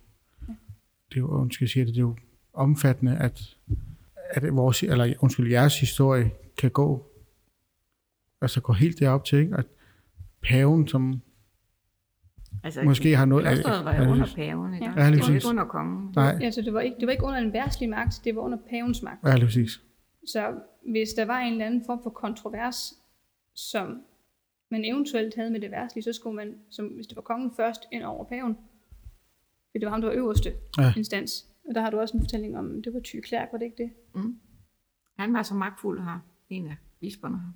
det 1.08 1.16
er 1.16 1.20
jo, 1.20 1.26
undskyld, 1.28 1.68
siger 1.68 1.84
det, 1.84 1.94
det 1.94 2.00
er 2.00 2.04
jo 2.04 2.16
omfattende, 2.52 3.16
at, 3.16 3.56
at 4.30 4.56
vores, 4.56 4.82
eller 4.82 5.14
undskyld, 5.20 5.50
jeres 5.50 5.80
historie 5.80 6.30
kan 6.58 6.70
gå, 6.70 7.06
altså 8.40 8.60
gå 8.60 8.72
helt 8.72 8.98
derop 9.00 9.24
til, 9.24 9.38
ikke? 9.38 9.56
At 9.56 9.66
paven, 10.42 10.88
som 10.88 11.20
Altså, 12.64 12.82
måske 12.82 13.16
har 13.16 13.24
noget... 13.24 13.44
Klosteret 13.46 13.84
var 13.84 13.94
jo 14.04 14.10
under 14.10 14.26
paven, 14.36 14.74
ikke? 14.74 14.86
Ja. 14.86 15.04
Ja, 15.04 15.10
det 15.10 15.20
var 15.28 15.34
ikke 15.34 15.48
under 15.48 15.64
kongen. 15.64 16.12
Nej, 16.16 16.38
Altså, 16.42 16.62
det 16.62 16.74
var 16.74 16.80
ikke, 16.80 16.96
det 17.00 17.06
var 17.06 17.12
ikke 17.12 17.24
under 17.24 17.38
en 17.38 17.52
værtslig 17.52 17.88
magt, 17.88 18.20
det 18.24 18.36
var 18.36 18.42
under 18.42 18.58
pavens 18.70 19.02
magt. 19.02 19.24
ja, 19.24 19.34
lige 19.34 19.44
præcis. 19.44 19.80
Så 20.26 20.54
hvis 20.92 21.08
der 21.16 21.24
var 21.24 21.38
en 21.38 21.52
eller 21.52 21.66
anden 21.66 21.82
form 21.86 22.00
for 22.02 22.10
kontrovers, 22.10 22.94
som 23.54 24.02
man 24.70 24.84
eventuelt 24.84 25.34
havde 25.36 25.50
med 25.50 25.60
det 25.60 25.70
værtslige, 25.70 26.02
så 26.02 26.12
skulle 26.12 26.36
man, 26.36 26.54
som, 26.70 26.86
hvis 26.86 27.06
det 27.06 27.16
var 27.16 27.22
kongen 27.22 27.52
først, 27.56 27.80
ind 27.92 28.02
over 28.02 28.24
paven. 28.24 28.54
For 29.70 29.78
det 29.78 29.84
var 29.86 29.90
ham, 29.90 30.00
der 30.00 30.08
var 30.08 30.14
øverste 30.16 30.52
Ja. 30.78 30.82
ja. 30.82 30.92
instans. 30.96 31.46
Og 31.68 31.74
der 31.74 31.80
har 31.80 31.90
du 31.90 32.00
også 32.00 32.16
en 32.16 32.22
fortælling 32.22 32.58
om, 32.58 32.82
det 32.82 32.94
var 32.94 33.00
Ty 33.00 33.16
Klærk, 33.24 33.48
var 33.52 33.58
det 33.58 33.64
ikke 33.64 33.82
det? 33.82 33.90
Mm. 34.14 34.38
Han 35.18 35.32
var 35.32 35.42
så 35.42 35.54
magtfuld 35.54 36.00
her, 36.00 36.18
en 36.50 36.66
af 36.66 36.76
bisperne 37.00 37.36
her. 37.38 37.52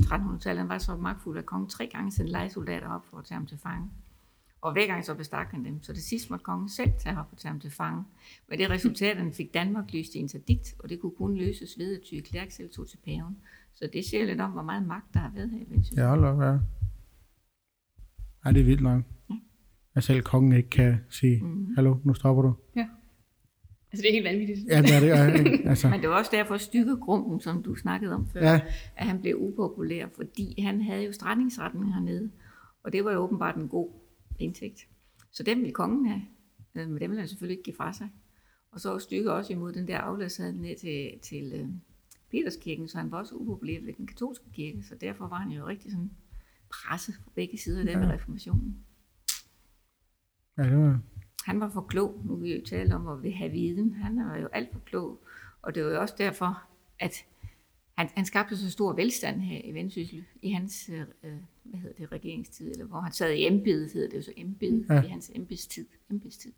1300-tallet, 0.00 0.58
han 0.60 0.68
var 0.68 0.78
så 0.78 0.96
magtfuld, 0.96 1.38
at 1.38 1.46
kongen 1.46 1.68
tre 1.68 1.86
gange 1.86 2.12
sendte 2.12 2.32
lejesoldater 2.32 2.88
op 2.88 3.06
for 3.06 3.18
at 3.18 3.24
tage 3.24 3.36
ham 3.36 3.46
til 3.46 3.58
fange. 3.58 3.90
Og 4.62 4.72
hver 4.72 4.86
gang 4.86 5.04
så 5.04 5.14
bestak 5.14 5.50
han 5.50 5.64
dem. 5.64 5.82
Så 5.82 5.92
det 5.92 6.02
sidste 6.02 6.30
måtte 6.32 6.44
kongen 6.44 6.68
selv 6.68 6.90
tage 6.98 7.18
op 7.18 7.28
og 7.32 7.38
tage 7.38 7.50
ham 7.52 7.60
til 7.60 7.70
fange. 7.70 8.04
Med 8.48 8.58
det 8.58 8.70
resultat, 8.70 9.10
at 9.10 9.16
han 9.22 9.32
fik 9.32 9.54
Danmark 9.54 9.92
løst 9.92 10.14
i 10.14 10.18
interdikt, 10.18 10.74
og 10.78 10.88
det 10.88 11.00
kunne 11.00 11.12
kun 11.18 11.34
løses 11.36 11.78
ved, 11.78 11.96
at 11.96 12.02
Tyge 12.02 12.22
Klærk 12.22 12.50
selv 12.50 12.70
tog 12.70 12.88
til 12.88 12.98
paven. 13.04 13.36
Så 13.72 13.88
det 13.92 14.04
siger 14.04 14.24
lidt 14.26 14.40
om, 14.40 14.50
hvor 14.50 14.62
meget 14.62 14.86
magt 14.86 15.14
der 15.14 15.20
har 15.20 15.30
været 15.34 15.50
her 15.50 15.58
i 15.58 15.66
Vendsyssel. 15.70 15.98
Ja, 16.00 16.08
hold 16.08 16.24
op, 16.24 16.40
ja. 16.40 16.58
Ej, 18.44 18.52
det 18.52 18.60
er 18.60 18.64
vildt 18.64 18.82
nok. 18.82 19.02
Ja. 19.30 19.34
At 19.94 20.04
selv 20.04 20.22
kongen 20.22 20.52
ikke 20.52 20.70
kan 20.70 20.96
sige, 21.10 21.42
Mm. 21.44 21.74
hallo, 21.74 21.96
nu 22.04 22.14
stopper 22.14 22.42
du. 22.42 22.54
Altså, 23.92 24.02
det 24.02 24.08
er 24.08 24.12
helt 24.12 24.24
vanvittigt. 24.24 24.68
Ja, 24.68 24.82
det 24.82 24.94
er 24.96 25.00
det. 25.00 25.08
Ja, 25.08 25.38
ikke? 25.50 25.62
altså, 25.70 25.88
Men 25.88 26.00
det 26.00 26.08
var 26.08 26.14
også 26.18 26.30
derfor 26.34 26.56
stykke 26.56 26.96
grumpen, 26.96 27.40
som 27.40 27.62
du 27.62 27.74
snakkede 27.74 28.14
om 28.14 28.28
før, 28.28 28.40
ja, 28.52 28.60
at 28.96 29.06
han 29.06 29.20
blev 29.20 29.36
upopulær, 29.38 30.06
fordi 30.16 30.60
han 30.60 30.82
havde 30.82 31.04
jo 31.04 31.12
strætningsretten 31.12 31.92
hernede, 31.92 32.30
og 32.84 32.92
det 32.92 33.04
var 33.04 33.12
jo 33.12 33.18
åbenbart 33.18 33.56
en 33.56 33.68
god 33.68 33.90
indtægt. 34.40 34.88
Så 35.30 35.42
dem 35.42 35.58
ville 35.58 35.72
kongen 35.72 36.06
have, 36.06 36.22
øh, 36.74 36.88
men 36.88 37.00
dem 37.00 37.10
ville 37.10 37.20
han 37.20 37.28
selvfølgelig 37.28 37.58
ikke 37.58 37.64
give 37.64 37.76
fra 37.76 37.92
sig. 37.92 38.08
Og 38.70 38.80
så 38.80 38.90
var 38.90 38.98
stykke 38.98 39.32
også 39.32 39.52
imod 39.52 39.72
den 39.72 39.88
der 39.88 39.98
afladsad 39.98 40.52
ned 40.52 40.76
til, 40.76 41.18
til 41.22 41.52
øh, 41.52 41.68
Peterskirken, 42.30 42.88
så 42.88 42.98
han 42.98 43.10
var 43.10 43.18
også 43.18 43.34
upopulær 43.34 43.80
ved 43.80 43.92
den 43.92 44.06
katolske 44.06 44.44
kirke, 44.52 44.82
så 44.82 44.94
derfor 44.94 45.28
var 45.28 45.36
han 45.36 45.50
jo 45.50 45.66
rigtig 45.66 45.90
sådan 45.90 46.10
presset 46.70 47.14
på 47.24 47.30
begge 47.30 47.58
sider 47.58 47.84
der 47.84 47.98
ved 47.98 48.06
reformationen. 48.06 48.84
ja, 50.58 50.62
det 50.62 50.78
var, 50.78 51.00
Han 51.44 51.60
var 51.60 51.70
for 51.70 51.80
klog, 51.80 52.22
nu 52.24 52.36
vil 52.36 52.44
vi 52.44 52.56
jo 52.56 52.64
tale 52.66 52.94
om 52.94 53.08
at 53.08 53.22
vil 53.22 53.32
have 53.32 53.50
viden. 53.50 53.92
Han 53.92 54.16
var 54.26 54.36
jo 54.36 54.48
alt 54.52 54.72
for 54.72 54.78
klog, 54.78 55.24
og 55.62 55.74
det 55.74 55.84
var 55.84 55.90
jo 55.90 56.00
også 56.00 56.14
derfor, 56.18 56.62
at 56.98 57.26
han, 58.00 58.08
han 58.16 58.24
skabte 58.24 58.56
så 58.56 58.70
stor 58.70 58.92
velstand 58.92 59.40
her 59.40 59.60
i 59.64 59.74
Vendsyssel 59.74 60.24
i 60.42 60.50
hans 60.50 60.88
øh, 60.92 61.00
øh, 61.00 61.36
hvad 61.64 61.80
hedder 61.80 61.94
det, 61.96 62.12
regeringstid, 62.12 62.70
eller 62.70 62.84
hvor 62.84 63.00
han 63.00 63.12
sad 63.12 63.32
i 63.32 63.46
embedet, 63.46 63.92
hedder 63.92 64.08
det 64.08 64.16
jo 64.16 64.22
så 64.22 64.32
embedet, 64.36 64.86
Ja. 64.90 65.02
i 65.02 65.06
hans 65.08 65.30
embedstid. 65.34 65.86
embedstid. 66.10 66.52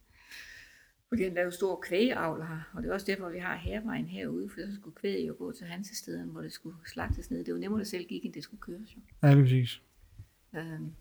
Fordi 1.08 1.22
han 1.22 1.34
lavede 1.34 1.52
stor 1.52 1.80
kvægeavl 1.82 2.42
her, 2.46 2.70
og 2.74 2.82
det 2.82 2.88
er 2.88 2.92
også 2.94 3.06
derfor, 3.06 3.28
vi 3.30 3.38
har 3.38 3.56
hervejen 3.56 4.06
herude, 4.06 4.48
for 4.48 4.56
så 4.56 4.74
skulle 4.74 4.94
kvæget 4.96 5.28
jo 5.28 5.34
gå 5.38 5.52
til 5.52 5.66
hans 5.66 5.88
steder, 5.88 6.24
hvor 6.24 6.40
det 6.40 6.52
skulle 6.52 6.76
slagtes 6.86 7.30
ned. 7.30 7.44
Det 7.44 7.54
var 7.54 7.60
nemmere, 7.60 7.80
at 7.80 7.84
det 7.84 7.90
selv 7.90 8.06
gik, 8.08 8.24
end 8.24 8.32
det 8.32 8.42
skulle 8.42 8.60
køres 8.60 8.96
jo. 8.96 9.00
ja, 9.22 9.34
lige 9.34 9.42
præcis. 9.42 9.82
Øhm, 10.56 10.92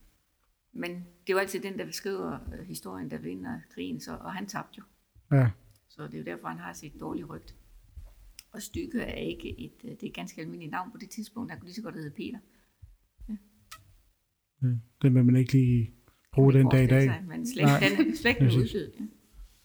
men 0.73 0.91
det 0.91 1.29
er 1.29 1.33
jo 1.33 1.37
altid 1.37 1.59
den, 1.59 1.79
der 1.79 1.85
beskriver 1.85 2.39
øh, 2.59 2.67
historien, 2.67 3.11
der 3.11 3.17
vinder 3.17 3.59
krigen, 3.73 3.99
så, 3.99 4.11
og 4.17 4.33
han 4.33 4.45
tabte 4.47 4.75
jo. 4.77 4.83
Ja, 5.37 5.49
Så 5.89 6.03
det 6.07 6.13
er 6.13 6.17
jo 6.17 6.23
derfor, 6.25 6.47
han 6.47 6.57
har 6.57 6.73
sit 6.73 6.93
dårlige 6.99 7.25
rygt. 7.25 7.55
Og 8.53 8.61
Stykke 8.61 9.01
er 9.01 9.13
ikke 9.15 9.59
et, 9.59 9.71
øh, 9.83 9.89
det 9.91 10.03
er 10.03 10.07
et 10.07 10.13
ganske 10.13 10.41
almindeligt 10.41 10.71
navn 10.71 10.91
på 10.91 10.97
det 11.01 11.09
tidspunkt. 11.09 11.51
Han 11.51 11.59
kunne 11.59 11.67
lige 11.67 11.75
så 11.75 11.81
godt 11.81 11.95
hedde 11.95 12.09
Peter. 12.09 12.37
det, 14.61 14.79
det 15.01 15.13
vil 15.13 15.25
man 15.25 15.35
ikke 15.35 15.53
lige 15.53 15.91
bruge 16.33 16.53
den 16.53 16.69
dag 16.69 16.83
i 16.83 16.87
dag. 16.87 17.01
Sig, 17.01 17.23
men 17.27 17.39
Nej, 17.61 17.79
den, 17.79 17.99
er 18.25 18.39
præcis. 18.39 18.57
uddød. 18.75 18.91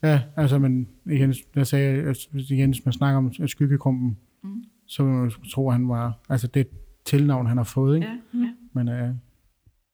Ja. 0.03 0.09
Ja, 0.09 0.23
altså, 0.37 0.59
men 0.59 0.89
igen, 1.11 1.35
jeg 1.57 1.67
sagde, 1.67 2.03
at 2.03 2.29
hvis- 2.33 2.51
igen, 2.51 2.71
hvis 2.71 2.85
man 2.85 2.93
snakker 2.93 3.19
om 3.19 3.49
skyggekrumpen, 3.49 4.19
Mm. 4.43 4.65
så 4.87 5.03
vil 5.05 5.13
man 5.13 5.31
tro, 5.51 5.69
at 5.69 5.75
han 5.75 5.89
var, 5.89 6.21
altså 6.29 6.47
det 6.47 6.69
tilnavn, 7.05 7.47
han 7.47 7.57
har 7.57 7.65
fået, 7.65 7.97
ikke? 7.97 8.07
Ja, 8.07 8.39
ja. 8.39 8.55
Men 8.73 8.89
øh, 8.89 9.09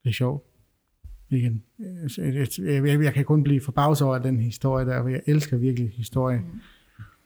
det 0.04 0.08
er 0.08 0.12
sjovt. 0.12 0.44
Igen. 1.30 1.62
Øh, 1.80 1.86
Jeg, 2.18 2.34
jeg, 2.58 2.86
jeg, 2.86 3.02
jeg 3.02 3.14
kan 3.14 3.24
kun 3.24 3.42
blive 3.42 3.60
forbavset 3.60 4.06
over 4.06 4.18
den 4.18 4.40
historie 4.40 4.86
der, 4.86 5.02
for 5.02 5.08
jeg 5.08 5.20
elsker 5.26 5.56
virkelig 5.56 5.90
historie. 5.90 6.38
Mm. 6.38 6.60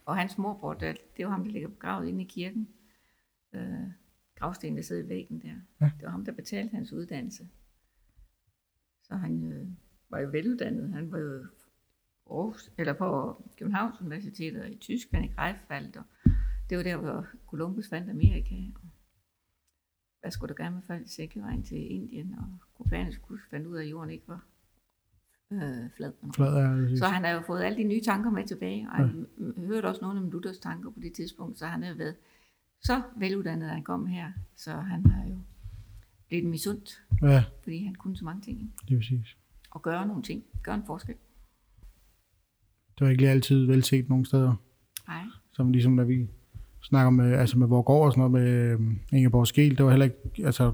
Og 0.06 0.16
hans 0.16 0.38
morbror, 0.38 0.74
der, 0.74 0.92
det 1.16 1.22
jo 1.22 1.28
ham, 1.28 1.44
der 1.44 1.50
ligger 1.50 1.68
begravet 1.68 2.08
inde 2.08 2.24
i 2.24 2.26
kirken. 2.26 2.68
Øh, 3.52 3.88
gravstenen, 4.34 4.76
der 4.76 4.82
sidder 4.82 5.04
i 5.04 5.08
væggen 5.08 5.42
der. 5.42 5.54
Ja. 5.80 5.90
Det 5.96 6.02
var 6.02 6.10
ham, 6.10 6.24
der 6.24 6.32
betalte 6.32 6.74
hans 6.74 6.92
uddannelse. 6.92 7.48
Så 9.02 9.14
han 9.14 9.52
øh, 9.52 9.68
var 10.10 10.20
jo 10.20 10.28
veluddannet. 10.28 10.92
Han 10.92 11.12
var 11.12 11.18
jo 11.18 11.46
Aarhus, 12.30 12.72
eller 12.78 12.92
på 12.92 13.42
Københavns 13.58 14.00
Universitet 14.00 14.56
og 14.56 14.70
i 14.70 14.76
Tyskland 14.76 15.24
i 15.24 15.28
Greifswald. 15.28 15.96
Og 15.96 16.04
det 16.70 16.78
var 16.78 16.84
der, 16.84 16.96
hvor 16.96 17.26
Columbus 17.46 17.88
fandt 17.88 18.10
Amerika. 18.10 18.54
Og 18.74 18.88
hvad 20.20 20.30
skulle 20.30 20.54
der 20.54 20.62
gerne 20.62 20.74
med 20.74 20.82
folk 20.82 21.08
Silkevejen 21.08 21.62
til 21.62 21.90
Indien? 21.92 22.34
Og 22.38 22.58
Copernicus 22.76 23.40
fandt 23.50 23.66
ud 23.66 23.76
af, 23.76 23.82
at 23.82 23.90
jorden 23.90 24.10
ikke 24.10 24.28
var 24.28 24.46
øh, 25.52 25.60
flad. 25.96 26.12
Flad 26.34 26.88
det. 26.90 26.98
Så 26.98 27.04
han 27.06 27.24
har 27.24 27.30
jo 27.30 27.40
fået 27.46 27.62
alle 27.62 27.78
de 27.78 27.84
nye 27.84 28.00
tanker 28.00 28.30
med 28.30 28.46
tilbage, 28.46 28.86
og 28.90 28.96
han 28.96 29.26
ja. 29.56 29.66
hørte 29.66 29.86
også 29.86 30.00
nogle 30.02 30.20
af 30.26 30.32
Luthers 30.32 30.58
tanker 30.58 30.90
på 30.90 31.00
det 31.02 31.12
tidspunkt, 31.12 31.58
så 31.58 31.66
han 31.66 31.82
har 31.82 31.90
jo 31.90 31.96
været 31.96 32.14
så 32.82 33.02
veluddannet, 33.16 33.66
at 33.66 33.72
han 33.72 33.82
kom 33.84 34.06
her. 34.06 34.32
Så 34.56 34.72
han 34.72 35.06
har 35.06 35.24
jo 35.28 35.38
blevet 36.28 36.44
misundt, 36.46 37.02
Ja, 37.22 37.44
fordi 37.62 37.84
han 37.84 37.94
kunne 37.94 38.16
så 38.16 38.24
mange 38.24 38.42
ting. 38.42 38.72
det 38.88 38.94
er 38.94 38.98
præcis. 38.98 39.36
Og 39.70 39.82
gøre 39.82 40.06
nogle 40.06 40.22
ting. 40.22 40.44
Gøre 40.62 40.74
en 40.74 40.82
forskel. 40.86 41.14
Det 42.98 43.04
var 43.04 43.08
ikke 43.08 43.22
lige 43.22 43.30
altid 43.30 43.66
velset 43.66 44.08
nogle 44.08 44.26
steder. 44.26 44.54
Nej. 45.08 45.22
Som 45.52 45.72
ligesom 45.72 45.92
når 45.92 46.04
vi 46.04 46.28
snakker 46.82 47.10
med, 47.10 47.32
altså 47.32 47.58
med 47.58 47.66
Vorgård 47.66 48.06
og 48.06 48.12
sådan 48.12 48.30
noget 48.30 48.44
med 48.44 48.72
øhm, 48.72 48.98
Ingeborg 49.12 49.46
Skel, 49.46 49.76
det 49.78 49.84
var 49.84 49.90
heller 49.90 50.04
ikke, 50.04 50.46
altså 50.46 50.72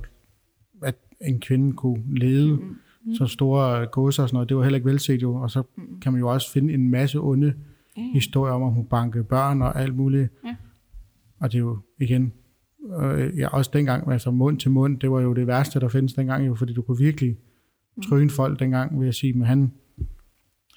at 0.82 0.94
en 1.20 1.40
kvinde 1.40 1.72
kunne 1.72 2.18
lede 2.18 2.56
Mm. 2.56 2.76
Mm. 3.06 3.14
så 3.14 3.26
store 3.26 3.86
godser 3.86 4.22
og 4.22 4.28
sådan 4.28 4.36
noget, 4.36 4.48
det 4.48 4.56
var 4.56 4.62
heller 4.62 4.76
ikke 4.76 4.88
velset 4.90 5.22
jo. 5.22 5.34
Og 5.34 5.50
så 5.50 5.62
Mm. 5.76 6.00
kan 6.00 6.12
man 6.12 6.20
jo 6.20 6.28
også 6.28 6.52
finde 6.52 6.74
en 6.74 6.90
masse 6.90 7.18
onde 7.20 7.54
Ja, 7.96 8.02
ja. 8.02 8.08
historier 8.12 8.52
om, 8.54 8.62
at 8.62 8.72
hun 8.74 8.84
bankede 8.86 9.24
børn 9.24 9.62
og 9.62 9.80
alt 9.80 9.96
muligt. 9.96 10.28
Ja. 10.44 10.56
Og 11.40 11.52
det 11.52 11.58
er 11.58 11.62
jo 11.62 11.78
igen, 12.00 12.32
øh, 13.02 13.38
ja, 13.38 13.48
også 13.48 13.70
dengang, 13.74 14.12
altså 14.12 14.30
mund 14.30 14.58
til 14.58 14.70
mund, 14.70 15.00
det 15.00 15.10
var 15.10 15.20
jo 15.20 15.32
det 15.34 15.46
værste, 15.46 15.80
der 15.80 15.88
findes 15.88 16.12
dengang 16.12 16.46
jo, 16.46 16.54
fordi 16.54 16.72
du 16.74 16.82
kunne 16.82 16.98
virkelig 16.98 17.36
Mm. 17.96 18.02
tryne 18.02 18.30
folk 18.30 18.58
dengang, 18.60 18.98
vil 19.00 19.04
jeg 19.04 19.14
sige, 19.14 19.32
men 19.32 19.46
han, 19.46 19.72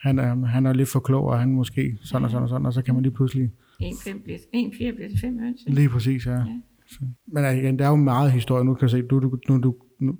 han, 0.01 0.19
er, 0.19 0.45
han 0.45 0.65
er 0.65 0.73
lidt 0.73 0.89
for 0.89 0.99
klog, 0.99 1.23
og 1.23 1.39
han 1.39 1.51
måske 1.51 1.97
sådan 2.03 2.25
og 2.25 2.31
sådan 2.31 2.43
og 2.43 2.49
sådan, 2.49 2.65
og 2.65 2.73
så 2.73 2.81
kan 2.81 2.93
man 2.93 3.03
lige 3.03 3.13
pludselig, 3.13 3.51
En, 3.79 3.95
fem 4.03 4.21
bliver, 4.23 4.37
en 4.53 4.73
fire 4.77 4.93
bliver 4.93 5.09
til 5.09 5.19
fem 5.19 5.39
høns. 5.39 5.61
ikke? 5.61 5.75
lige 5.75 5.89
præcis, 5.89 6.25
ja. 6.25 6.31
Ja. 6.31 6.45
Så, 6.89 6.99
men 7.27 7.57
igen, 7.57 7.79
der 7.79 7.85
er 7.85 7.89
jo 7.89 7.95
meget 7.95 8.31
historie, 8.31 8.63
nu 8.65 8.73
kan 8.73 8.81
jeg 8.81 8.89
se, 8.89 9.01
du, 9.01 9.19
du, 9.19 9.37
nu, 9.49 9.57
du, 9.59 9.75
nu, 9.99 10.15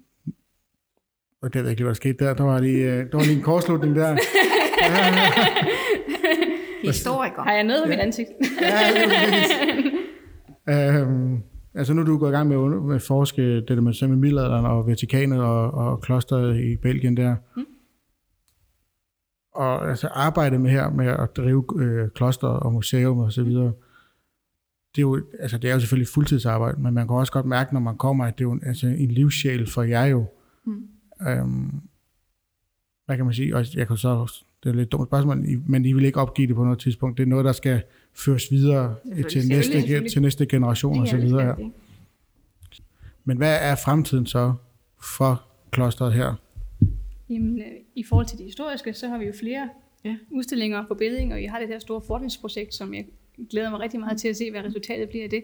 og 1.46 1.54
det 1.54 1.60
ved 1.60 1.70
jeg 1.70 1.72
ikke 1.72 1.80
lige, 1.80 1.86
hvad 1.86 1.94
der 1.94 1.96
skete 1.96 2.26
der, 2.26 2.34
der 2.34 2.44
var 2.44 2.60
lige, 2.60 2.94
øh, 2.94 3.12
der 3.12 3.18
var 3.18 3.24
lige 3.24 3.36
en 3.36 3.42
kortslutning 3.44 3.96
der. 3.96 4.18
Historiker. 6.92 7.42
Har 7.44 7.54
jeg 7.54 7.64
noget 7.64 7.84
på 7.84 7.90
mit 7.90 8.00
ansigt? 8.00 8.30
Ja, 8.62 8.78
præcis. 9.08 9.52
øhm, 10.70 11.42
altså 11.76 11.94
nu 11.94 12.02
er 12.02 12.06
du 12.06 12.18
gået 12.18 12.30
i 12.30 12.34
gang 12.34 12.50
med 12.50 12.96
at, 12.96 13.02
forske 13.02 13.56
det 13.56 13.70
der 13.70 13.82
med, 13.82 14.08
med 14.08 14.18
middelalderen 14.18 14.66
og 14.66 14.88
Vatikanet 14.88 15.42
og, 15.42 15.72
og 15.72 16.02
klosteret 16.02 16.60
i 16.60 16.76
Belgien 16.76 17.18
der. 17.18 17.36
Mm. 17.56 17.66
Og 19.54 19.90
altså 19.90 20.08
arbejdet 20.08 20.62
med 20.62 20.72
her 20.72 20.90
med 20.90 21.08
at 21.08 21.38
drive 21.38 21.66
øh, 21.80 22.10
kloster 22.10 22.48
og 22.48 22.74
museum 22.74 23.20
og 23.20 23.32
så 23.32 23.44
videre, 23.44 23.72
det 24.96 25.02
er, 25.02 25.02
jo, 25.02 25.22
altså 25.40 25.58
det 25.58 25.70
er 25.70 25.74
jo 25.74 25.80
selvfølgelig 25.80 26.08
fuldtidsarbejde, 26.08 26.82
men 26.82 26.94
man 26.94 27.08
kan 27.08 27.16
også 27.16 27.32
godt 27.32 27.46
mærke, 27.46 27.74
når 27.74 27.82
man 27.82 27.98
kommer, 27.98 28.26
at 28.26 28.38
det 28.38 28.44
er 28.44 28.48
jo 28.48 28.52
en, 28.52 28.62
altså 28.66 28.88
en 28.88 29.12
livssjæl 29.12 29.70
for 29.70 29.84
jer 29.84 30.06
jo. 30.06 30.26
Mm. 30.66 30.88
Øhm, 31.22 31.82
hvad 33.06 33.16
kan 33.16 33.26
man 33.26 33.34
sige? 33.34 33.56
Og 33.56 33.66
jeg 33.76 33.88
kan 33.88 33.98
så, 33.98 34.42
det 34.64 34.70
er 34.70 34.70
et 34.70 34.76
lidt 34.76 34.92
dumt 34.92 35.10
spørgsmål, 35.10 35.46
men 35.68 35.86
I 35.86 35.94
vil 35.94 36.06
ikke 36.06 36.20
opgive 36.20 36.48
det 36.48 36.56
på 36.56 36.64
noget 36.64 36.80
tidspunkt. 36.80 37.18
Det 37.18 37.24
er 37.24 37.28
noget, 37.28 37.46
der 37.46 37.52
skal 37.52 37.84
føres 38.14 38.52
videre 38.52 38.96
til 39.30 39.48
næste, 39.48 40.10
til 40.10 40.22
næste 40.22 40.46
generation 40.46 41.00
og 41.00 41.08
så 41.08 41.18
videre. 41.18 41.42
Ja. 41.42 41.56
Det 41.56 41.72
Men 43.24 43.38
hvad 43.38 43.58
er 43.62 43.76
fremtiden 43.76 44.26
så 44.26 44.54
for 45.02 45.44
klosteret 45.72 46.14
her? 46.14 46.34
Jamen, 47.30 47.60
øh, 47.60 47.66
i 47.96 48.04
forhold 48.04 48.26
til 48.26 48.38
det 48.38 48.46
historiske, 48.46 48.94
så 48.94 49.08
har 49.08 49.18
vi 49.18 49.26
jo 49.26 49.34
flere 49.40 49.70
Ja. 50.06 50.18
udstillinger 50.32 50.78
og 50.78 50.86
forbedringer, 50.88 51.36
og 51.36 51.42
I 51.42 51.46
har 51.46 51.60
det 51.60 51.68
her 51.68 51.80
store 51.80 52.02
forskningsprojekt, 52.08 52.74
som 52.74 52.94
jeg 52.94 53.06
glæder 53.50 53.70
mig 53.70 53.80
rigtig 53.80 54.00
meget 54.00 54.18
til 54.18 54.28
at 54.28 54.36
se, 54.36 54.52
hvad 54.52 54.64
resultatet 54.64 55.10
bliver 55.10 55.24
af 55.24 55.30
det. 55.30 55.44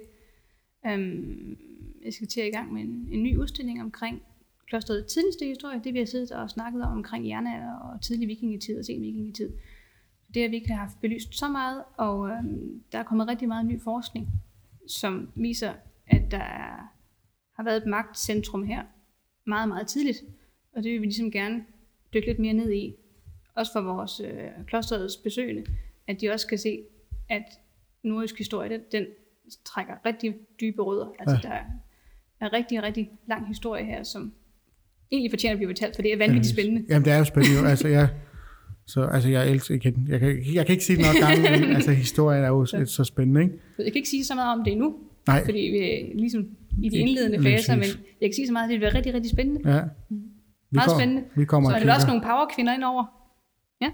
Um, 0.93 1.57
jeg 2.05 2.13
skal 2.13 2.27
til 2.27 2.41
at 2.41 2.47
i 2.47 2.51
gang 2.51 2.73
med 2.73 2.81
en, 2.81 3.07
en 3.11 3.23
ny 3.23 3.37
udstilling 3.37 3.81
omkring 3.81 4.21
klosteret 4.67 5.05
tidligste 5.05 5.45
historie, 5.45 5.81
det 5.83 5.93
vi 5.93 5.99
har 5.99 6.05
siddet 6.05 6.31
og 6.31 6.49
snakket 6.49 6.83
om 6.83 6.91
omkring 6.91 7.27
jernalder 7.27 7.73
og 7.73 8.01
tidlig 8.01 8.27
vikingetid 8.27 8.79
og 8.79 8.85
sen 8.85 9.01
vikingetid. 9.01 9.53
Det 10.33 10.41
har 10.41 10.49
vi 10.49 10.55
ikke 10.55 10.73
haft 10.73 11.01
belyst 11.01 11.35
så 11.35 11.47
meget, 11.49 11.83
og 11.97 12.29
øhm, 12.29 12.83
der 12.91 12.99
er 12.99 13.03
kommet 13.03 13.27
rigtig 13.27 13.47
meget 13.47 13.65
ny 13.65 13.81
forskning, 13.81 14.27
som 14.87 15.31
viser, 15.35 15.73
at 16.07 16.21
der 16.31 16.37
er, 16.37 16.93
har 17.55 17.63
været 17.63 17.77
et 17.77 17.89
magtcentrum 17.89 18.63
her 18.63 18.83
meget, 19.47 19.67
meget 19.69 19.87
tidligt, 19.87 20.17
og 20.75 20.83
det 20.83 20.91
vil 20.91 21.01
vi 21.01 21.05
ligesom 21.05 21.31
gerne 21.31 21.65
dykke 22.13 22.27
lidt 22.27 22.39
mere 22.39 22.53
ned 22.53 22.71
i, 22.71 22.95
også 23.55 23.71
for 23.71 23.81
vores 23.81 24.19
øh, 24.19 24.65
klosterets 24.67 25.17
besøgende, 25.17 25.65
at 26.07 26.21
de 26.21 26.29
også 26.29 26.47
kan 26.47 26.57
se, 26.57 26.83
at 27.29 27.43
nordisk 28.03 28.37
historie, 28.37 28.69
den, 28.69 28.81
den 28.91 29.05
trækker 29.65 29.93
rigtig 30.05 30.35
dybe 30.61 30.81
rødder. 30.81 31.11
Altså 31.19 31.35
Ja. 31.35 31.41
der 31.49 31.55
er, 31.55 31.65
er 32.39 32.53
rigtig, 32.53 32.83
rigtig 32.83 33.11
lang 33.27 33.47
historie 33.47 33.85
her, 33.85 34.03
som 34.03 34.33
egentlig 35.11 35.31
fortjener 35.31 35.53
at 35.53 35.57
blive 35.57 35.69
fortalt, 35.69 35.95
for 35.95 36.01
det 36.01 36.13
er 36.13 36.17
vanvittigt 36.17 36.53
spændende. 36.53 36.85
Jamen, 36.89 37.05
det 37.05 37.13
er 37.13 37.17
jo 37.17 37.23
spændende. 37.23 37.69
Altså, 37.69 37.87
jeg, 37.87 38.09
så, 38.87 39.03
altså, 39.05 39.29
jeg 39.29 39.49
elsker, 39.51 39.73
jeg 39.75 39.81
kan, 39.81 40.05
jeg, 40.09 40.19
kan, 40.19 40.29
jeg 40.53 40.65
kan 40.65 40.73
ikke 40.73 40.85
sige 40.85 40.97
det 40.97 41.05
nok 41.05 41.29
gange, 41.29 41.59
men 41.59 41.69
altså, 41.77 41.91
historien 41.91 42.43
er 42.43 42.47
jo 42.47 42.65
så, 42.65 42.85
så 42.85 43.03
spændende, 43.03 43.41
ikke? 43.41 43.53
Jeg 43.77 43.85
kan 43.85 43.95
ikke 43.95 44.09
sige 44.09 44.25
så 44.25 44.35
meget 44.35 44.57
om 44.59 44.63
det 44.63 44.71
endnu, 44.73 44.95
Nej, 45.27 45.45
fordi 45.45 45.59
vi 45.59 45.77
er 45.77 46.15
ligesom 46.15 46.47
i 46.81 46.89
de 46.89 46.97
indledende 46.97 47.37
lige 47.41 47.57
faser, 47.57 47.75
men 47.75 47.83
jeg 48.21 48.29
kan 48.29 48.33
sige 48.33 48.47
så 48.47 48.53
meget, 48.53 48.63
at 48.65 48.69
det 48.71 48.79
bliver 48.79 48.95
rigtig, 48.95 49.13
rigtig 49.13 49.31
spændende. 49.31 49.73
ja. 49.75 49.81
Vi 50.09 50.15
Meget 50.75 50.87
kommer- 50.89 50.99
spændende. 51.01 51.23
Vi 51.35 51.45
kommer 51.45 51.69
Så 51.69 51.75
er 51.75 51.83
der 51.83 51.93
også 51.95 52.07
nogle 52.07 52.21
powerkvinder 52.21 52.73
indover. 52.73 53.03
Ja, 53.81 53.89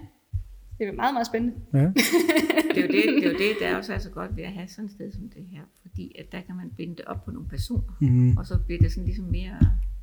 det 0.78 0.88
er 0.88 0.92
meget, 0.92 1.14
meget 1.14 1.26
spændende. 1.26 1.54
Ja. 1.74 1.78
Det 2.74 2.84
er, 2.84 2.86
jo 2.86 2.92
det, 2.92 3.04
det 3.22 3.24
er 3.26 3.30
jo 3.32 3.38
det, 3.38 3.52
der 3.60 3.66
er 3.66 3.76
også 3.76 3.94
er 3.94 3.98
så 3.98 4.10
godt 4.10 4.36
ved 4.36 4.44
at 4.44 4.52
have 4.52 4.68
sådan 4.68 4.84
et 4.84 4.90
sted 4.90 5.12
som 5.12 5.22
det 5.22 5.44
her, 5.52 5.60
fordi 5.82 6.16
at 6.18 6.32
der 6.32 6.40
kan 6.46 6.56
man 6.56 6.70
binde 6.76 6.96
det 6.96 7.04
op 7.04 7.24
på 7.24 7.30
nogle 7.30 7.48
personer, 7.48 7.82
Mm, 8.00 8.36
og 8.36 8.46
så 8.46 8.58
bliver 8.66 8.80
det 8.80 8.92
sådan 8.92 9.04
ligesom 9.04 9.24
mere 9.24 9.56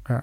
ja, 0.09 0.19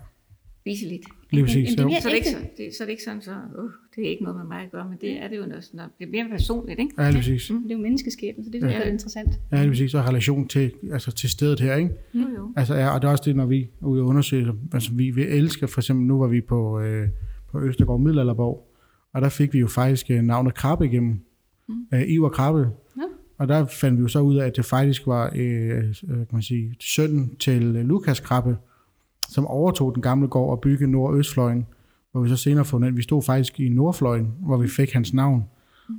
viseligt. 0.64 1.04
lige 1.30 1.44
præcis. 1.44 1.76
Jamen, 1.78 1.90
det 1.90 1.96
er 1.96 2.00
Så 2.00 2.08
er 2.08 2.12
det, 2.12 2.16
ikke 2.18 2.30
så, 2.30 2.36
det, 2.56 2.74
så 2.74 2.84
er 2.84 2.86
det 2.86 2.90
ikke 2.90 3.02
sådan, 3.02 3.22
så 3.22 3.30
uh, 3.30 3.70
det 3.96 4.06
er 4.06 4.10
ikke 4.10 4.24
noget 4.24 4.38
med 4.38 4.46
mig 4.46 4.60
at 4.64 4.70
gøre, 4.72 4.88
men 4.88 4.98
det 5.00 5.22
er 5.22 5.28
det 5.28 5.36
jo 5.36 5.46
noget 5.46 5.64
sådan, 5.64 5.80
det 5.80 6.08
bliver 6.08 6.24
mere 6.24 6.28
personligt, 6.38 6.78
ikke? 6.80 6.94
Ja, 6.98 7.10
lige 7.10 7.18
præcis. 7.18 7.46
Det 7.46 7.70
er 7.70 7.74
jo 7.74 7.78
menneskeskæbne, 7.82 8.44
så 8.44 8.50
det 8.50 8.62
er 8.62 8.68
Ja. 8.68 8.78
ja. 8.78 8.90
interessant. 8.90 9.40
Ja, 9.52 9.60
lige 9.60 9.70
præcis. 9.70 9.94
Og 9.94 10.04
relation 10.08 10.48
til, 10.48 10.72
altså, 10.92 11.12
til 11.12 11.30
stedet 11.30 11.60
her, 11.60 11.74
ikke? 11.74 11.90
Jo, 12.14 12.20
jo. 12.36 12.52
Altså, 12.56 12.74
ja, 12.74 12.88
og 12.94 13.02
det 13.02 13.08
er 13.08 13.12
også 13.12 13.24
det, 13.26 13.36
når 13.36 13.46
vi 13.46 13.60
er 13.82 13.86
ude 13.86 14.02
og 14.02 14.06
undersøge, 14.06 14.52
altså, 14.72 14.92
vi, 14.92 15.10
vi 15.10 15.22
elsker, 15.22 15.66
for 15.66 15.80
eksempel 15.80 16.06
nu 16.06 16.18
var 16.18 16.26
vi 16.26 16.40
på, 16.40 16.80
øh, 16.80 17.08
på 17.52 17.60
Østergaard 17.62 18.00
Middelalderborg, 18.00 18.68
og 19.12 19.22
der 19.22 19.28
fik 19.28 19.52
vi 19.52 19.58
jo 19.58 19.66
faktisk 19.66 20.10
øh, 20.10 20.22
navnet 20.22 20.54
Krabbe 20.54 20.86
igennem. 20.86 21.20
Mm. 21.68 21.74
Øh, 21.94 22.02
Ivar 22.08 22.28
Krabbe. 22.28 22.60
Ja. 22.96 23.02
Og 23.38 23.48
der 23.48 23.66
fandt 23.66 23.98
vi 23.98 24.02
jo 24.02 24.08
så 24.08 24.20
ud 24.20 24.36
af, 24.36 24.46
at 24.46 24.56
det 24.56 24.64
faktisk 24.64 25.06
var 25.06 25.32
øh, 25.36 25.78
øh, 25.78 25.92
kan 26.08 26.26
man 26.32 26.42
sige, 26.42 26.74
sønnen 26.80 27.36
til 27.36 27.76
øh, 27.76 27.84
Lukas 27.84 28.20
Krabbe, 28.20 28.56
som 29.32 29.46
overtog 29.46 29.94
den 29.94 30.02
gamle 30.02 30.28
gård 30.28 30.50
og 30.50 30.60
byggede 30.60 30.90
nord- 30.90 31.10
og 31.10 31.18
østfløjen, 31.18 31.66
hvor 32.12 32.20
vi 32.20 32.28
så 32.28 32.36
senere 32.36 32.64
fundet, 32.64 32.88
at 32.88 32.96
vi 32.96 33.02
stod 33.02 33.22
faktisk 33.22 33.60
i 33.60 33.68
nordfløjen, 33.68 34.32
hvor 34.40 34.56
vi 34.56 34.68
fik 34.68 34.92
hans 34.92 35.14
navn. 35.14 35.44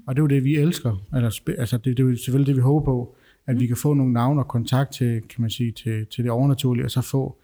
Og 0.07 0.15
det 0.15 0.19
er 0.19 0.23
jo 0.23 0.27
det, 0.27 0.43
vi 0.43 0.55
elsker. 0.55 1.03
Eller, 1.15 1.39
altså, 1.57 1.77
det, 1.77 1.97
det 1.97 2.03
er 2.03 2.09
jo 2.09 2.15
selvfølgelig 2.15 2.47
det, 2.47 2.55
vi 2.55 2.61
håber 2.61 2.86
på, 2.86 3.15
at 3.47 3.59
vi 3.59 3.67
kan 3.67 3.77
få 3.77 3.93
nogle 3.93 4.13
navne 4.13 4.41
og 4.41 4.47
kontakt 4.47 4.93
til, 4.93 5.21
kan 5.21 5.41
man 5.41 5.49
sige, 5.49 5.71
til, 5.71 6.05
til 6.05 6.23
det 6.23 6.31
overnaturlige, 6.31 6.86
og 6.86 6.91
så 6.91 7.01
få 7.01 7.38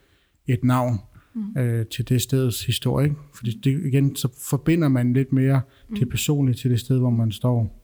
et 0.47 0.63
navn 0.63 0.99
mm. 1.33 1.61
øh, 1.61 1.85
til 1.85 2.09
det 2.09 2.21
stedets 2.21 2.65
historie. 2.65 3.15
Fordi 3.35 3.59
det, 3.63 3.85
igen, 3.85 4.15
så 4.15 4.27
forbinder 4.49 4.87
man 4.87 5.13
lidt 5.13 5.33
mere 5.33 5.61
mm. 5.89 5.95
det 5.95 6.09
personlige 6.09 6.55
til 6.55 6.71
det 6.71 6.79
sted, 6.79 6.99
hvor 6.99 7.09
man 7.09 7.31
står. 7.31 7.79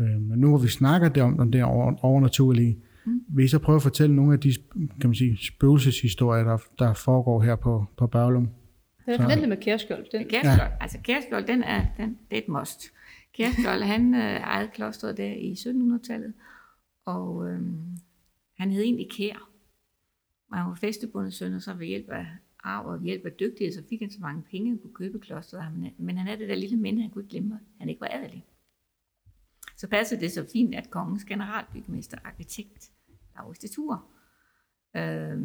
Øh, 0.00 0.20
men 0.20 0.38
nu 0.38 0.48
hvor 0.48 0.58
vi 0.58 0.68
snakker 0.68 1.08
det 1.08 1.22
om, 1.22 1.38
om 1.38 1.52
det 1.52 1.64
over, 1.64 2.04
overnaturlige, 2.04 2.78
mm. 3.08 3.24
vil 3.28 3.44
I 3.44 3.48
så 3.48 3.58
prøve 3.58 3.76
at 3.76 3.82
fortælle 3.82 4.16
nogle 4.16 4.32
af 4.32 4.40
de 4.40 4.54
kan 4.74 5.10
man 5.10 5.14
sige, 5.14 5.38
spøgelseshistorier, 5.46 6.44
der, 6.44 6.58
der 6.78 6.94
foregår 6.94 7.42
her 7.42 7.56
på, 7.56 7.86
på 7.96 8.06
Børlum? 8.06 8.48
Det 9.06 9.20
er 9.20 9.26
der 9.26 9.46
med 9.46 9.56
Kærskjold. 9.56 10.06
Den, 10.12 10.28
Kærskjold, 10.28 10.70
ja. 10.70 10.76
altså 10.80 10.98
Kærskjold, 11.02 11.46
den 11.46 11.62
er, 11.62 11.86
den, 11.96 12.18
det 12.30 12.38
er 12.38 12.42
et 12.42 12.48
must. 12.48 12.92
Kærskjold, 13.32 13.82
han 13.82 14.14
øh, 14.14 14.20
ejede 14.20 14.68
klosteret 14.74 15.16
der 15.16 15.32
i 15.32 15.52
1700-tallet, 15.52 16.32
og 17.04 17.50
øh, 17.50 17.60
han 18.56 18.70
hed 18.70 18.82
egentlig 18.82 19.10
Kær. 19.10 19.50
Og 20.50 20.58
han 20.58 20.66
var 20.68 20.74
fæstebundet 20.74 21.34
søn, 21.34 21.54
og 21.54 21.62
så 21.62 21.74
ved 21.74 21.86
hjælp 21.86 22.08
af 22.08 22.26
arv 22.64 22.86
og 22.86 23.00
ved 23.00 23.06
hjælp 23.06 23.26
af 23.26 23.32
dygtighed, 23.32 23.74
så 23.74 23.82
fik 23.88 24.00
han 24.00 24.10
så 24.10 24.18
mange 24.20 24.42
penge, 24.50 24.72
at 24.72 24.80
kunne 24.82 24.94
købe 24.94 25.18
klosteret. 25.18 25.72
Men, 25.78 25.90
men 25.98 26.16
han 26.16 26.26
havde 26.26 26.40
det 26.40 26.48
der 26.48 26.54
lille 26.54 26.76
minde, 26.76 27.02
han 27.02 27.10
kunne 27.10 27.22
ikke 27.22 27.30
glemme, 27.30 27.54
at 27.54 27.60
han 27.78 27.88
ikke 27.88 28.00
var 28.00 28.10
adelig. 28.12 28.44
Så 29.76 29.88
passede 29.88 30.20
det 30.20 30.32
så 30.32 30.46
fint, 30.52 30.74
at 30.74 30.90
kongens 30.90 31.24
generalbygmester, 31.24 32.18
arkitekt, 32.24 32.92
Laurits 33.38 33.58
de 33.58 33.68
Thur, 33.68 34.06
øh, 34.96 35.38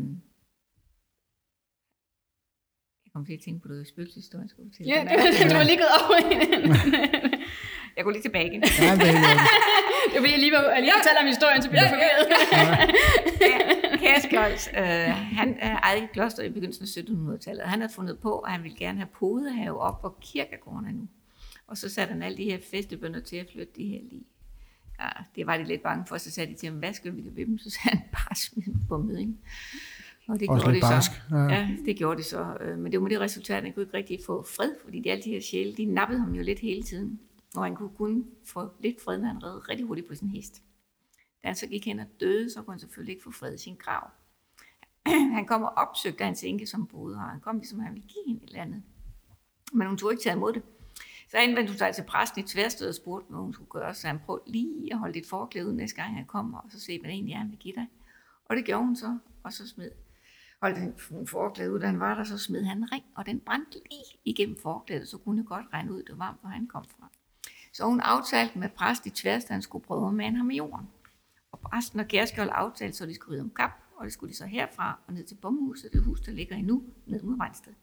jeg 3.06 3.12
kom 3.14 3.26
til 3.26 3.34
at 3.34 3.40
tænke 3.46 3.62
på 3.62 3.74
det 3.74 3.88
spøgelseshistorie, 3.88 4.50
skulle 4.50 4.70
fortælle. 4.70 4.94
ja, 4.94 5.00
det, 5.02 5.40
det, 5.40 5.52
du 5.52 5.56
var 5.56 5.64
lige 5.64 5.82
gået 5.84 5.96
over 6.04 6.18
i 6.32 6.36
den. 6.46 6.62
Jeg 7.96 8.04
går 8.04 8.12
lige 8.12 8.22
tilbage 8.22 8.48
igen. 8.48 8.64
Ja, 8.64 8.96
det, 8.96 9.10
er, 9.10 9.40
Det 10.14 10.22
var 10.22 10.28
jeg 10.28 10.40
lige, 10.40 10.52
var, 10.52 10.62
jeg 10.72 10.82
lige 10.82 10.94
fortalte 11.00 11.20
om 11.20 11.26
historien, 11.26 11.62
så 11.62 11.70
blev 11.70 11.80
jeg 11.82 11.90
forvirret. 11.96 12.26
Kærskjold, 14.04 14.78
øh, 14.78 15.10
han 15.40 15.58
ejede 15.60 16.04
et 16.04 16.12
kloster 16.12 16.44
i 16.44 16.50
begyndelsen 16.50 16.84
af 16.84 17.02
1700-tallet. 17.02 17.64
Han 17.64 17.80
havde 17.82 17.94
fundet 17.94 18.20
på, 18.20 18.40
at 18.40 18.52
han 18.52 18.64
ville 18.64 18.78
gerne 18.78 18.98
have 18.98 19.10
podehave 19.20 19.80
op, 19.80 20.00
hvor 20.02 20.18
kirkegården 20.22 20.86
er 20.86 20.92
nu. 20.92 21.08
Og 21.68 21.78
så 21.78 21.90
satte 21.90 22.12
han 22.12 22.24
alle 22.24 22.38
de 22.38 22.44
her 22.44 22.58
festebønder 22.72 23.20
til 23.20 23.36
at 23.36 23.48
flytte 23.52 23.74
de 23.76 23.88
her 23.88 24.00
lige. 24.10 24.26
Ja, 25.00 25.10
det 25.36 25.48
var 25.48 25.58
de 25.58 25.64
lidt 25.64 25.84
bange 25.84 26.06
for, 26.08 26.18
så 26.18 26.32
sagde 26.32 26.54
de 26.54 26.58
til 26.58 26.70
ham, 26.70 26.78
hvad 26.80 26.94
skal 26.94 27.16
vi 27.16 27.22
ved 27.36 27.46
dem? 27.46 27.58
Så 27.58 27.70
sagde 27.70 27.98
han, 27.98 28.08
bare 28.12 28.36
smid 28.36 28.64
dem 28.66 28.76
på 28.88 28.98
møding. 28.98 29.40
Og 30.28 30.40
det 30.40 30.50
Også 30.50 30.62
gjorde 30.64 30.74
lidt 30.74 30.84
de 30.84 30.90
barsk. 30.90 31.12
så. 31.30 31.36
Ja. 31.36 31.44
Ja, 31.44 31.70
det 31.86 31.98
gjorde 31.98 32.18
de 32.18 32.24
så. 32.24 32.58
Øh, 32.62 32.78
Men 32.78 32.92
det 32.92 33.00
var 33.00 33.04
med 33.04 33.12
det 33.12 33.20
resultat, 33.20 33.58
at 33.58 33.64
han 33.64 33.74
kunne 33.74 33.84
ikke 33.84 33.98
rigtig 33.98 34.20
få 34.26 34.44
fred, 34.44 34.72
fordi 34.84 35.00
de, 35.00 35.12
alle 35.12 35.24
de 35.24 35.30
her 35.30 35.42
sjæle, 35.42 35.74
de 35.76 35.86
nappede 35.86 36.20
ham 36.20 36.34
jo 36.36 36.44
lidt 36.44 36.60
hele 36.60 36.84
tiden. 36.84 37.20
Og 37.56 37.64
han 37.64 37.76
kunne 37.76 37.90
kun 37.98 38.26
få 38.46 38.70
lidt 38.80 39.02
fred, 39.04 39.18
når 39.18 39.28
han 39.28 39.44
red 39.44 39.70
rigtig 39.70 39.86
hurtigt 39.88 40.08
på 40.08 40.16
sin 40.16 40.28
hest. 40.30 40.62
Da 41.44 41.48
han 41.48 41.56
så 41.56 41.68
gik 41.68 41.86
hen 41.86 42.00
og 42.00 42.06
døde, 42.20 42.50
så 42.54 42.62
kunne 42.62 42.74
han 42.74 42.80
selvfølgelig 42.80 43.12
ikke 43.14 43.24
få 43.24 43.32
fred 43.32 43.54
i 43.54 43.58
sin 43.58 43.76
grav. 43.76 44.10
han 45.36 45.46
kom 45.46 45.64
og 45.64 45.70
opsøgte 45.76 46.24
hans 46.24 46.44
enke, 46.44 46.68
som 46.68 46.88
boede 46.88 47.16
her. 47.20 47.28
Han 47.28 47.40
kom 47.40 47.58
ligesom, 47.58 47.80
han 47.80 47.94
ville 47.94 48.08
give 48.08 48.24
hende 48.28 48.44
et 48.44 48.48
eller 48.50 48.62
andet. 48.62 48.84
Men 49.74 49.88
hun 49.88 49.98
tog 49.98 50.12
ikke 50.12 50.24
tage 50.24 50.36
imod 50.36 50.54
det. 50.54 50.62
Så 51.34 51.40
indvendte 51.40 51.72
hun 51.72 51.78
sig 51.78 51.96
til 51.96 52.04
præsten 52.04 52.44
i 52.44 52.48
tværsted 52.48 52.90
og 52.90 52.96
spurgte, 52.96 53.30
hvad 53.30 53.40
hun 53.40 53.54
skulle 53.54 53.70
gøre. 53.70 53.94
Så 53.94 54.08
han 54.08 54.20
prøvede 54.20 54.44
lige 54.48 54.94
at 54.94 55.00
holde 55.00 55.14
dit 55.14 55.28
forklæde 55.30 55.68
ud 55.68 55.74
næste 55.74 55.96
gang 55.96 56.16
han 56.16 56.26
kommer, 56.26 56.58
og 56.58 56.72
så 56.72 56.80
se, 56.80 57.00
hvad 57.00 57.10
det 57.10 57.14
egentlig 57.14 57.34
er, 57.34 57.38
han 57.38 57.50
vil 57.50 57.58
give 57.58 57.76
dig. 57.76 57.88
Og 58.46 58.56
det 58.56 58.66
gjorde 58.66 58.86
hun 58.86 58.96
så, 58.96 59.18
og 59.44 59.54
så 59.54 59.68
smed 59.68 59.92
holdt 60.62 61.10
hun 61.10 61.28
forklæde 61.28 61.74
ud, 61.74 61.80
da 61.80 61.86
han 61.86 62.00
var 62.00 62.16
der, 62.16 62.24
så 62.24 62.38
smed 62.38 62.64
han 62.64 62.78
en 62.78 62.92
ring, 62.92 63.04
og 63.16 63.26
den 63.26 63.40
brændte 63.40 63.80
lige 63.92 64.20
igennem 64.26 64.58
forklædet, 64.62 65.08
så 65.08 65.18
kunne 65.18 65.38
det 65.38 65.48
godt 65.48 65.66
regne 65.74 65.94
ud, 65.94 66.04
det 66.04 66.20
var 66.20 66.38
hvor 66.42 66.50
han 66.50 66.68
kom 66.68 66.86
fra. 66.98 67.10
Så 67.74 67.86
hun 67.86 68.00
aftalte 68.00 68.60
med 68.60 68.70
præst 68.70 69.06
i 69.06 69.10
tværs, 69.10 69.44
at 69.44 69.50
han 69.50 69.62
skulle 69.62 69.86
prøve 69.86 70.08
at 70.08 70.14
mande 70.14 70.38
ham 70.38 70.52
i 70.52 70.58
jorden. 70.58 70.90
Og 71.52 71.60
præsten 71.60 72.00
og 72.00 72.08
Kærskjold 72.08 72.50
aftalte, 72.54 72.98
så 72.98 73.06
de 73.06 73.16
skulle 73.16 73.36
ride 73.36 73.44
om 73.44 73.50
kap, 73.50 73.72
og 73.96 74.06
det 74.06 74.14
skulle 74.14 74.32
de 74.32 74.38
så 74.38 74.46
herfra 74.46 75.00
og 75.08 75.14
ned 75.14 75.24
til 75.24 75.36
bomhuset, 75.36 75.94
det 75.94 76.04
hus, 76.04 76.22
der 76.22 76.32
ligger 76.32 76.56
endnu, 76.56 76.84
ned 77.06 77.24
mod 77.24 77.38
Vejsted. 77.38 77.74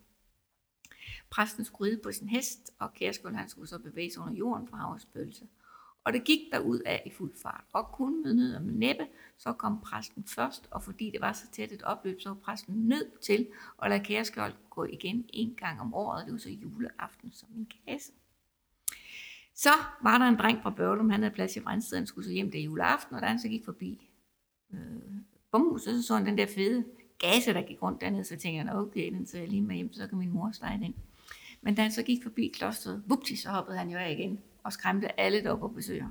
Præsten 1.30 1.64
skulle 1.64 1.90
ride 1.90 2.00
på 2.02 2.12
sin 2.12 2.28
hest, 2.28 2.70
og 2.78 2.94
Kærskjold 2.94 3.34
han 3.34 3.48
skulle 3.48 3.68
så 3.68 3.78
bevæge 3.78 4.12
sig 4.12 4.22
under 4.22 4.34
jorden 4.34 4.68
for 4.68 4.76
havets. 4.76 5.06
Og 6.04 6.12
det 6.12 6.24
gik 6.24 6.40
der 6.52 6.58
ud 6.58 6.78
af 6.78 7.02
i 7.06 7.10
fuld 7.10 7.32
fart, 7.42 7.64
og 7.72 7.86
kun 7.92 8.22
med 8.22 8.34
nød 8.34 8.54
og 8.54 8.62
med 8.62 8.74
næppe, 8.74 9.06
så 9.38 9.52
kom 9.52 9.80
præsten 9.80 10.24
først, 10.24 10.68
og 10.70 10.82
fordi 10.82 11.10
det 11.10 11.20
var 11.20 11.32
så 11.32 11.46
tæt 11.52 11.72
et 11.72 11.82
opløb, 11.82 12.20
så 12.20 12.28
var 12.28 12.36
præsten 12.36 12.74
nødt 12.74 13.20
til 13.20 13.48
at 13.82 13.90
lade 13.90 14.04
Kærskjold 14.04 14.52
gå 14.70 14.84
igen 14.84 15.24
en 15.28 15.54
gang 15.54 15.80
om 15.80 15.94
året, 15.94 16.26
det 16.26 16.32
var 16.32 16.38
så 16.38 16.50
juleaften 16.50 17.32
som 17.32 17.48
en 17.56 17.70
kasse. 17.86 18.12
Så 19.54 19.70
var 20.02 20.18
der 20.18 20.24
en 20.24 20.36
dreng 20.36 20.62
fra 20.62 20.70
Børlum, 20.70 21.10
han 21.10 21.22
havde 21.22 21.34
plads 21.34 21.56
i 21.56 21.60
Vrensted, 21.60 21.98
han 21.98 22.06
skulle 22.06 22.24
så 22.24 22.32
hjem 22.32 22.50
der 22.50 22.58
juleaften, 22.58 23.16
og 23.16 23.22
da 23.22 23.26
han 23.26 23.38
så 23.38 23.48
gik 23.48 23.64
forbi 23.64 24.08
øh, 24.72 24.78
bomhuset, 25.50 26.02
så 26.02 26.06
så 26.06 26.14
han 26.14 26.26
den 26.26 26.38
der 26.38 26.46
fede 26.46 26.84
gase, 27.18 27.54
der 27.54 27.62
gik 27.62 27.82
rundt 27.82 28.00
dernede, 28.00 28.24
så 28.24 28.36
tænkte 28.36 28.58
han, 28.58 28.68
okay, 28.68 29.12
den 29.12 29.26
tager 29.26 29.42
jeg 29.42 29.50
lige 29.50 29.62
med 29.62 29.76
hjem, 29.76 29.92
så 29.92 30.06
kan 30.06 30.18
min 30.18 30.30
mor 30.30 30.50
stege 30.50 30.78
den. 30.78 30.94
Men 31.62 31.74
da 31.74 31.82
han 31.82 31.92
så 31.92 32.02
gik 32.02 32.22
forbi 32.22 32.52
klosteret, 32.54 33.02
vupti, 33.06 33.36
så 33.36 33.50
hoppede 33.50 33.78
han 33.78 33.90
jo 33.90 33.98
af 33.98 34.12
igen, 34.12 34.40
og 34.62 34.72
skræmte 34.72 35.20
alle, 35.20 35.42
der 35.42 35.50
var 35.50 35.56
på 35.56 35.68
besøg. 35.68 36.04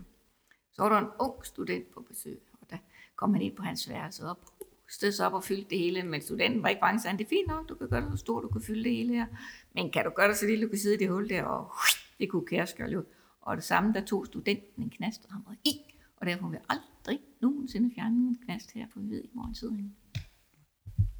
Så 0.73 0.81
var 0.81 0.89
der 0.89 0.97
en 0.97 1.11
ung 1.19 1.45
student 1.45 1.91
på 1.91 2.01
besøg, 2.01 2.39
og 2.61 2.67
der 2.69 2.77
kom 3.15 3.33
han 3.33 3.41
ind 3.41 3.55
på 3.55 3.63
hans 3.63 3.89
værelse 3.89 4.25
op, 4.25 4.45
stod 4.89 5.11
sig 5.11 5.25
op 5.25 5.33
og 5.33 5.43
fyldte 5.43 5.69
det 5.69 5.79
hele, 5.79 6.03
men 6.03 6.21
studenten 6.21 6.63
var 6.63 6.69
ikke 6.69 6.81
bange, 6.81 6.99
så 6.99 7.07
han, 7.07 7.17
det 7.17 7.25
er 7.25 7.29
fint 7.29 7.47
nok, 7.47 7.69
du 7.69 7.75
kan 7.75 7.89
gøre 7.89 8.01
det 8.01 8.11
så 8.11 8.17
stort, 8.17 8.43
du 8.43 8.47
kan 8.47 8.61
fylde 8.61 8.83
det 8.83 8.91
hele 8.91 9.13
her, 9.13 9.25
men 9.75 9.91
kan 9.91 10.05
du 10.05 10.11
gøre 10.15 10.27
det 10.27 10.37
så 10.37 10.45
lille, 10.45 10.65
du 10.65 10.69
kan 10.69 10.79
sidde 10.79 10.95
i 10.95 10.97
det 10.97 11.09
hul 11.09 11.29
der, 11.29 11.43
og 11.43 11.71
det 12.19 12.29
kunne 12.29 12.45
Kærskjold 12.45 12.91
jo. 12.91 13.03
Og 13.41 13.55
det 13.55 13.63
samme, 13.63 13.93
der 13.93 14.05
tog 14.05 14.25
studenten 14.25 14.83
en 14.83 14.89
knast, 14.89 15.25
og 15.25 15.33
han 15.33 15.41
var 15.47 15.55
i, 15.65 15.71
og 16.17 16.25
derfor 16.25 16.47
vil 16.47 16.59
aldrig 16.69 17.19
nogensinde 17.41 17.91
fjerne 17.95 18.15
en 18.15 18.39
knast 18.45 18.71
her, 18.71 18.87
på 18.93 18.99
Hvid 18.99 19.21
i 19.21 19.29
morgen 19.33 19.55
hvor. 19.55 19.95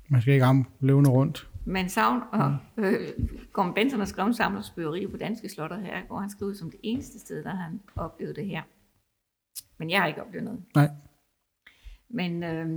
Man 0.10 0.22
skal 0.22 0.34
ikke 0.34 0.46
ramme 0.46 0.66
levende 0.80 1.10
rundt. 1.10 1.50
Men 1.66 1.90
savn 1.90 2.22
og 2.32 2.58
øh, 2.78 3.10
Gorm 3.54 3.74
Benson 3.74 4.00
har 4.00 4.06
skrevet 4.06 4.28
en 4.28 4.34
samlersbøgeri 4.34 5.08
på 5.08 5.18
danske 5.18 5.50
slotter 5.50 5.80
her, 5.80 6.06
hvor 6.08 6.20
han 6.20 6.30
skriver 6.30 6.54
som 6.54 6.72
det 6.72 6.80
eneste 6.84 7.20
sted, 7.20 7.44
der 7.44 7.56
han 7.56 7.82
oplevede 7.96 8.36
det 8.36 8.46
her. 8.46 8.64
Men 9.78 9.90
jeg 9.90 10.00
har 10.00 10.08
ikke 10.08 10.24
oplevet 10.24 10.44
noget. 10.44 10.64
Nej. 10.76 10.90
Men 12.10 12.44
øh, 12.44 12.68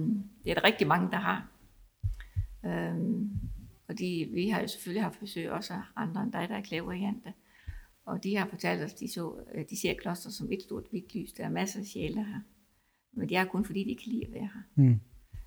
det 0.45 0.51
er 0.51 0.55
der 0.55 0.65
rigtig 0.65 0.87
mange, 0.87 1.11
der 1.11 1.17
har. 1.17 1.49
Øh, 2.65 2.97
og 3.89 3.99
de, 3.99 4.29
vi 4.33 4.49
har 4.49 4.61
jo 4.61 4.69
selvfølgelig 4.69 5.03
haft 5.03 5.21
besøg 5.21 5.51
også 5.51 5.75
af 5.75 5.83
andre 5.97 6.23
end 6.23 6.33
dig, 6.33 6.49
der 6.49 6.57
er 6.57 6.63
klaveriante. 6.63 7.33
Og 8.05 8.25
de 8.25 8.37
har 8.37 8.47
fortalt 8.47 8.83
os, 8.83 8.95
de, 8.95 9.13
så, 9.13 9.35
øh, 9.55 9.65
de 9.71 9.81
ser 9.81 9.95
kloster 9.95 10.31
som 10.31 10.53
et 10.53 10.63
stort 10.63 10.85
hvidt 10.91 11.15
lys. 11.15 11.33
Der 11.33 11.45
er 11.45 11.49
masser 11.49 11.81
af 11.81 11.87
sjæle 11.87 12.25
her. 12.25 12.41
Men 13.13 13.29
det 13.29 13.37
er 13.37 13.45
kun 13.45 13.65
fordi, 13.65 13.85
de 13.85 14.03
kan 14.03 14.13
lide 14.13 14.27
at 14.27 14.33
være 14.33 14.51
her. 14.55 14.63
Mm. 14.75 15.01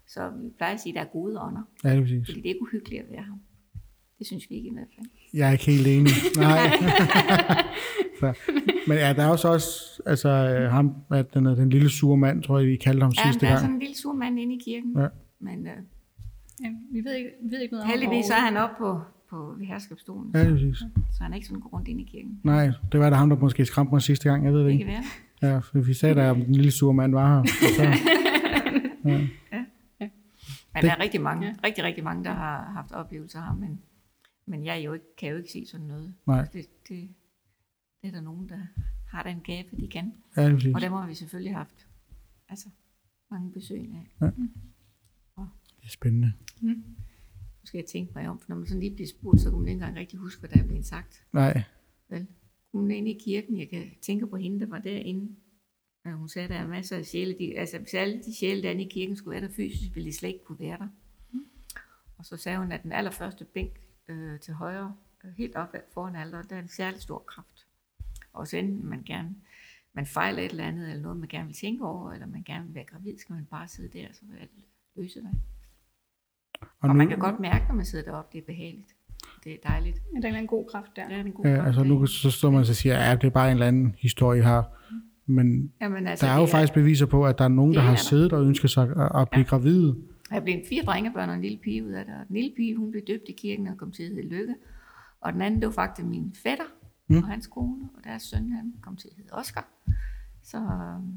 Så 0.08 0.30
vi 0.44 0.50
plejer 0.58 0.74
at 0.74 0.80
sige, 0.80 0.94
at 0.94 0.96
der 0.96 1.02
er 1.02 1.12
gode 1.14 1.40
ånder. 1.42 1.62
Ja, 1.84 1.90
det 1.90 1.98
er 1.98 2.02
præcis. 2.02 2.28
Fordi 2.28 2.42
det 2.42 2.46
er 2.46 2.54
ikke 2.54 2.62
uhyggeligt 2.62 3.02
at 3.04 3.08
være 3.12 3.24
her. 3.24 3.34
Det 4.20 4.28
synes 4.28 4.50
vi 4.50 4.56
ikke 4.56 4.70
i 4.70 4.74
hvert 4.74 4.88
fald. 4.96 5.08
Jeg 5.34 5.48
er 5.48 5.52
ikke 5.52 5.66
helt 5.66 5.88
enig. 5.88 6.12
Nej. 6.38 6.60
så, 8.20 8.34
men 8.88 8.98
ja, 8.98 9.14
der 9.14 9.24
er 9.24 9.28
også, 9.30 9.48
også 9.48 10.02
altså, 10.06 10.30
øh, 10.30 10.72
ham, 10.72 10.96
at 11.12 11.34
den, 11.34 11.46
er 11.46 11.56
den 11.56 11.70
lille 11.70 11.90
sure 11.90 12.18
mand, 12.18 12.44
tror 12.44 12.60
jeg, 12.60 12.68
vi 12.68 12.76
kaldte 12.76 13.02
ham 13.04 13.12
Ja, 13.18 13.24
sidste 13.24 13.42
der 13.42 13.48
er 13.48 13.52
gang. 13.52 13.60
sådan 13.62 13.74
en 13.76 13.80
lille 13.80 13.96
sur 13.96 14.14
mand 14.14 14.40
inde 14.40 14.56
i 14.56 14.60
kirken. 14.66 15.00
Ja. 15.00 15.08
Men 15.40 15.68
øh, 15.68 15.74
Ja, 16.64 16.70
vi 16.92 17.04
ved 17.04 17.14
ikke, 17.16 17.30
vi 17.44 17.52
ved 17.52 17.62
ikke 17.62 17.74
noget 17.74 17.84
om 17.84 17.90
heldigvis 17.90 18.26
så 18.26 18.34
ham 18.34 18.42
er 18.42 18.46
han 18.46 18.58
oppe 18.58 18.76
på, 18.80 19.00
på 19.30 19.56
herskabsstolen. 19.68 20.32
Ja, 20.34 20.40
det 20.40 20.48
er 20.48 20.52
præcis. 20.52 20.78
Så 21.18 21.24
han 21.24 21.32
er 21.32 21.36
ikke 21.36 21.48
sådan 21.48 21.62
går 21.62 21.70
rundt 21.70 21.88
inde 21.88 22.02
i 22.02 22.06
kirken. 22.06 22.40
Nej, 22.44 22.72
det 22.92 23.00
var 23.00 23.10
der 23.10 23.18
ham, 23.18 23.30
der 23.30 23.38
måske 23.38 23.66
skræmte 23.66 23.94
mig 23.94 24.02
sidste 24.02 24.30
gang, 24.30 24.46
jeg 24.46 24.54
ved 24.54 24.60
det 24.60 24.68
Det 24.70 24.80
kan 24.80 24.88
ikke. 24.88 25.02
være. 25.42 25.52
Ja, 25.54 25.58
for 25.60 25.80
vi 25.80 25.94
sagde, 25.94 26.22
at 26.22 26.36
den 26.36 26.56
lille 26.56 26.72
sure 26.72 26.94
mand 26.94 27.12
var 27.14 27.36
her. 27.36 27.44
Så, 27.78 27.84
Men 30.76 30.84
der 30.84 30.92
er 30.96 31.00
rigtig 31.00 31.22
mange, 31.22 31.48
ja. 31.48 31.56
rigtig, 31.64 31.84
rigtig 31.84 32.04
mange, 32.04 32.24
der 32.24 32.34
har 32.34 32.72
haft 32.72 32.92
oplevelser 32.92 33.42
her, 33.42 33.54
men, 33.54 33.82
men 34.46 34.66
jeg 34.66 34.86
jo 34.86 34.94
ikke, 34.94 35.16
kan 35.18 35.30
jo 35.30 35.38
ikke 35.38 35.52
se 35.52 35.66
sådan 35.66 35.86
noget. 35.86 36.16
Nej. 36.28 36.46
Det, 36.46 36.66
det, 36.90 37.10
det 38.02 38.08
er 38.08 38.12
der 38.12 38.22
nogen, 38.22 38.50
der 38.50 38.60
har 39.08 39.24
den 39.24 39.42
gave, 39.42 39.64
de 39.80 39.88
kan. 39.88 40.14
ja. 40.38 40.54
Og 40.76 40.82
dem 40.82 40.92
har 40.92 41.08
vi 41.08 41.14
selvfølgelig 41.14 41.56
haft 41.56 41.88
altså, 42.50 42.70
mange 43.32 43.52
besøg 43.52 43.80
af. 43.80 44.12
Det 45.86 45.86
er 45.86 45.90
spændende. 45.90 46.34
Nu 46.62 47.68
skal 47.68 47.78
jeg 47.78 47.86
tænke 47.86 48.12
mig 48.16 48.30
om, 48.30 48.40
for 48.40 48.50
når 48.50 48.56
man 48.56 48.68
sådan 48.68 48.80
lige 48.80 48.96
bliver 48.96 49.08
spurgt, 49.08 49.42
så 49.42 49.50
kan 49.50 49.60
man 49.60 49.68
ikke 49.68 49.74
engang 49.74 49.96
rigtig 49.98 50.20
huske, 50.20 50.40
hvad 50.40 50.50
der 50.50 50.64
er 50.64 50.68
blevet 50.68 50.86
sagt. 50.86 51.26
Nej, 51.34 51.64
Vel? 52.10 52.28
Hun 52.72 52.92
er 52.92 52.96
inde 52.96 53.12
i 53.12 53.20
kirken, 53.20 53.60
jeg 53.60 53.70
kan 53.70 53.92
tænke 54.02 54.28
på 54.28 54.36
hende, 54.36 54.60
der 54.60 54.66
var 54.66 54.80
derinde. 54.80 55.36
Og 56.06 56.12
hun 56.12 56.30
sagde, 56.30 56.44
at 56.44 56.50
der 56.50 56.56
er 56.56 56.68
masser 56.68 56.98
af 56.98 57.06
sjæle. 57.06 57.36
De, 57.40 57.58
altså, 57.58 57.80
hvis 57.80 57.94
alle 57.94 58.24
de 58.24 58.36
sjæle, 58.36 58.64
der 58.64 58.70
er 58.70 58.74
i 58.74 58.90
kirken, 58.92 59.16
skulle 59.16 59.40
være 59.40 59.48
der 59.48 59.54
fysisk, 59.56 59.96
ville 59.96 60.10
de 60.10 60.16
slet 60.16 60.30
ikke 60.30 60.46
kunne 60.46 60.60
være 60.60 60.78
der. 60.78 60.88
Og 62.18 62.26
så 62.26 62.38
sagde 62.38 62.58
hun, 62.58 62.72
at 62.72 62.84
den 62.84 62.92
allerførste 62.92 63.46
bænk 63.46 63.80
øh, 64.08 64.40
til 64.40 64.54
højre, 64.54 64.96
øh, 65.24 65.32
helt 65.38 65.56
op 65.56 65.76
foran 65.94 66.16
alderet, 66.16 66.50
der 66.50 66.56
er 66.56 66.62
en 66.62 66.68
særlig 66.68 67.02
stor 67.02 67.20
kraft. 67.20 67.68
Og 68.34 68.48
så 68.48 68.58
enten 68.58 68.86
man 68.86 69.04
gerne 69.04 69.36
man 69.96 70.06
fejler 70.06 70.44
et 70.44 70.52
eller 70.52 70.64
andet, 70.64 70.90
eller 70.90 71.02
noget, 71.02 71.18
man 71.18 71.30
gerne 71.30 71.46
vil 71.46 71.56
tænke 71.56 71.86
over, 71.86 72.12
eller 72.12 72.28
man 72.28 72.44
gerne 72.44 72.66
vil 72.66 72.76
være 72.76 72.84
gravid, 72.84 73.18
skal 73.18 73.34
man 73.34 73.46
bare 73.46 73.68
sidde 73.68 74.00
der, 74.00 74.08
så 74.14 74.22
vil 74.30 74.38
alt 74.42 74.52
løse 74.96 75.22
dig. 75.22 75.30
og, 76.62 76.68
Og 76.80 76.88
nu, 76.88 76.94
man 76.94 77.08
kan 77.08 77.20
godt 77.20 77.40
mærke, 77.40 77.66
når 77.68 77.76
man 77.76 77.86
sidder 77.86 78.06
deroppe, 78.06 78.30
det 78.34 78.42
er 78.42 78.46
behageligt. 78.46 78.96
Det 79.44 79.54
er 79.54 79.58
dejligt. 79.70 80.02
Ja, 80.16 80.20
der 80.20 80.34
er 80.34 80.40
en 80.40 80.48
god 80.48 80.70
kraft 80.72 80.92
der. 80.96 81.08
Der 81.08 81.16
er 81.16 81.22
en 81.22 81.32
god 81.32 81.46
ja, 81.46 81.56
kraft 81.56 81.68
altså 81.68 81.84
nu 81.84 82.06
så 82.06 82.32
står 82.32 82.50
man 82.50 82.60
og 82.60 82.66
siger, 82.66 82.98
at 82.98 83.10
ja, 83.10 83.16
det 83.16 83.24
er 83.24 83.30
bare 83.30 83.48
en 83.48 83.54
eller 83.54 83.68
anden 83.68 83.96
historie 84.00 84.44
her. 84.44 84.64
Men 85.28 85.72
Jamen, 85.82 86.08
altså, 86.08 86.26
der 86.26 86.32
er 86.32 86.36
jo 86.36 86.42
det 86.42 86.50
faktisk 86.50 86.74
beviser 86.74 87.06
på, 87.06 87.26
at 87.26 87.38
der 87.38 87.44
er 87.44 87.48
nogen, 87.50 87.74
der 87.74 87.80
er 87.80 87.84
har 87.84 87.96
siddet 87.96 88.34
og 88.34 88.46
ønsket 88.46 88.70
sig 88.70 88.84
at, 88.90 89.22
at 89.22 89.30
blive 89.30 89.42
Ja. 89.44 89.48
gravide. 89.50 89.96
Der 90.30 90.40
blev 90.40 90.56
fire 90.70 90.84
drengebørn 90.86 91.30
og 91.30 91.36
en 91.36 91.42
lille 91.42 91.58
pige 91.64 91.86
ud 91.86 91.92
af 91.92 92.06
det. 92.06 92.14
Og 92.22 92.28
den 92.28 92.36
lille 92.36 92.52
pige, 92.58 92.76
hun 92.78 92.92
blev 92.92 93.04
døbt 93.08 93.24
i 93.30 93.32
kirken 93.38 93.68
og 93.68 93.78
kom 93.78 93.92
til 93.92 94.04
at 94.04 94.10
hedde 94.10 94.28
Lykke. 94.30 94.56
Og 95.22 95.34
den 95.34 95.42
anden, 95.42 95.60
det 95.60 95.66
var 95.68 95.74
faktisk 95.74 96.08
min 96.08 96.34
fætter 96.44 96.64
Mm. 97.10 97.18
og 97.18 97.24
hans 97.28 97.48
kone. 97.48 97.76
Og 97.98 98.04
deres 98.04 98.22
søn, 98.24 98.52
han 98.52 98.74
kom 98.82 98.96
til 98.96 99.08
at 99.12 99.14
hedde 99.18 99.30
Oscar. 99.34 99.68
Så, 100.44 100.58
øhm, 100.58 101.14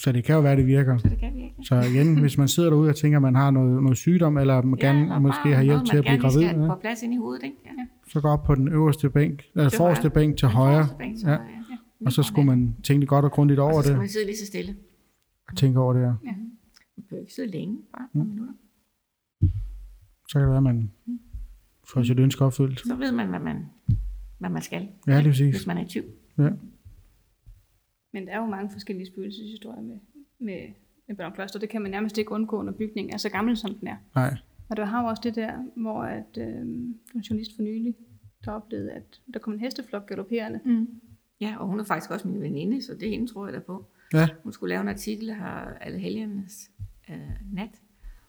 Så 0.00 0.12
det 0.12 0.24
kan 0.24 0.34
jo 0.34 0.40
være, 0.40 0.56
det 0.56 0.66
virker. 0.66 0.96
så 0.98 1.08
det 1.08 1.18
kan 1.18 1.34
vi 1.34 1.42
ikke. 1.42 1.54
Så 1.62 1.80
igen, 1.80 2.16
hvis 2.20 2.38
man 2.38 2.48
sidder 2.48 2.70
derude 2.70 2.88
og 2.88 2.96
tænker, 2.96 3.18
at 3.18 3.22
man 3.22 3.34
har 3.34 3.50
noget, 3.50 3.82
noget 3.82 3.96
sygdom, 3.98 4.38
eller 4.38 4.62
man 4.62 4.78
gerne 4.78 5.14
og 5.14 5.22
måske 5.22 5.54
har 5.54 5.62
hjælp 5.62 5.84
til 5.84 5.96
at 5.96 6.04
blive 6.04 6.18
gerne 6.18 6.22
gravid, 6.30 6.62
ja, 6.62 6.74
på 6.74 6.80
plads 6.80 7.02
ind 7.02 7.14
i 7.14 7.16
hovedet, 7.16 7.42
ikke? 7.44 7.56
Ja. 7.64 7.70
så 8.08 8.20
gå 8.20 8.28
op 8.28 8.44
på 8.44 8.54
den 8.54 8.68
øverste 8.68 9.10
bænk, 9.10 9.42
eller 9.56 9.70
forreste 9.76 10.10
bænk 10.10 10.36
til 10.36 10.48
højre, 10.48 10.86
bænk 10.98 11.18
til 11.18 11.28
ja. 11.28 11.34
højre, 11.36 11.48
ja. 11.50 11.63
Og 12.06 12.12
så 12.12 12.22
skulle 12.22 12.46
man 12.46 12.76
tænke 12.82 13.06
godt 13.06 13.24
og 13.24 13.32
grundigt 13.32 13.60
Og 13.60 13.66
over 13.66 13.74
så 13.74 13.82
skal 13.82 13.92
det, 13.92 13.98
man 13.98 14.08
sidde 14.08 14.26
lige 14.26 14.36
så 14.36 14.46
stille. 14.46 14.76
og 15.48 15.56
tænke 15.56 15.80
over 15.80 15.92
det 15.92 16.02
her. 16.02 16.14
Man 16.24 17.04
behøver 17.08 17.20
ikke 17.20 17.32
sidde 17.34 17.48
længe, 17.50 17.78
bare 17.92 18.08
par 18.12 18.24
minutter. 18.24 18.52
Så 20.28 20.32
kan 20.32 20.40
det 20.40 20.48
være, 20.48 20.56
at 20.56 20.62
man 20.62 20.90
får 21.88 22.02
sit 22.02 22.18
ønske 22.18 22.44
opfyldt. 22.44 22.80
Så 22.80 22.94
ved 22.96 23.12
man, 23.12 23.28
hvad 23.28 23.40
man, 23.40 23.66
hvad 24.38 24.50
man 24.50 24.62
skal, 24.62 24.88
Ja, 25.06 25.20
lige 25.20 25.30
præcis. 25.30 25.54
hvis 25.56 25.66
man 25.66 25.78
er 25.78 25.84
i 25.84 25.88
tvivl. 25.88 26.06
Ja. 26.38 26.50
Men 28.12 28.26
der 28.26 28.32
er 28.32 28.38
jo 28.38 28.46
mange 28.46 28.70
forskellige 28.70 29.06
spøgelseshistorier 29.06 29.82
med, 29.82 29.98
med, 30.38 30.60
med 31.08 31.16
Børn 31.16 31.32
Kloster. 31.32 31.58
Det 31.58 31.68
kan 31.68 31.82
man 31.82 31.90
nærmest 31.90 32.18
ikke 32.18 32.32
undgå, 32.32 32.62
når 32.62 32.72
bygningen 32.72 33.14
er 33.14 33.18
så 33.18 33.28
gammel, 33.28 33.56
som 33.56 33.74
den 33.74 33.88
er. 33.88 33.96
Nej, 34.14 34.36
Og 34.68 34.76
der 34.76 34.84
har 34.84 35.02
jo 35.02 35.08
også 35.08 35.20
det 35.24 35.34
der, 35.34 35.52
hvor 35.76 36.02
at, 36.02 36.38
øh, 36.38 36.46
en 37.14 37.20
journalist 37.30 37.56
for 37.56 37.62
nylig, 37.62 37.94
der 38.44 38.50
oplevede, 38.52 38.90
at 38.92 39.20
der 39.34 39.38
kom 39.38 39.52
en 39.52 39.60
hesteflok 39.60 40.06
galopperende. 40.06 40.60
Mm. 40.64 40.88
Ja, 41.40 41.56
og 41.58 41.66
hun 41.66 41.80
er 41.80 41.84
faktisk 41.84 42.10
også 42.10 42.28
min 42.28 42.40
veninde, 42.40 42.82
så 42.82 42.94
det 42.94 43.06
er 43.06 43.10
hende, 43.10 43.32
tror 43.32 43.46
jeg 43.46 43.54
da 43.54 43.58
på. 43.60 43.86
ja, 44.12 44.28
Hun 44.42 44.52
skulle 44.52 44.68
lave 44.68 44.80
en 44.82 44.88
artikel 44.88 45.34
her 45.34 45.44
alle 45.80 45.98
helgernes 45.98 46.70
øh, 47.10 47.16
nat, 47.52 47.82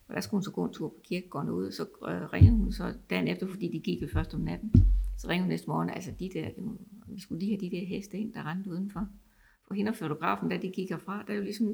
og 0.08 0.16
der 0.16 0.22
skulle 0.22 0.38
hun 0.39 0.43
så 0.43 0.51
gå 0.51 0.66
en 0.66 0.74
tur 0.74 0.89
på 0.89 0.95
kirkegården 1.03 1.49
ud, 1.49 1.66
og 1.68 1.74
så 1.74 1.84
øh, 1.84 2.34
ringede 2.34 2.58
hun 2.58 2.72
så 2.72 2.93
dagen 3.10 3.28
efter, 3.28 3.47
fordi 3.47 3.68
de 3.72 3.80
gik 3.80 4.01
jo 4.01 4.08
først 4.14 4.34
om 4.34 4.39
natten. 4.41 4.72
Så 5.18 5.28
ringede 5.28 5.43
hun 5.43 5.49
næste 5.49 5.68
morgen, 5.68 5.89
altså 5.89 6.12
de 6.20 6.30
der, 6.34 6.49
var- 6.58 6.78
vi 7.08 7.20
skulle 7.22 7.39
lige 7.39 7.51
have 7.51 7.70
de 7.70 7.76
der 7.76 7.86
heste 7.86 8.18
ind, 8.18 8.34
der 8.34 8.51
rendte 8.51 8.70
udenfor. 8.70 9.08
For 9.68 9.74
hende 9.74 9.89
og 9.89 9.95
fotografen, 9.95 10.49
da 10.49 10.58
de 10.58 10.70
gik 10.70 10.89
herfra, 10.89 11.24
der 11.28 11.34
er 11.34 11.38
jo 11.38 11.43
ligesom, 11.43 11.68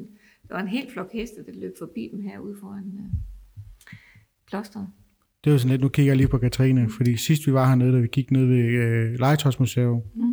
der 0.47 0.53
var 0.55 0.61
en 0.61 0.67
helt 0.67 0.91
flok 0.91 1.11
heste, 1.13 1.45
der 1.45 1.51
løb 1.53 1.73
forbi 1.79 2.09
dem 2.11 2.21
herude 2.21 2.57
foran 2.59 2.99
øh, 2.99 3.19
klosteret. 4.45 4.87
det 5.43 5.51
jo 5.51 5.57
sådan 5.57 5.69
lidt, 5.71 5.81
nu 5.81 5.87
kigger 5.89 6.09
jeg 6.11 6.17
lige 6.17 6.27
på 6.27 6.37
Katrine, 6.37 6.89
fordi 6.89 7.17
sidst 7.17 7.47
vi 7.47 7.53
var 7.53 7.67
hernede, 7.67 7.93
da 7.93 7.99
vi 7.99 8.07
gik 8.07 8.31
ned 8.31 8.45
ved 8.45 8.57
øh, 8.57 9.19
Legetøjsmuseet, 9.19 10.01
Mm. 10.15 10.30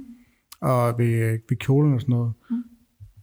Og 0.61 0.99
ved, 0.99 1.07
øh, 1.13 1.39
ved 1.49 1.57
kjolen 1.57 1.95
og 1.95 2.01
sådan 2.01 2.13
noget, 2.13 2.33
Mm. 2.51 2.57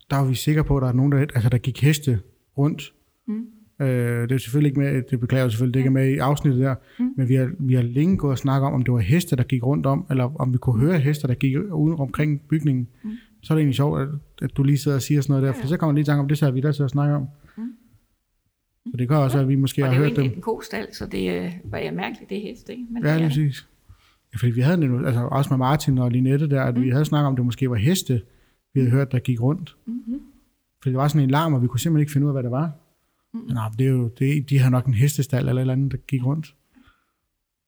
der 0.10 0.18
var 0.18 0.26
vi 0.26 0.36
sikre 0.36 0.64
på, 0.64 0.78
at 0.78 0.82
der 0.82 0.88
er 0.88 0.94
nogen, 0.94 1.12
der, 1.12 1.18
altså, 1.18 1.50
der 1.50 1.58
gik 1.58 1.82
heste 1.82 2.20
rundt. 2.58 2.94
Mm. 3.28 3.46
Øh, 3.82 4.22
det 4.30 4.32
er 4.32 4.38
selvfølgelig 4.38 4.70
ikke 4.70 4.80
med, 4.80 5.02
det 5.10 5.20
beklager 5.20 5.44
jeg 5.44 5.52
selvfølgelig, 5.52 5.74
det 5.74 5.80
ikke 5.80 5.88
er 5.88 5.92
med 5.92 6.10
i 6.10 6.18
afsnittet 6.18 6.62
der, 6.62 6.76
Mm. 7.00 7.14
men 7.18 7.30
vi 7.30 7.36
har, 7.36 7.52
vi 7.60 7.74
har 7.74 7.82
længe 7.82 8.18
gået 8.18 8.32
og 8.32 8.38
snakket 8.38 8.68
om, 8.68 8.74
om 8.74 8.82
det 8.84 8.94
var 8.94 9.00
heste, 9.00 9.36
der 9.36 9.44
gik 9.44 9.64
rundt 9.64 9.86
om, 9.86 10.06
eller 10.10 10.36
om 10.42 10.54
vi 10.54 10.58
kunne 10.58 10.80
høre 10.80 11.00
heste, 11.00 11.28
der 11.28 11.34
gik 11.34 11.56
uden 11.58 12.00
omkring 12.00 12.42
bygningen. 12.50 12.88
Mm. 13.04 13.12
Så 13.44 13.54
er 13.54 13.56
det 13.56 13.62
egentlig 13.62 13.76
sjovt, 13.76 14.02
at, 14.02 14.08
at 14.42 14.58
du 14.58 14.64
lige 14.64 14.78
sidder 14.78 14.98
og 14.98 15.02
siger 15.02 15.22
sådan 15.22 15.34
noget 15.42 15.56
der, 15.56 15.62
for 15.62 15.68
så 15.68 15.78
kommer 15.78 15.92
man 15.92 15.96
lige 15.96 16.02
i 16.04 16.06
tanke 16.06 16.20
om, 16.22 16.28
det 16.28 16.38
så 16.38 16.52
vi 16.52 16.62
der 16.62 16.72
til 16.72 16.84
at 16.84 16.90
snakke 16.90 17.16
om. 17.16 17.28
Mm. 17.58 17.64
Så 18.92 18.98
det 18.98 19.08
kan 19.08 19.18
også 19.18 19.38
være, 19.38 19.44
at 19.44 19.50
vi 19.50 19.56
måske 19.56 19.82
har 19.82 19.90
det 19.90 19.96
er 19.98 20.02
jo 20.02 20.08
hørt 20.08 20.16
dem. 20.18 20.26
en 20.26 20.42
god 20.42 20.62
stald, 20.62 20.88
så 20.94 21.06
det 21.06 21.36
øh, 21.46 21.52
var 21.66 21.78
jeg 21.78 21.94
mærkeligt, 21.94 22.30
det 22.30 22.42
heste, 22.42 22.72
ikke? 22.72 22.86
Men 22.92 23.04
Ja, 23.04 23.10
det 23.10 23.16
er 23.16 23.18
det. 23.20 23.28
præcis. 23.28 23.68
Ja, 24.36 24.40
fordi 24.40 24.52
vi 24.52 24.62
havde 24.62 24.82
det, 24.82 25.06
altså 25.06 25.22
også 25.22 25.50
med 25.50 25.58
Martin 25.58 25.98
og 25.98 26.12
Linette 26.12 26.50
der, 26.50 26.64
at 26.64 26.76
mm. 26.78 26.84
vi 26.84 26.90
havde 26.90 27.06
snakket 27.06 27.28
om, 27.28 27.36
det 27.36 27.46
måske 27.46 27.70
var 27.70 27.76
heste, 27.76 28.22
vi 28.74 28.80
havde 28.80 28.92
hørt, 28.92 29.12
der 29.12 29.20
gik 29.20 29.42
rundt. 29.42 29.76
Mhm. 29.86 30.20
Fordi 30.82 30.92
det 30.92 30.98
var 30.98 31.08
sådan 31.08 31.22
en 31.24 31.30
larm, 31.32 31.54
og 31.54 31.62
vi 31.62 31.68
kunne 31.68 31.80
simpelthen 31.80 32.02
ikke 32.02 32.12
finde 32.12 32.26
ud 32.26 32.30
af, 32.30 32.34
hvad 32.34 32.44
det 32.44 32.52
var. 32.52 32.72
Mm. 33.34 33.40
Men 33.40 33.54
nej, 33.54 33.70
det 33.80 33.88
er 33.88 33.92
jo, 33.92 34.08
det, 34.20 34.50
de 34.50 34.60
har 34.60 34.70
nok 34.70 34.86
en 34.86 34.94
hestestald 34.94 35.48
eller 35.50 35.60
et 35.60 35.64
eller 35.64 35.74
andet, 35.74 35.92
der 35.92 35.98
gik 35.98 36.26
rundt. 36.26 36.56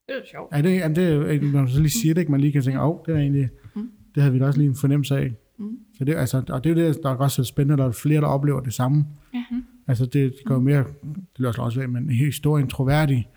Det 0.08 0.16
er 0.16 0.20
jo 0.20 0.26
sjovt. 0.32 0.56
Ja, 0.56 0.62
det, 0.62 0.76
jamen, 0.76 0.96
det 0.96 1.54
når 1.54 1.62
du 1.62 1.68
så 1.68 1.80
lige 1.80 1.90
siger 1.90 2.14
det, 2.14 2.22
ikke, 2.22 2.32
man 2.32 2.42
lige 2.42 2.52
kan 2.52 2.62
tænke, 2.62 2.82
åh, 2.82 2.90
oh, 2.90 3.00
det 3.06 3.16
er 3.16 3.20
egentlig, 3.20 3.50
Mm. 3.76 3.90
det 4.16 4.24
havde 4.24 4.34
vi 4.34 4.40
da 4.40 4.46
også 4.46 4.60
lige 4.60 4.70
en 4.70 4.76
fornemmelse 4.76 5.18
af. 5.18 5.34
Mm. 5.60 5.80
Så 5.98 6.06
det, 6.06 6.16
altså, 6.16 6.44
og 6.50 6.64
det 6.64 6.70
er 6.70 6.84
jo 6.84 6.88
det, 6.88 7.04
der 7.04 7.10
er 7.10 7.16
også 7.16 7.36
så 7.36 7.44
spændende, 7.44 7.74
at 7.74 7.78
der 7.78 7.86
er 7.86 7.92
flere, 7.92 8.22
der 8.22 8.28
oplever 8.28 8.60
det 8.60 8.74
samme. 8.74 9.06
Ja. 9.34 9.44
Altså, 9.88 10.06
det, 10.06 10.14
det 10.14 10.46
gør 10.46 10.56
jo 10.56 10.62
mere, 10.62 10.84
det 11.04 11.40
lyder 11.40 11.60
også 11.60 11.82
af, 11.82 11.90
men 11.90 12.10
historien 12.10 12.68
troværdig. 12.68 13.30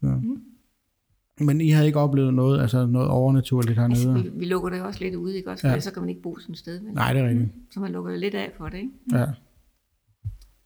Så. 0.00 0.06
Mm. 0.06 0.42
Men 1.40 1.60
I 1.60 1.70
havde 1.70 1.86
ikke 1.86 1.98
oplevet 1.98 2.34
noget, 2.34 2.60
altså 2.60 2.86
noget 2.86 3.08
overnaturligt 3.08 3.78
hernede? 3.78 4.14
Altså, 4.14 4.30
vi, 4.30 4.38
vi 4.38 4.44
lukker 4.44 4.70
det 4.70 4.82
også 4.82 5.04
lidt 5.04 5.14
ud, 5.14 5.30
ikke 5.30 5.50
også? 5.50 5.66
Ja. 5.66 5.74
Ja. 5.74 5.80
Så 5.80 5.92
kan 5.92 6.02
man 6.02 6.08
ikke 6.08 6.22
bo 6.22 6.38
sådan 6.38 6.52
et 6.52 6.58
sted. 6.58 6.80
Vel? 6.80 6.92
Nej, 6.92 7.12
det 7.12 7.22
er 7.22 7.28
rigtigt. 7.28 7.48
Så 7.70 7.80
man 7.80 7.92
lukker 7.92 8.12
jo 8.12 8.18
lidt 8.18 8.34
af 8.34 8.52
for 8.56 8.68
det, 8.68 8.78
ikke? 8.78 8.90
Ja. 9.12 9.26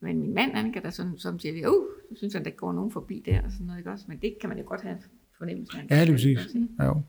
Men 0.01 0.21
min 0.21 0.35
mand, 0.35 0.53
han 0.53 0.73
kan 0.73 0.83
da 0.83 0.91
sådan, 0.91 1.19
som 1.19 1.39
siger, 1.39 1.69
uh, 1.69 1.85
så 2.11 2.17
synes 2.17 2.35
han, 2.35 2.45
der 2.45 2.51
går 2.51 2.73
nogen 2.73 2.91
forbi 2.91 3.23
der, 3.27 3.43
og 3.43 3.53
sådan 3.53 3.67
noget, 3.67 3.79
ikke 3.79 3.91
også? 3.91 4.05
Men 4.09 4.19
det 4.19 4.35
kan 4.41 4.49
man 4.49 4.59
jo 4.59 4.65
godt 4.67 4.81
have 4.83 4.99
fornemmelsen 5.39 5.81
af. 5.81 5.97
Ja, 5.97 6.01
det 6.01 6.09
er 6.09 6.13
præcis. 6.13 6.39
Ja, 6.79 6.85
jo. 6.85 7.03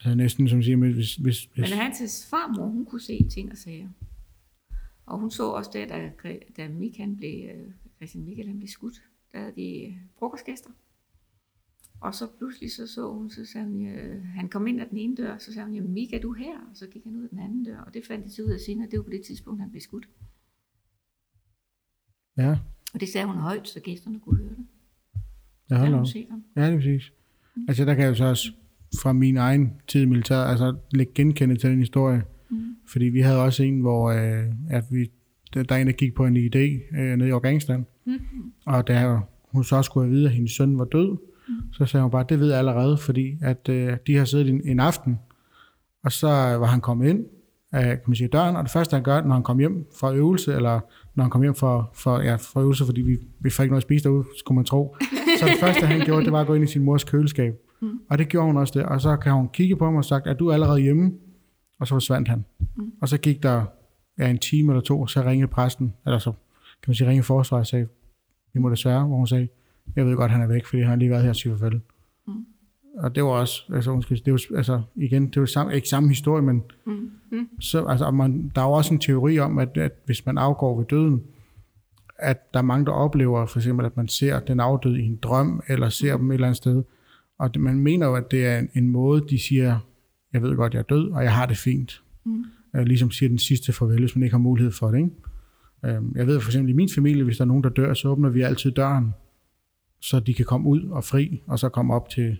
Altså 0.00 0.14
næsten 0.16 0.48
som 0.48 0.62
siger, 0.62 0.76
men 0.76 0.92
hvis, 0.92 1.16
hvis, 1.16 1.44
hvis 1.44 1.70
Men 1.70 1.78
hans 1.78 2.26
farmor, 2.30 2.66
hun 2.66 2.84
kunne 2.84 3.00
se 3.00 3.28
ting 3.30 3.50
og 3.50 3.56
sager. 3.56 3.88
Og 5.06 5.18
hun 5.18 5.30
så 5.30 5.48
også 5.48 5.70
det, 5.72 5.88
da, 5.88 6.10
da 6.56 6.68
Michael 6.68 7.16
blev, 7.16 7.44
øh, 7.44 7.70
Christian 7.96 8.24
Michael 8.24 8.48
han 8.48 8.58
blev 8.58 8.68
skudt. 8.68 9.02
Der 9.32 9.38
havde 9.38 9.52
de 9.56 9.86
øh, 9.86 9.92
frokostgæster. 10.18 10.70
Og 12.02 12.14
så 12.14 12.26
pludselig 12.38 12.72
så 12.72 12.86
så 12.86 13.12
hun, 13.12 13.30
så 13.30 13.44
sagde 13.52 13.66
hun, 13.66 13.86
øh, 13.86 14.24
han 14.24 14.48
kom 14.48 14.66
ind 14.66 14.80
ad 14.80 14.86
den 14.90 14.98
ene 14.98 15.16
dør, 15.16 15.38
så 15.38 15.52
sagde 15.52 15.66
hun, 15.66 15.74
jamen 15.74 15.92
Mika, 15.92 16.18
du 16.18 16.32
her? 16.32 16.56
Og 16.70 16.76
så 16.76 16.86
gik 16.86 17.04
han 17.04 17.16
ud 17.16 17.22
af 17.22 17.28
den 17.28 17.38
anden 17.38 17.64
dør, 17.64 17.78
og 17.78 17.94
det 17.94 18.02
fandt 18.08 18.24
de 18.26 18.30
så 18.30 18.42
ud 18.42 18.50
af 18.50 18.60
senere, 18.60 18.88
det 18.90 18.96
var 18.98 19.02
på 19.02 19.10
det 19.10 19.22
tidspunkt, 19.26 19.60
han 19.60 19.70
blev 19.70 19.80
skudt. 19.80 20.08
ja, 22.36 22.58
Og 22.94 23.00
det 23.00 23.08
sagde 23.08 23.26
hun 23.26 23.36
højt, 23.36 23.68
så 23.68 23.80
gæsterne 23.80 24.20
kunne 24.20 24.38
høre 24.38 24.50
det. 24.50 24.66
Ja, 25.70 25.74
Der 25.74 25.80
hold 25.80 25.94
op. 25.94 26.06
Ja, 26.56 26.66
det 26.66 26.72
er 26.72 26.76
præcis. 26.76 27.12
Altså, 27.68 27.84
der 27.84 27.94
kan 27.94 28.02
jeg 28.02 28.10
jo 28.10 28.14
så 28.14 28.24
også 28.24 28.52
fra 29.02 29.12
min 29.12 29.36
egen 29.36 29.72
tid 29.88 30.02
i 30.02 30.04
militæret, 30.04 30.50
altså 30.50 30.76
lægge 30.92 31.12
genkende 31.14 31.56
til 31.56 31.70
den 31.70 31.78
historie. 31.78 32.22
Mm. 32.50 32.76
Fordi 32.86 33.04
vi 33.04 33.20
havde 33.20 33.42
også 33.42 33.62
en, 33.62 33.80
hvor 33.80 34.10
øh, 34.10 34.44
at 34.70 34.84
vi, 34.90 35.10
der 35.54 35.62
der 35.62 35.74
er 35.74 35.78
en, 35.80 35.86
der 35.86 35.92
gik 35.92 36.14
på 36.14 36.26
en 36.26 36.36
idé 36.36 36.96
øh, 36.98 37.16
nede 37.16 37.28
i 37.28 37.32
Afghanistan. 37.32 37.86
Mm. 38.04 38.12
Og 38.66 38.88
da 38.88 39.18
hun 39.52 39.64
så 39.64 39.82
skulle 39.82 40.06
have 40.06 40.14
vide, 40.14 40.26
at 40.26 40.32
hendes 40.32 40.52
søn 40.52 40.78
var 40.78 40.84
død, 40.84 41.10
mm. 41.10 41.18
Så 41.72 41.86
sagde 41.86 42.02
hun 42.02 42.10
bare, 42.10 42.24
det 42.28 42.40
ved 42.40 42.48
jeg 42.48 42.58
allerede, 42.58 42.96
fordi 42.96 43.38
at 43.42 43.68
øh, 43.68 43.96
de 44.06 44.16
har 44.16 44.24
siddet 44.24 44.48
en, 44.48 44.60
en 44.64 44.80
aften, 44.80 45.18
og 46.04 46.12
så 46.12 46.28
var 46.28 46.66
han 46.66 46.80
kommet 46.80 47.08
ind 47.08 47.24
af 47.72 47.84
kan 47.84 48.04
man 48.06 48.16
sige, 48.16 48.28
døren, 48.28 48.56
og 48.56 48.62
det 48.62 48.70
første, 48.70 48.94
han 48.94 49.02
gør, 49.02 49.22
når 49.22 49.34
han 49.34 49.42
kom 49.42 49.58
hjem 49.58 49.86
fra 50.00 50.14
øvelse, 50.14 50.54
eller 50.54 50.80
når 51.14 51.24
han 51.24 51.30
kom 51.30 51.42
hjem 51.42 51.54
fra, 51.54 51.84
for, 51.94 52.20
ja, 52.20 52.34
fra 52.34 52.60
øvelse, 52.60 52.84
fordi 52.84 53.00
vi, 53.00 53.18
vi 53.40 53.50
fik 53.50 53.60
ikke 53.60 53.72
noget 53.72 53.82
at 53.82 53.86
spise 53.86 54.04
derude, 54.04 54.24
skulle 54.38 54.56
man 54.56 54.64
tro. 54.64 54.96
Så 55.40 55.46
det 55.46 55.60
første, 55.60 55.86
han 55.86 56.04
gjorde, 56.04 56.24
det 56.24 56.32
var 56.32 56.40
at 56.40 56.46
gå 56.46 56.54
ind 56.54 56.64
i 56.64 56.66
sin 56.66 56.82
mors 56.82 57.04
køleskab. 57.04 57.54
Mm. 57.80 58.00
Og 58.10 58.18
det 58.18 58.28
gjorde 58.28 58.46
hun 58.46 58.56
også 58.56 58.78
det. 58.78 58.86
Og 58.86 59.00
så 59.00 59.16
kan 59.16 59.32
hun 59.32 59.48
kigge 59.48 59.76
på 59.76 59.84
ham 59.84 59.96
og 59.96 60.04
sagt, 60.04 60.26
er 60.26 60.34
du 60.34 60.52
allerede 60.52 60.80
hjemme? 60.80 61.12
Og 61.80 61.86
så 61.86 61.94
forsvandt 61.94 62.28
han. 62.28 62.44
Mm. 62.76 62.92
Og 63.00 63.08
så 63.08 63.18
gik 63.18 63.42
der 63.42 63.64
ja, 64.18 64.30
en 64.30 64.38
time 64.38 64.72
eller 64.72 64.82
to, 64.82 65.06
så 65.06 65.22
ringede 65.22 65.48
præsten, 65.48 65.94
eller 66.06 66.18
så 66.18 66.32
kan 66.82 66.90
man 66.90 66.94
sige, 66.94 67.08
ringede 67.08 67.26
forsvaret 67.26 67.60
og 67.60 67.66
sagde, 67.66 67.86
vi 68.54 68.60
må 68.60 68.70
desværre, 68.70 69.04
hvor 69.04 69.16
hun 69.16 69.26
sagde, 69.26 69.48
jeg 69.96 70.06
ved 70.06 70.16
godt, 70.16 70.30
han 70.30 70.40
er 70.42 70.46
væk, 70.46 70.66
fordi 70.66 70.82
han 70.82 70.88
har 70.88 70.96
lige 70.96 71.10
været 71.10 71.22
her 71.22 71.30
og 71.30 71.36
sige 71.36 71.58
farvel. 71.58 71.80
Mm. 72.28 72.32
Og 72.98 73.14
det 73.14 73.22
var 73.24 73.30
også, 73.30 73.62
altså, 73.74 73.90
undskyld, 73.90 74.20
det 74.24 74.32
var, 74.32 74.56
altså 74.56 74.82
igen, 74.96 75.26
det 75.28 75.40
var 75.40 75.46
samme, 75.46 75.74
ikke 75.74 75.88
samme 75.88 76.08
historie, 76.08 76.42
men 76.42 76.62
Mm. 76.86 77.48
så, 77.60 77.84
altså, 77.84 78.10
man, 78.10 78.52
der 78.54 78.60
er 78.60 78.66
jo 78.66 78.72
også 78.72 78.94
en 78.94 79.00
teori 79.00 79.38
om, 79.38 79.58
at, 79.58 79.76
at 79.76 79.92
hvis 80.06 80.26
man 80.26 80.38
afgår 80.38 80.78
ved 80.78 80.86
døden, 80.86 81.22
at 82.18 82.54
der 82.54 82.58
er 82.60 82.64
mange, 82.64 82.86
der 82.86 82.92
oplever 82.92 83.46
for 83.46 83.58
eksempel, 83.58 83.86
at 83.86 83.96
man 83.96 84.08
ser 84.08 84.40
den 84.40 84.60
afdøde 84.60 85.02
i 85.02 85.04
en 85.04 85.16
drøm, 85.16 85.62
eller 85.68 85.88
ser 85.88 86.16
dem 86.16 86.30
et 86.30 86.34
eller 86.34 86.46
andet 86.46 86.56
sted. 86.56 86.82
Og 87.38 87.54
det, 87.54 87.62
man 87.62 87.80
mener 87.80 88.06
jo, 88.06 88.14
at 88.14 88.30
det 88.30 88.46
er 88.46 88.58
en, 88.58 88.68
en 88.74 88.88
måde, 88.88 89.24
de 89.30 89.38
siger, 89.38 89.78
jeg 90.32 90.42
ved 90.42 90.56
godt, 90.56 90.74
jeg 90.74 90.78
er 90.80 90.84
død, 90.84 91.10
og 91.10 91.24
jeg 91.24 91.34
har 91.34 91.46
det 91.46 91.56
fint. 91.56 92.02
Mm. 92.24 92.44
Øh, 92.76 92.82
ligesom 92.82 93.10
siger 93.10 93.28
den 93.28 93.38
sidste 93.38 93.72
farvel, 93.72 94.00
hvis 94.00 94.16
man 94.16 94.22
ikke 94.22 94.34
har 94.34 94.38
mulighed 94.38 94.72
for 94.72 94.90
det. 94.90 94.98
Ikke? 94.98 95.10
Øh, 95.84 96.02
jeg 96.14 96.26
ved 96.26 96.40
for 96.40 96.48
eksempel 96.48 96.70
i 96.70 96.76
min 96.76 96.88
familie, 96.94 97.24
hvis 97.24 97.36
der 97.36 97.44
er 97.44 97.48
nogen, 97.48 97.64
der 97.64 97.70
dør, 97.70 97.94
så 97.94 98.08
åbner 98.08 98.28
vi 98.28 98.42
altid 98.42 98.70
døren, 98.70 99.14
så 100.02 100.20
de 100.20 100.34
kan 100.34 100.44
komme 100.44 100.68
ud 100.68 100.82
og 100.88 101.04
fri, 101.04 101.42
og 101.46 101.58
så 101.58 101.68
komme 101.68 101.94
op 101.94 102.08
til, 102.08 102.36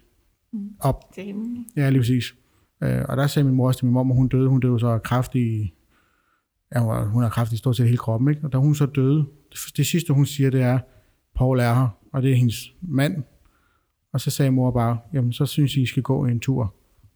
Mm. 0.55 0.69
op 0.81 1.03
Til 1.15 1.25
himlen. 1.25 1.67
Ja, 1.77 1.91
lige 1.91 2.01
præcis. 2.01 2.35
Øh, 2.83 3.03
og 3.09 3.17
der 3.17 3.27
sagde 3.27 3.47
min 3.49 3.55
mor 3.57 3.67
også 3.67 3.79
til 3.79 3.87
min 3.87 3.93
mor, 3.95 4.01
at 4.11 4.17
hun 4.17 4.29
døde. 4.29 4.49
Hun 4.49 4.61
døde 4.61 4.81
så 4.81 4.87
af 4.87 5.03
kræft 5.03 5.35
i... 5.35 5.75
Ja, 6.75 6.81
hun 6.81 6.95
har- 6.95 7.05
hun 7.05 7.23
har 7.23 7.31
kræft 7.31 7.53
i 7.53 7.57
stort 7.57 7.77
set 7.77 7.87
hele 7.87 7.97
kroppen, 7.99 8.31
ikke? 8.31 8.41
Og 8.45 8.53
da 8.53 8.59
hun 8.59 8.75
så 8.75 8.87
døde, 8.87 9.19
det, 9.53 9.59
det 9.77 9.87
sidste 9.87 10.13
hun 10.13 10.27
siger, 10.27 10.51
det 10.51 10.63
er, 10.63 10.79
Paul 11.35 11.59
er 11.61 11.75
her, 11.75 11.89
og 12.13 12.23
det 12.23 12.31
er 12.33 12.35
hendes 12.37 12.75
mand. 12.81 13.23
Og 14.13 14.21
så 14.21 14.31
sagde 14.31 14.51
mor 14.51 14.71
bare, 14.71 14.99
jamen 15.13 15.33
så 15.33 15.47
synes 15.47 15.77
I, 15.77 15.83
I 15.83 15.87
skal 15.87 16.03
gå 16.03 16.25
en 16.27 16.41
tur. 16.41 16.75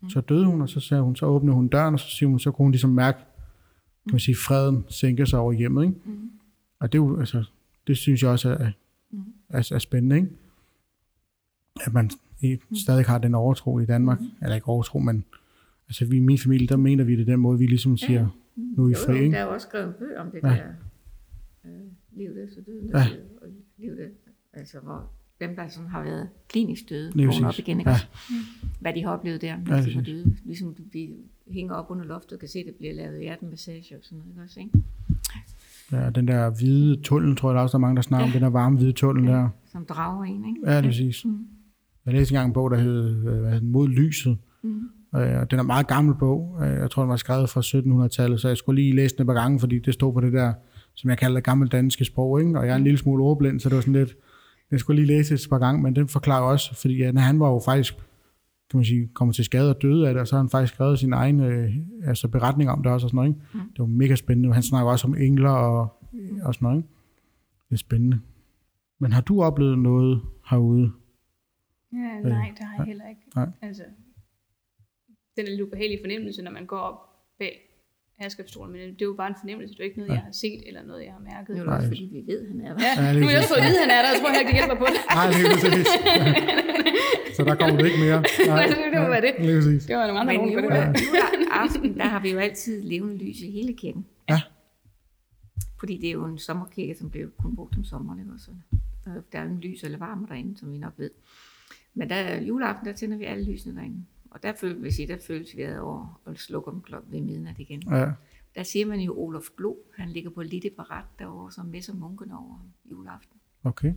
Så 0.08 0.20
døde 0.20 0.46
hun, 0.46 0.60
og 0.60 0.68
så 0.68 0.80
sagde 0.80 1.02
hun, 1.02 1.16
så 1.16 1.26
åbnede 1.26 1.54
hun 1.54 1.68
døren, 1.68 1.94
og 1.94 2.00
så 2.00 2.10
siger 2.10 2.28
hun, 2.28 2.38
så 2.38 2.50
kunne 2.50 2.64
hun 2.64 2.72
ligesom 2.72 2.90
mærke, 2.90 3.18
kan 4.04 4.12
man 4.12 4.20
sige, 4.20 4.36
freden 4.36 4.84
sænke 4.88 5.26
sig 5.26 5.38
over 5.38 5.52
hjemmet, 5.52 5.82
ikke? 5.84 5.96
Mm. 6.04 6.30
Og 6.80 6.92
det, 6.92 7.16
altså, 7.18 7.44
det 7.86 7.96
synes 7.96 8.22
jeg 8.22 8.30
også 8.30 8.48
er, 8.50 8.66
Mm. 8.66 8.72
Er, 9.48 9.68
er 9.72 9.78
spændende, 9.78 10.16
ikke? 10.16 10.28
At 11.80 11.92
man 11.92 12.10
stadig 12.74 13.04
har 13.04 13.18
den 13.18 13.34
overtro 13.34 13.78
i 13.78 13.86
Danmark. 13.86 14.20
Mm. 14.20 14.26
Eller 14.42 14.54
ikke 14.54 14.68
overtro, 14.68 14.98
men 14.98 15.24
altså 15.88 16.04
vi 16.04 16.16
i 16.16 16.20
min 16.20 16.38
familie, 16.38 16.66
der 16.66 16.76
mener 16.76 17.04
vi 17.04 17.16
det 17.16 17.26
den 17.26 17.40
måde, 17.40 17.58
vi 17.58 17.66
ligesom 17.66 17.96
siger, 17.96 18.28
nu 18.56 18.84
er 18.84 18.88
I 18.88 18.92
Jo, 18.92 18.98
fri, 19.06 19.12
jo, 19.16 19.22
ikke? 19.22 19.34
Der 19.34 19.40
er 19.40 19.44
jo 19.44 19.52
også 19.54 19.66
skrevet 19.68 19.86
en 19.86 19.94
bøg 19.98 20.16
om 20.18 20.30
det 20.30 20.40
Ja. 20.42 20.48
ja. 20.48 20.54
der 20.56 20.68
øh, 21.64 21.80
livet 22.12 22.44
efter 22.44 22.62
døden. 22.62 22.88
Ja. 22.88 22.98
Ja. 22.98 23.04
Og 23.42 23.48
livet, 23.78 24.10
altså 24.52 24.80
hvor 24.80 25.10
dem, 25.40 25.56
der 25.56 25.68
sådan 25.68 25.88
har 25.90 26.02
været 26.02 26.28
klinisk 26.48 26.88
døde, 26.88 27.12
vågner 27.14 27.48
op 27.48 27.58
igen, 27.58 27.78
ikke? 27.78 27.90
Ja. 27.90 27.96
Hvad 28.80 28.94
de 28.94 29.02
har 29.04 29.10
oplevet 29.10 29.40
der, 29.40 29.48
Ja, 29.48 29.56
når 29.56 29.80
de 29.80 29.94
var 29.94 30.02
døde. 30.02 30.36
Ligesom 30.44 30.76
vi 30.92 31.14
hænger 31.50 31.74
op 31.74 31.90
under 31.90 32.04
loftet 32.04 32.32
og 32.32 32.38
kan 32.38 32.48
se, 32.48 32.58
at 32.58 32.66
det 32.66 32.74
bliver 32.74 32.94
lavet 32.94 33.20
hjertemassage 33.20 33.96
og 33.96 34.00
sådan 34.04 34.18
noget, 34.18 34.30
ikke 34.30 34.42
også, 34.42 34.60
ikke? 34.60 34.72
Ja, 35.92 36.10
den 36.10 36.28
der 36.28 36.50
hvide 36.50 37.02
tunnel, 37.02 37.36
tror 37.36 37.48
jeg 37.50 37.54
der 37.54 37.60
er 37.60 37.62
også, 37.62 37.72
der 37.72 37.78
er 37.78 37.86
mange, 37.86 37.96
der 37.96 38.02
snakker 38.02 38.26
om, 38.26 38.32
den 38.32 38.42
der 38.42 38.48
varme 38.50 38.76
hvide 38.76 38.92
tunnel 38.92 39.26
der. 39.26 39.48
Som 39.72 39.84
drager 39.88 40.24
en, 40.24 40.44
ikke? 40.48 40.60
Ja, 40.66 40.76
det 40.76 40.78
er 40.78 40.82
præcis. 40.88 41.24
Mm. 41.24 41.38
Jeg 42.06 42.14
læste 42.14 42.32
engang 42.32 42.46
en 42.46 42.52
bog, 42.52 42.70
der 42.70 42.76
hed 42.76 43.26
øh, 43.26 43.40
hvad 43.40 43.52
hed 43.52 43.60
Mod 43.60 43.88
lyset. 43.88 44.38
Mm. 44.62 44.70
Øh, 45.16 45.40
Og 45.40 45.50
den 45.50 45.58
er 45.58 45.60
en 45.62 45.66
meget 45.66 45.86
gammel 45.86 46.14
bog. 46.14 46.58
Øh, 46.62 46.68
Jeg 46.68 46.90
tror, 46.90 47.02
den 47.02 47.10
var 47.10 47.16
skrevet 47.16 47.50
fra 47.50 47.60
1700-tallet, 47.60 48.40
så 48.40 48.48
jeg 48.48 48.56
skulle 48.56 48.82
lige 48.82 48.96
læse 48.96 49.16
den 49.16 49.22
et 49.22 49.26
par 49.26 49.34
gange, 49.34 49.60
fordi 49.60 49.78
det 49.78 49.94
stod 49.94 50.12
på 50.12 50.20
det 50.20 50.32
der, 50.32 50.52
som 50.94 51.10
jeg 51.10 51.18
kalder 51.18 51.36
det 51.36 51.44
gamle 51.44 51.68
danske 51.68 52.04
sprog, 52.04 52.40
ikke? 52.40 52.58
og 52.58 52.66
jeg 52.66 52.72
er 52.72 52.76
en 52.76 52.84
lille 52.84 52.98
smule 52.98 53.22
ordblind, 53.22 53.60
så 53.60 53.68
det 53.68 53.74
var 53.76 53.80
sådan 53.80 53.92
lidt, 53.94 54.14
jeg 54.70 54.80
skulle 54.80 55.02
lige 55.02 55.16
læse 55.16 55.34
det 55.34 55.42
et 55.44 55.50
par 55.50 55.58
gange, 55.58 55.82
men 55.82 55.96
den 55.96 56.08
forklarer 56.08 56.42
også, 56.42 56.74
fordi 56.80 56.96
ja, 56.96 57.12
han 57.16 57.40
var 57.40 57.48
jo 57.50 57.60
faktisk, 57.64 57.94
kan 58.70 58.78
man 58.78 58.84
sige, 58.84 59.08
kommet 59.14 59.34
til 59.36 59.44
skade 59.44 59.70
og 59.70 59.82
døde 59.82 60.08
af 60.08 60.14
det, 60.14 60.20
og 60.20 60.28
så 60.28 60.34
har 60.36 60.42
han 60.42 60.50
faktisk 60.50 60.74
skrevet 60.74 60.98
sin 60.98 61.12
egen 61.12 61.40
øh, 61.40 61.76
altså 62.04 62.28
beretning 62.28 62.70
om 62.70 62.82
det 62.82 62.92
også 62.92 63.06
og 63.06 63.10
sådan 63.10 63.16
noget. 63.16 63.28
Ikke? 63.28 63.40
Mm. 63.54 63.60
Det 63.60 63.78
var 63.78 63.86
mega 63.86 64.14
spændende. 64.14 64.54
Han 64.54 64.62
snakker 64.62 64.92
også 64.92 65.06
om 65.06 65.14
engler 65.14 65.50
og, 65.50 65.80
og 66.42 66.54
sådan 66.54 66.66
noget. 66.66 66.76
Ikke? 66.76 66.88
Det 67.68 67.74
er 67.74 67.78
spændende. 67.78 68.20
Men 69.00 69.12
har 69.12 69.20
du 69.20 69.42
oplevet 69.42 69.78
noget 69.78 70.22
herude? 70.50 70.92
Ja, 71.92 72.20
nej, 72.20 72.52
det 72.58 72.64
har 72.66 72.76
jeg 72.76 72.86
heller 72.86 73.08
ikke. 73.08 73.20
Nej. 73.36 73.48
Altså, 73.62 73.82
den 75.36 75.46
er 75.46 75.50
lidt 75.50 75.60
ubehagelig 75.60 75.98
fornemmelse, 76.02 76.42
når 76.42 76.50
man 76.50 76.66
går 76.66 76.78
op 76.78 76.98
bag 77.38 77.65
herskabsstolen, 78.22 78.72
men 78.72 78.80
det 78.96 79.02
er 79.02 79.10
jo 79.12 79.16
bare 79.22 79.28
en 79.34 79.38
fornemmelse, 79.42 79.74
det 79.74 79.80
er 79.80 79.84
jo 79.84 79.88
ikke 79.90 79.98
noget, 80.00 80.10
Ja. 80.10 80.14
jeg 80.20 80.22
har 80.30 80.32
set, 80.44 80.60
eller 80.68 80.82
noget, 80.90 81.02
jeg 81.08 81.12
har 81.18 81.24
mærket. 81.32 81.48
Nu 81.48 81.54
er 81.54 81.58
det 81.58 81.66
Nej. 81.66 81.76
også, 81.76 81.88
fordi 81.88 82.04
vi 82.16 82.20
ved, 82.32 82.38
at 82.42 82.48
han 82.52 82.60
er 82.66 82.70
der. 82.74 82.80
Ja, 82.86 82.92
Ja, 83.06 83.12
nu 83.20 83.24
har 83.26 83.30
jeg 83.34 83.38
også 83.42 83.52
fået 83.54 83.62
at 83.64 83.68
vide, 83.70 83.78
han 83.84 83.90
er 83.96 84.00
der, 84.04 84.08
og 84.10 84.16
så 84.16 84.20
tror 84.22 84.30
jeg, 84.36 84.40
at 84.44 84.46
det 84.50 84.54
hjælper 84.58 84.76
på 84.82 84.86
det. 84.94 85.00
Nej, 85.18 85.26
lige 85.36 85.46
præcis. 85.54 85.86
så 87.36 87.40
der 87.48 87.54
kommer 87.60 87.74
du 87.80 87.84
ikke 87.90 88.00
mere. 88.06 88.18
Nej, 88.52 88.64
det 88.92 89.00
må 89.04 89.08
være 89.14 89.24
det. 89.28 89.32
Lige 89.46 89.56
præcis. 89.60 89.82
Det 89.88 89.94
var 89.98 90.04
nogle 90.06 90.20
andre 90.20 90.34
nogen 90.34 90.52
på 90.56 90.60
det 90.64 90.70
der. 90.78 90.86
juleaften, 91.06 91.90
der 92.00 92.08
har 92.14 92.20
vi 92.24 92.28
jo 92.34 92.38
altid 92.46 92.74
levende 92.92 93.16
lys 93.24 93.38
i 93.46 93.50
hele 93.58 93.72
kirken. 93.82 94.02
Ja. 94.32 94.40
Fordi 95.80 95.94
det 96.02 96.08
er 96.08 96.12
jo 96.12 96.24
en 96.24 96.38
sommerkirke, 96.38 96.94
som 97.00 97.10
bliver 97.10 97.28
kun 97.42 97.56
brugt 97.56 97.76
om 97.76 97.84
sommeren. 97.84 98.18
Ikke? 98.20 98.30
også? 98.34 98.50
Der 99.04 99.10
er- 99.10 99.20
Der 99.32 99.38
er 99.38 99.44
jo 99.44 99.50
en 99.50 99.60
lys 99.60 99.82
eller 99.84 99.98
varme 99.98 100.26
derinde, 100.30 100.58
som 100.58 100.72
vi 100.72 100.78
nok 100.78 100.92
ved. 100.96 101.10
Men 101.94 102.10
der 102.10 102.40
juleaften, 102.40 102.86
der 102.86 102.92
tænder 102.92 103.16
vi 103.16 103.24
alle 103.24 103.44
lysene 103.52 103.76
derinde. 103.76 104.04
Og 104.36 104.42
der 104.42 104.52
føles, 104.60 104.82
vil 104.82 104.92
sige, 104.92 105.08
der 105.08 105.16
føles 105.26 105.56
vi 105.56 105.62
ad 105.62 105.78
over 105.78 106.20
og 106.24 106.36
slukker 106.36 106.70
dem 106.70 106.80
klokken 106.80 107.12
ved 107.12 107.20
midnat 107.20 107.58
igen. 107.58 107.82
Ja. 107.90 108.10
Der 108.54 108.62
siger 108.62 108.86
man 108.86 109.00
jo 109.00 109.14
Olof 109.18 109.44
Glo, 109.56 109.74
han 109.94 110.08
ligger 110.08 110.30
på 110.30 110.42
Litte 110.42 110.70
Barat 110.76 111.04
derovre, 111.18 111.52
som 111.52 111.66
messer 111.66 111.94
munken 111.94 112.30
over 112.32 112.66
juleaften. 112.90 113.36
Okay. 113.64 113.92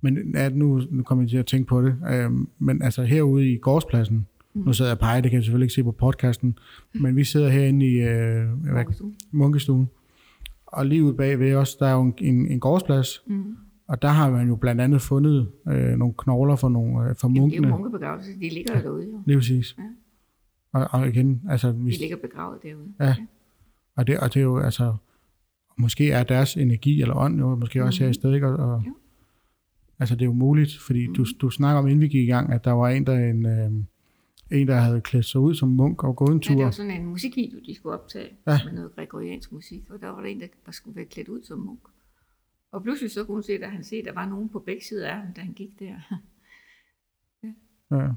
Men 0.00 0.34
ja, 0.34 0.48
nu, 0.48 0.80
nu 0.90 1.02
kommer 1.02 1.24
jeg 1.24 1.30
til 1.30 1.36
at 1.36 1.46
tænke 1.46 1.68
på 1.68 1.82
det. 1.82 1.96
Øhm, 2.10 2.48
men 2.58 2.82
altså 2.82 3.02
herude 3.02 3.52
i 3.52 3.58
gårdspladsen, 3.58 4.26
mm. 4.54 4.60
nu 4.60 4.72
sidder 4.72 4.90
jeg 4.90 4.96
og 4.96 5.00
peger, 5.00 5.20
det 5.20 5.30
kan 5.30 5.36
jeg 5.38 5.44
selvfølgelig 5.44 5.64
ikke 5.64 5.74
se 5.74 5.84
på 5.84 5.92
podcasten, 5.92 6.58
men 6.92 7.16
vi 7.16 7.24
sidder 7.24 7.48
herinde 7.48 7.86
i 7.86 7.94
øh, 7.94 8.48
hvad, 8.50 8.72
Vuggestuen. 8.72 9.16
munkestuen, 9.30 9.88
og 10.66 10.86
lige 10.86 11.04
ude 11.04 11.14
bagved 11.14 11.54
os, 11.54 11.76
der 11.76 11.86
er 11.86 11.92
jo 11.92 12.02
en, 12.02 12.14
en, 12.18 12.46
en 12.46 12.60
gårdsplads, 12.60 13.22
Mm. 13.26 13.56
Og 13.88 14.02
der 14.02 14.08
har 14.08 14.30
man 14.30 14.48
jo 14.48 14.56
blandt 14.56 14.80
andet 14.80 15.02
fundet 15.02 15.48
øh, 15.68 15.96
nogle 15.96 16.14
knogler 16.18 16.56
for, 16.56 16.68
nogle, 16.68 17.08
øh, 17.10 17.16
for 17.16 17.28
Jamen, 17.28 17.34
det 17.34 17.38
er 17.56 17.60
munkene. 17.60 17.68
jo 17.68 17.76
munkebegravelse, 17.76 18.32
de 18.40 18.48
ligger 18.48 18.76
jo 18.78 18.82
derude 18.82 19.06
jo. 19.12 19.22
Lige 19.26 19.36
præcis. 19.38 19.76
Ja. 19.78 19.82
Og, 20.72 20.88
og 20.90 21.08
igen, 21.08 21.42
altså, 21.48 21.68
De 21.68 21.72
hvis, 21.74 22.00
ligger 22.00 22.16
begravet 22.16 22.62
derude. 22.62 22.92
Ja. 23.00 23.16
og, 23.96 24.06
det, 24.06 24.18
og 24.20 24.34
det 24.34 24.40
er 24.40 24.44
jo, 24.44 24.58
altså, 24.58 24.96
måske 25.76 26.10
er 26.10 26.24
deres 26.24 26.56
energi 26.56 27.00
eller 27.02 27.14
ånd 27.16 27.38
jo 27.38 27.54
måske 27.56 27.84
også 27.84 28.02
her 28.04 28.10
i 28.10 28.14
stedet, 28.14 28.34
ikke? 28.34 28.46
Og, 28.48 28.72
og, 28.74 28.82
Jo. 28.86 28.94
altså, 29.98 30.14
det 30.14 30.22
er 30.22 30.26
jo 30.26 30.32
muligt, 30.32 30.78
fordi 30.86 31.06
du, 31.06 31.24
du 31.40 31.50
snakker 31.50 31.78
om, 31.78 31.86
inden 31.86 32.00
vi 32.00 32.08
gik 32.08 32.22
i 32.28 32.30
gang, 32.30 32.52
at 32.52 32.64
der 32.64 32.72
var 32.72 32.88
en, 32.88 33.06
der, 33.06 33.14
en, 33.30 33.46
øh, 33.46 33.70
en, 34.60 34.68
der 34.68 34.76
havde 34.76 35.00
klædt 35.00 35.24
sig 35.26 35.40
ud 35.40 35.54
som 35.54 35.68
munk 35.68 36.04
og 36.04 36.16
gået 36.16 36.28
en 36.30 36.34
Ja, 36.34 36.38
det 36.38 36.44
tur. 36.56 36.64
var 36.64 36.70
sådan 36.70 36.90
en 36.90 37.06
musikvideo, 37.06 37.58
de 37.66 37.74
skulle 37.74 37.94
optage 37.98 38.28
Ja. 38.46 38.52
ja. 38.52 38.58
med 38.64 38.72
noget 38.72 38.94
gregoriansk 38.96 39.52
musik, 39.52 39.82
og 39.90 40.00
der 40.00 40.08
var 40.08 40.20
der 40.20 40.28
en, 40.28 40.40
der 40.66 40.72
skulle 40.72 40.96
være 40.96 41.04
klædt 41.04 41.28
ud 41.28 41.42
som 41.42 41.58
munk. 41.58 41.78
Og 42.72 42.82
pludselig 42.82 43.10
så 43.10 43.24
kunne 43.24 43.34
hun 43.34 43.42
se, 43.42 43.52
at 43.52 43.70
han 43.70 43.84
se, 43.84 43.96
at 43.96 44.04
der 44.04 44.12
var 44.12 44.28
nogen 44.28 44.48
på 44.48 44.58
begge 44.58 44.84
sider 44.84 45.08
af 45.08 45.16
ham, 45.16 45.26
da 45.36 45.40
han 45.40 45.52
gik 45.52 45.70
der. 45.78 45.94
Ja. 47.90 48.08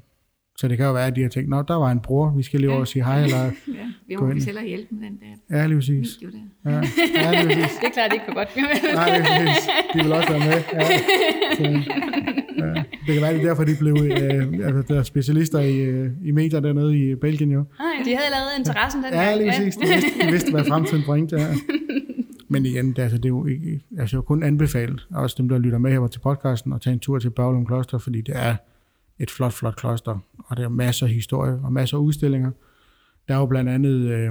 Så 0.57 0.67
det 0.67 0.77
kan 0.77 0.85
jo 0.85 0.93
være, 0.93 1.07
at 1.07 1.15
de 1.15 1.21
har 1.21 1.29
tænkt, 1.29 1.49
nå, 1.49 1.61
der 1.61 1.75
var 1.75 1.91
en 1.91 1.99
bror, 1.99 2.33
vi 2.37 2.43
skal 2.43 2.59
lige 2.59 2.69
over 2.71 2.79
og 2.79 2.87
sige 2.87 3.03
hej, 3.03 3.23
eller, 3.23 3.43
ja, 3.79 3.85
vi 4.07 4.15
må 4.15 4.25
vist 4.33 4.45
hellere 4.45 4.65
hjælpe 4.65 4.95
med 4.95 5.09
den 5.09 5.19
der 5.19 5.57
ja, 5.57 5.67
lige 5.67 5.77
præcis. 5.77 6.19
Ja, 6.21 6.69
ja 6.69 7.43
lige 7.43 7.55
præcis. 7.55 7.77
Det 7.77 7.93
klarer 7.93 8.09
de 8.09 8.15
ikke 8.15 8.25
for 8.27 8.33
godt. 8.33 8.49
Nej, 8.95 9.17
lige 9.17 9.25
præcis. 9.27 9.69
De 9.93 10.03
vil 10.03 10.13
også 10.13 10.29
være 10.29 10.39
med. 10.39 10.59
Ja. 10.73 10.83
Så, 11.57 11.63
ja. 12.65 12.83
Det 13.05 13.13
kan 13.13 13.21
være, 13.21 13.33
det 13.33 13.41
er 13.41 13.47
derfor, 13.47 13.63
de 13.63 13.75
blev 13.79 13.95
øh, 14.01 14.67
altså, 14.67 14.83
der 14.87 14.99
er 14.99 15.03
specialister 15.03 15.59
i, 15.59 15.77
øh, 15.77 16.09
i 16.23 16.31
medier 16.31 16.59
dernede 16.59 16.97
i 16.97 17.15
Belgien 17.15 17.51
jo. 17.51 17.63
Nej, 17.79 18.03
de 18.05 18.09
havde 18.15 18.25
allerede 18.25 18.53
interessen 18.59 19.03
den 19.03 19.13
Ja, 19.13 19.35
lige 19.35 19.49
præcis. 19.49 19.75
De 19.75 19.87
vidste, 19.87 20.25
de 20.25 20.31
vidste 20.31 20.51
hvad 20.51 20.65
fremtiden 20.65 21.03
bringte. 21.05 21.35
Ja. 21.35 21.47
Men 22.51 22.65
igen, 22.65 22.87
det, 22.93 22.99
altså, 22.99 23.17
det 23.17 23.25
er 23.25 23.29
jo, 23.29 23.45
ikke, 23.45 23.81
altså, 23.97 24.17
jo 24.17 24.21
kun 24.21 24.43
anbefalet, 24.43 25.07
også 25.11 25.35
dem, 25.39 25.49
der 25.49 25.57
lytter 25.57 25.77
med 25.77 25.91
her 25.91 26.07
til 26.07 26.19
podcasten, 26.19 26.73
at 26.73 26.81
tage 26.81 26.93
en 26.93 26.99
tur 26.99 27.19
til 27.19 27.29
Børglum 27.29 27.65
Kloster, 27.65 27.97
fordi 27.97 28.21
det 28.21 28.35
er 28.37 28.55
et 29.19 29.31
flot, 29.31 29.53
flot 29.53 29.75
kloster, 29.75 30.19
og 30.37 30.57
der 30.57 30.63
er 30.63 30.69
masser 30.69 31.05
af 31.05 31.11
historie 31.11 31.59
og 31.63 31.73
masser 31.73 31.97
af 31.97 32.01
udstillinger. 32.01 32.51
Der 33.27 33.33
er 33.33 33.39
jo 33.39 33.45
blandt 33.45 33.69
andet 33.69 33.89
øh, 33.89 34.29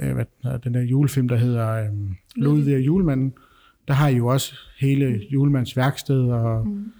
øh, 0.00 0.14
hvad, 0.14 0.24
den 0.42 0.60
den 0.64 0.74
der 0.74 0.80
julefilm, 0.80 1.28
der 1.28 1.36
hedder 1.36 1.68
øh, 1.70 1.90
Ludvig 2.36 2.74
og 2.74 2.80
julemanden. 2.80 3.34
Der 3.88 3.94
har 3.94 4.08
I 4.08 4.16
jo 4.16 4.26
også 4.26 4.54
hele 4.80 5.20
julemands 5.30 5.76
værksted 5.76 6.22
og, 6.22 6.66
mm. 6.66 6.92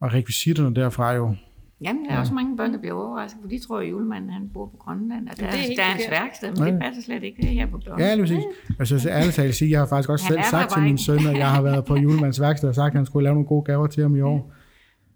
og 0.00 0.14
rekvisitterne 0.14 0.74
derfra 0.74 1.12
jo. 1.12 1.36
Jamen, 1.82 2.04
der 2.04 2.10
er 2.10 2.18
også 2.18 2.34
mange 2.34 2.56
børn, 2.56 2.72
der 2.72 2.78
bliver 2.78 2.94
overrasket, 2.94 3.38
for 3.42 3.48
de 3.48 3.58
tror, 3.58 3.80
at 3.80 3.90
julemanden 3.90 4.30
han 4.30 4.48
bor 4.52 4.66
på 4.66 4.76
Grønland, 4.76 5.28
og 5.28 5.36
der, 5.40 5.50
det 5.50 5.60
er 5.60 5.62
er, 5.72 5.74
der 5.76 5.82
er 5.82 5.86
hans 5.86 6.04
værksted, 6.10 6.48
men 6.64 6.72
det 6.74 6.80
passer 6.82 7.02
slet 7.02 7.22
ikke. 7.22 7.42
Det 7.42 7.48
er 7.48 7.52
her 7.52 7.66
på 7.66 7.78
Blom. 7.78 7.98
Ja, 7.98 8.14
lige 8.14 8.22
præcis. 8.22 8.44
Altså, 8.78 8.98
så 8.98 9.10
ærligt 9.10 9.34
talt 9.34 9.54
sige, 9.54 9.70
jeg 9.70 9.78
har 9.78 9.86
faktisk 9.86 10.10
også 10.10 10.24
Han 10.24 10.32
selv 10.34 10.42
sagt 10.50 10.72
til 10.72 10.82
min 10.82 10.98
søn, 10.98 11.18
at 11.26 11.36
jeg 11.38 11.50
har 11.50 11.62
været 11.62 11.84
på 11.84 11.96
julemandens 11.96 12.40
værksted 12.40 12.68
og 12.68 12.74
sagt, 12.74 12.92
at 12.92 12.96
han 12.96 13.06
skulle 13.06 13.22
lave 13.24 13.34
nogle 13.34 13.46
gode 13.48 13.62
gaver 13.64 13.86
til 13.86 14.02
ham 14.02 14.16
i 14.16 14.20
år. 14.20 14.52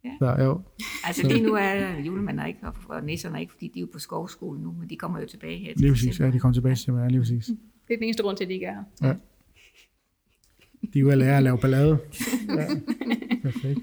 Ja. 0.05 0.11
Så 0.19 0.43
jo, 0.45 0.61
Altså 1.07 1.29
lige 1.29 1.43
nu 1.43 1.55
er 1.55 1.99
julemanden 2.07 2.47
ikke, 2.47 2.59
og- 2.89 3.05
nisserne 3.05 3.41
ikke, 3.41 3.53
fordi 3.53 3.69
de 3.75 3.79
er 3.79 3.81
jo 3.81 3.89
på 3.93 3.99
skovskole 3.99 4.63
nu, 4.63 4.75
men 4.81 4.91
de 4.91 4.97
kommer 4.97 5.21
jo 5.21 5.27
tilbage 5.27 5.59
her 5.59 5.73
til 5.73 5.81
lige 5.81 5.91
præcis. 5.93 6.21
Ja, 6.21 6.31
de 6.31 6.39
kommer 6.39 6.55
tilbage 6.55 6.75
til 6.75 6.93
mig. 6.93 7.03
Ja, 7.03 7.09
lige 7.09 7.21
præcis. 7.21 7.47
Det 7.89 7.95
er 7.95 7.97
den 7.97 8.05
eneste 8.05 8.23
grund 8.23 8.37
til, 8.37 8.45
at 8.45 8.49
de 8.49 8.55
ikke 8.55 8.67
er 8.67 8.75
her. 9.03 9.15
De 10.93 10.99
er 10.99 11.01
jo 11.01 11.11
at 11.11 11.19
lære 11.19 11.37
at 11.37 11.43
lave 11.43 11.59
ballade. 11.59 11.99
Ja. 12.59 12.67
Perfekt. 13.43 13.79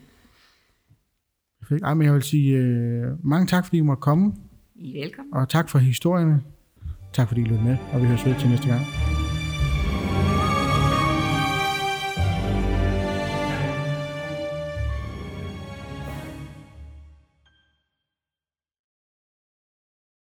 Perfekt. 1.72 1.86
Ej, 1.86 1.94
men 1.94 2.06
jeg 2.06 2.14
vil 2.14 2.22
sige 2.22 2.60
uh, 2.60 3.26
mange 3.30 3.48
tak, 3.48 3.66
fordi 3.66 3.78
I 3.78 3.82
måtte 3.82 4.02
komme, 4.02 4.34
I 4.76 4.98
er 4.98 5.04
velkommen. 5.04 5.34
og 5.34 5.50
tak 5.50 5.70
for 5.70 5.80
historierne. 5.80 6.42
Tak 7.14 7.28
fordi 7.28 7.42
I 7.42 7.44
lyttede 7.44 7.64
med, 7.64 7.78
og 7.94 8.02
vi 8.02 8.08
høres 8.08 8.26
ved 8.26 8.36
til 8.40 8.50
næste 8.50 8.68
gang. 8.68 8.82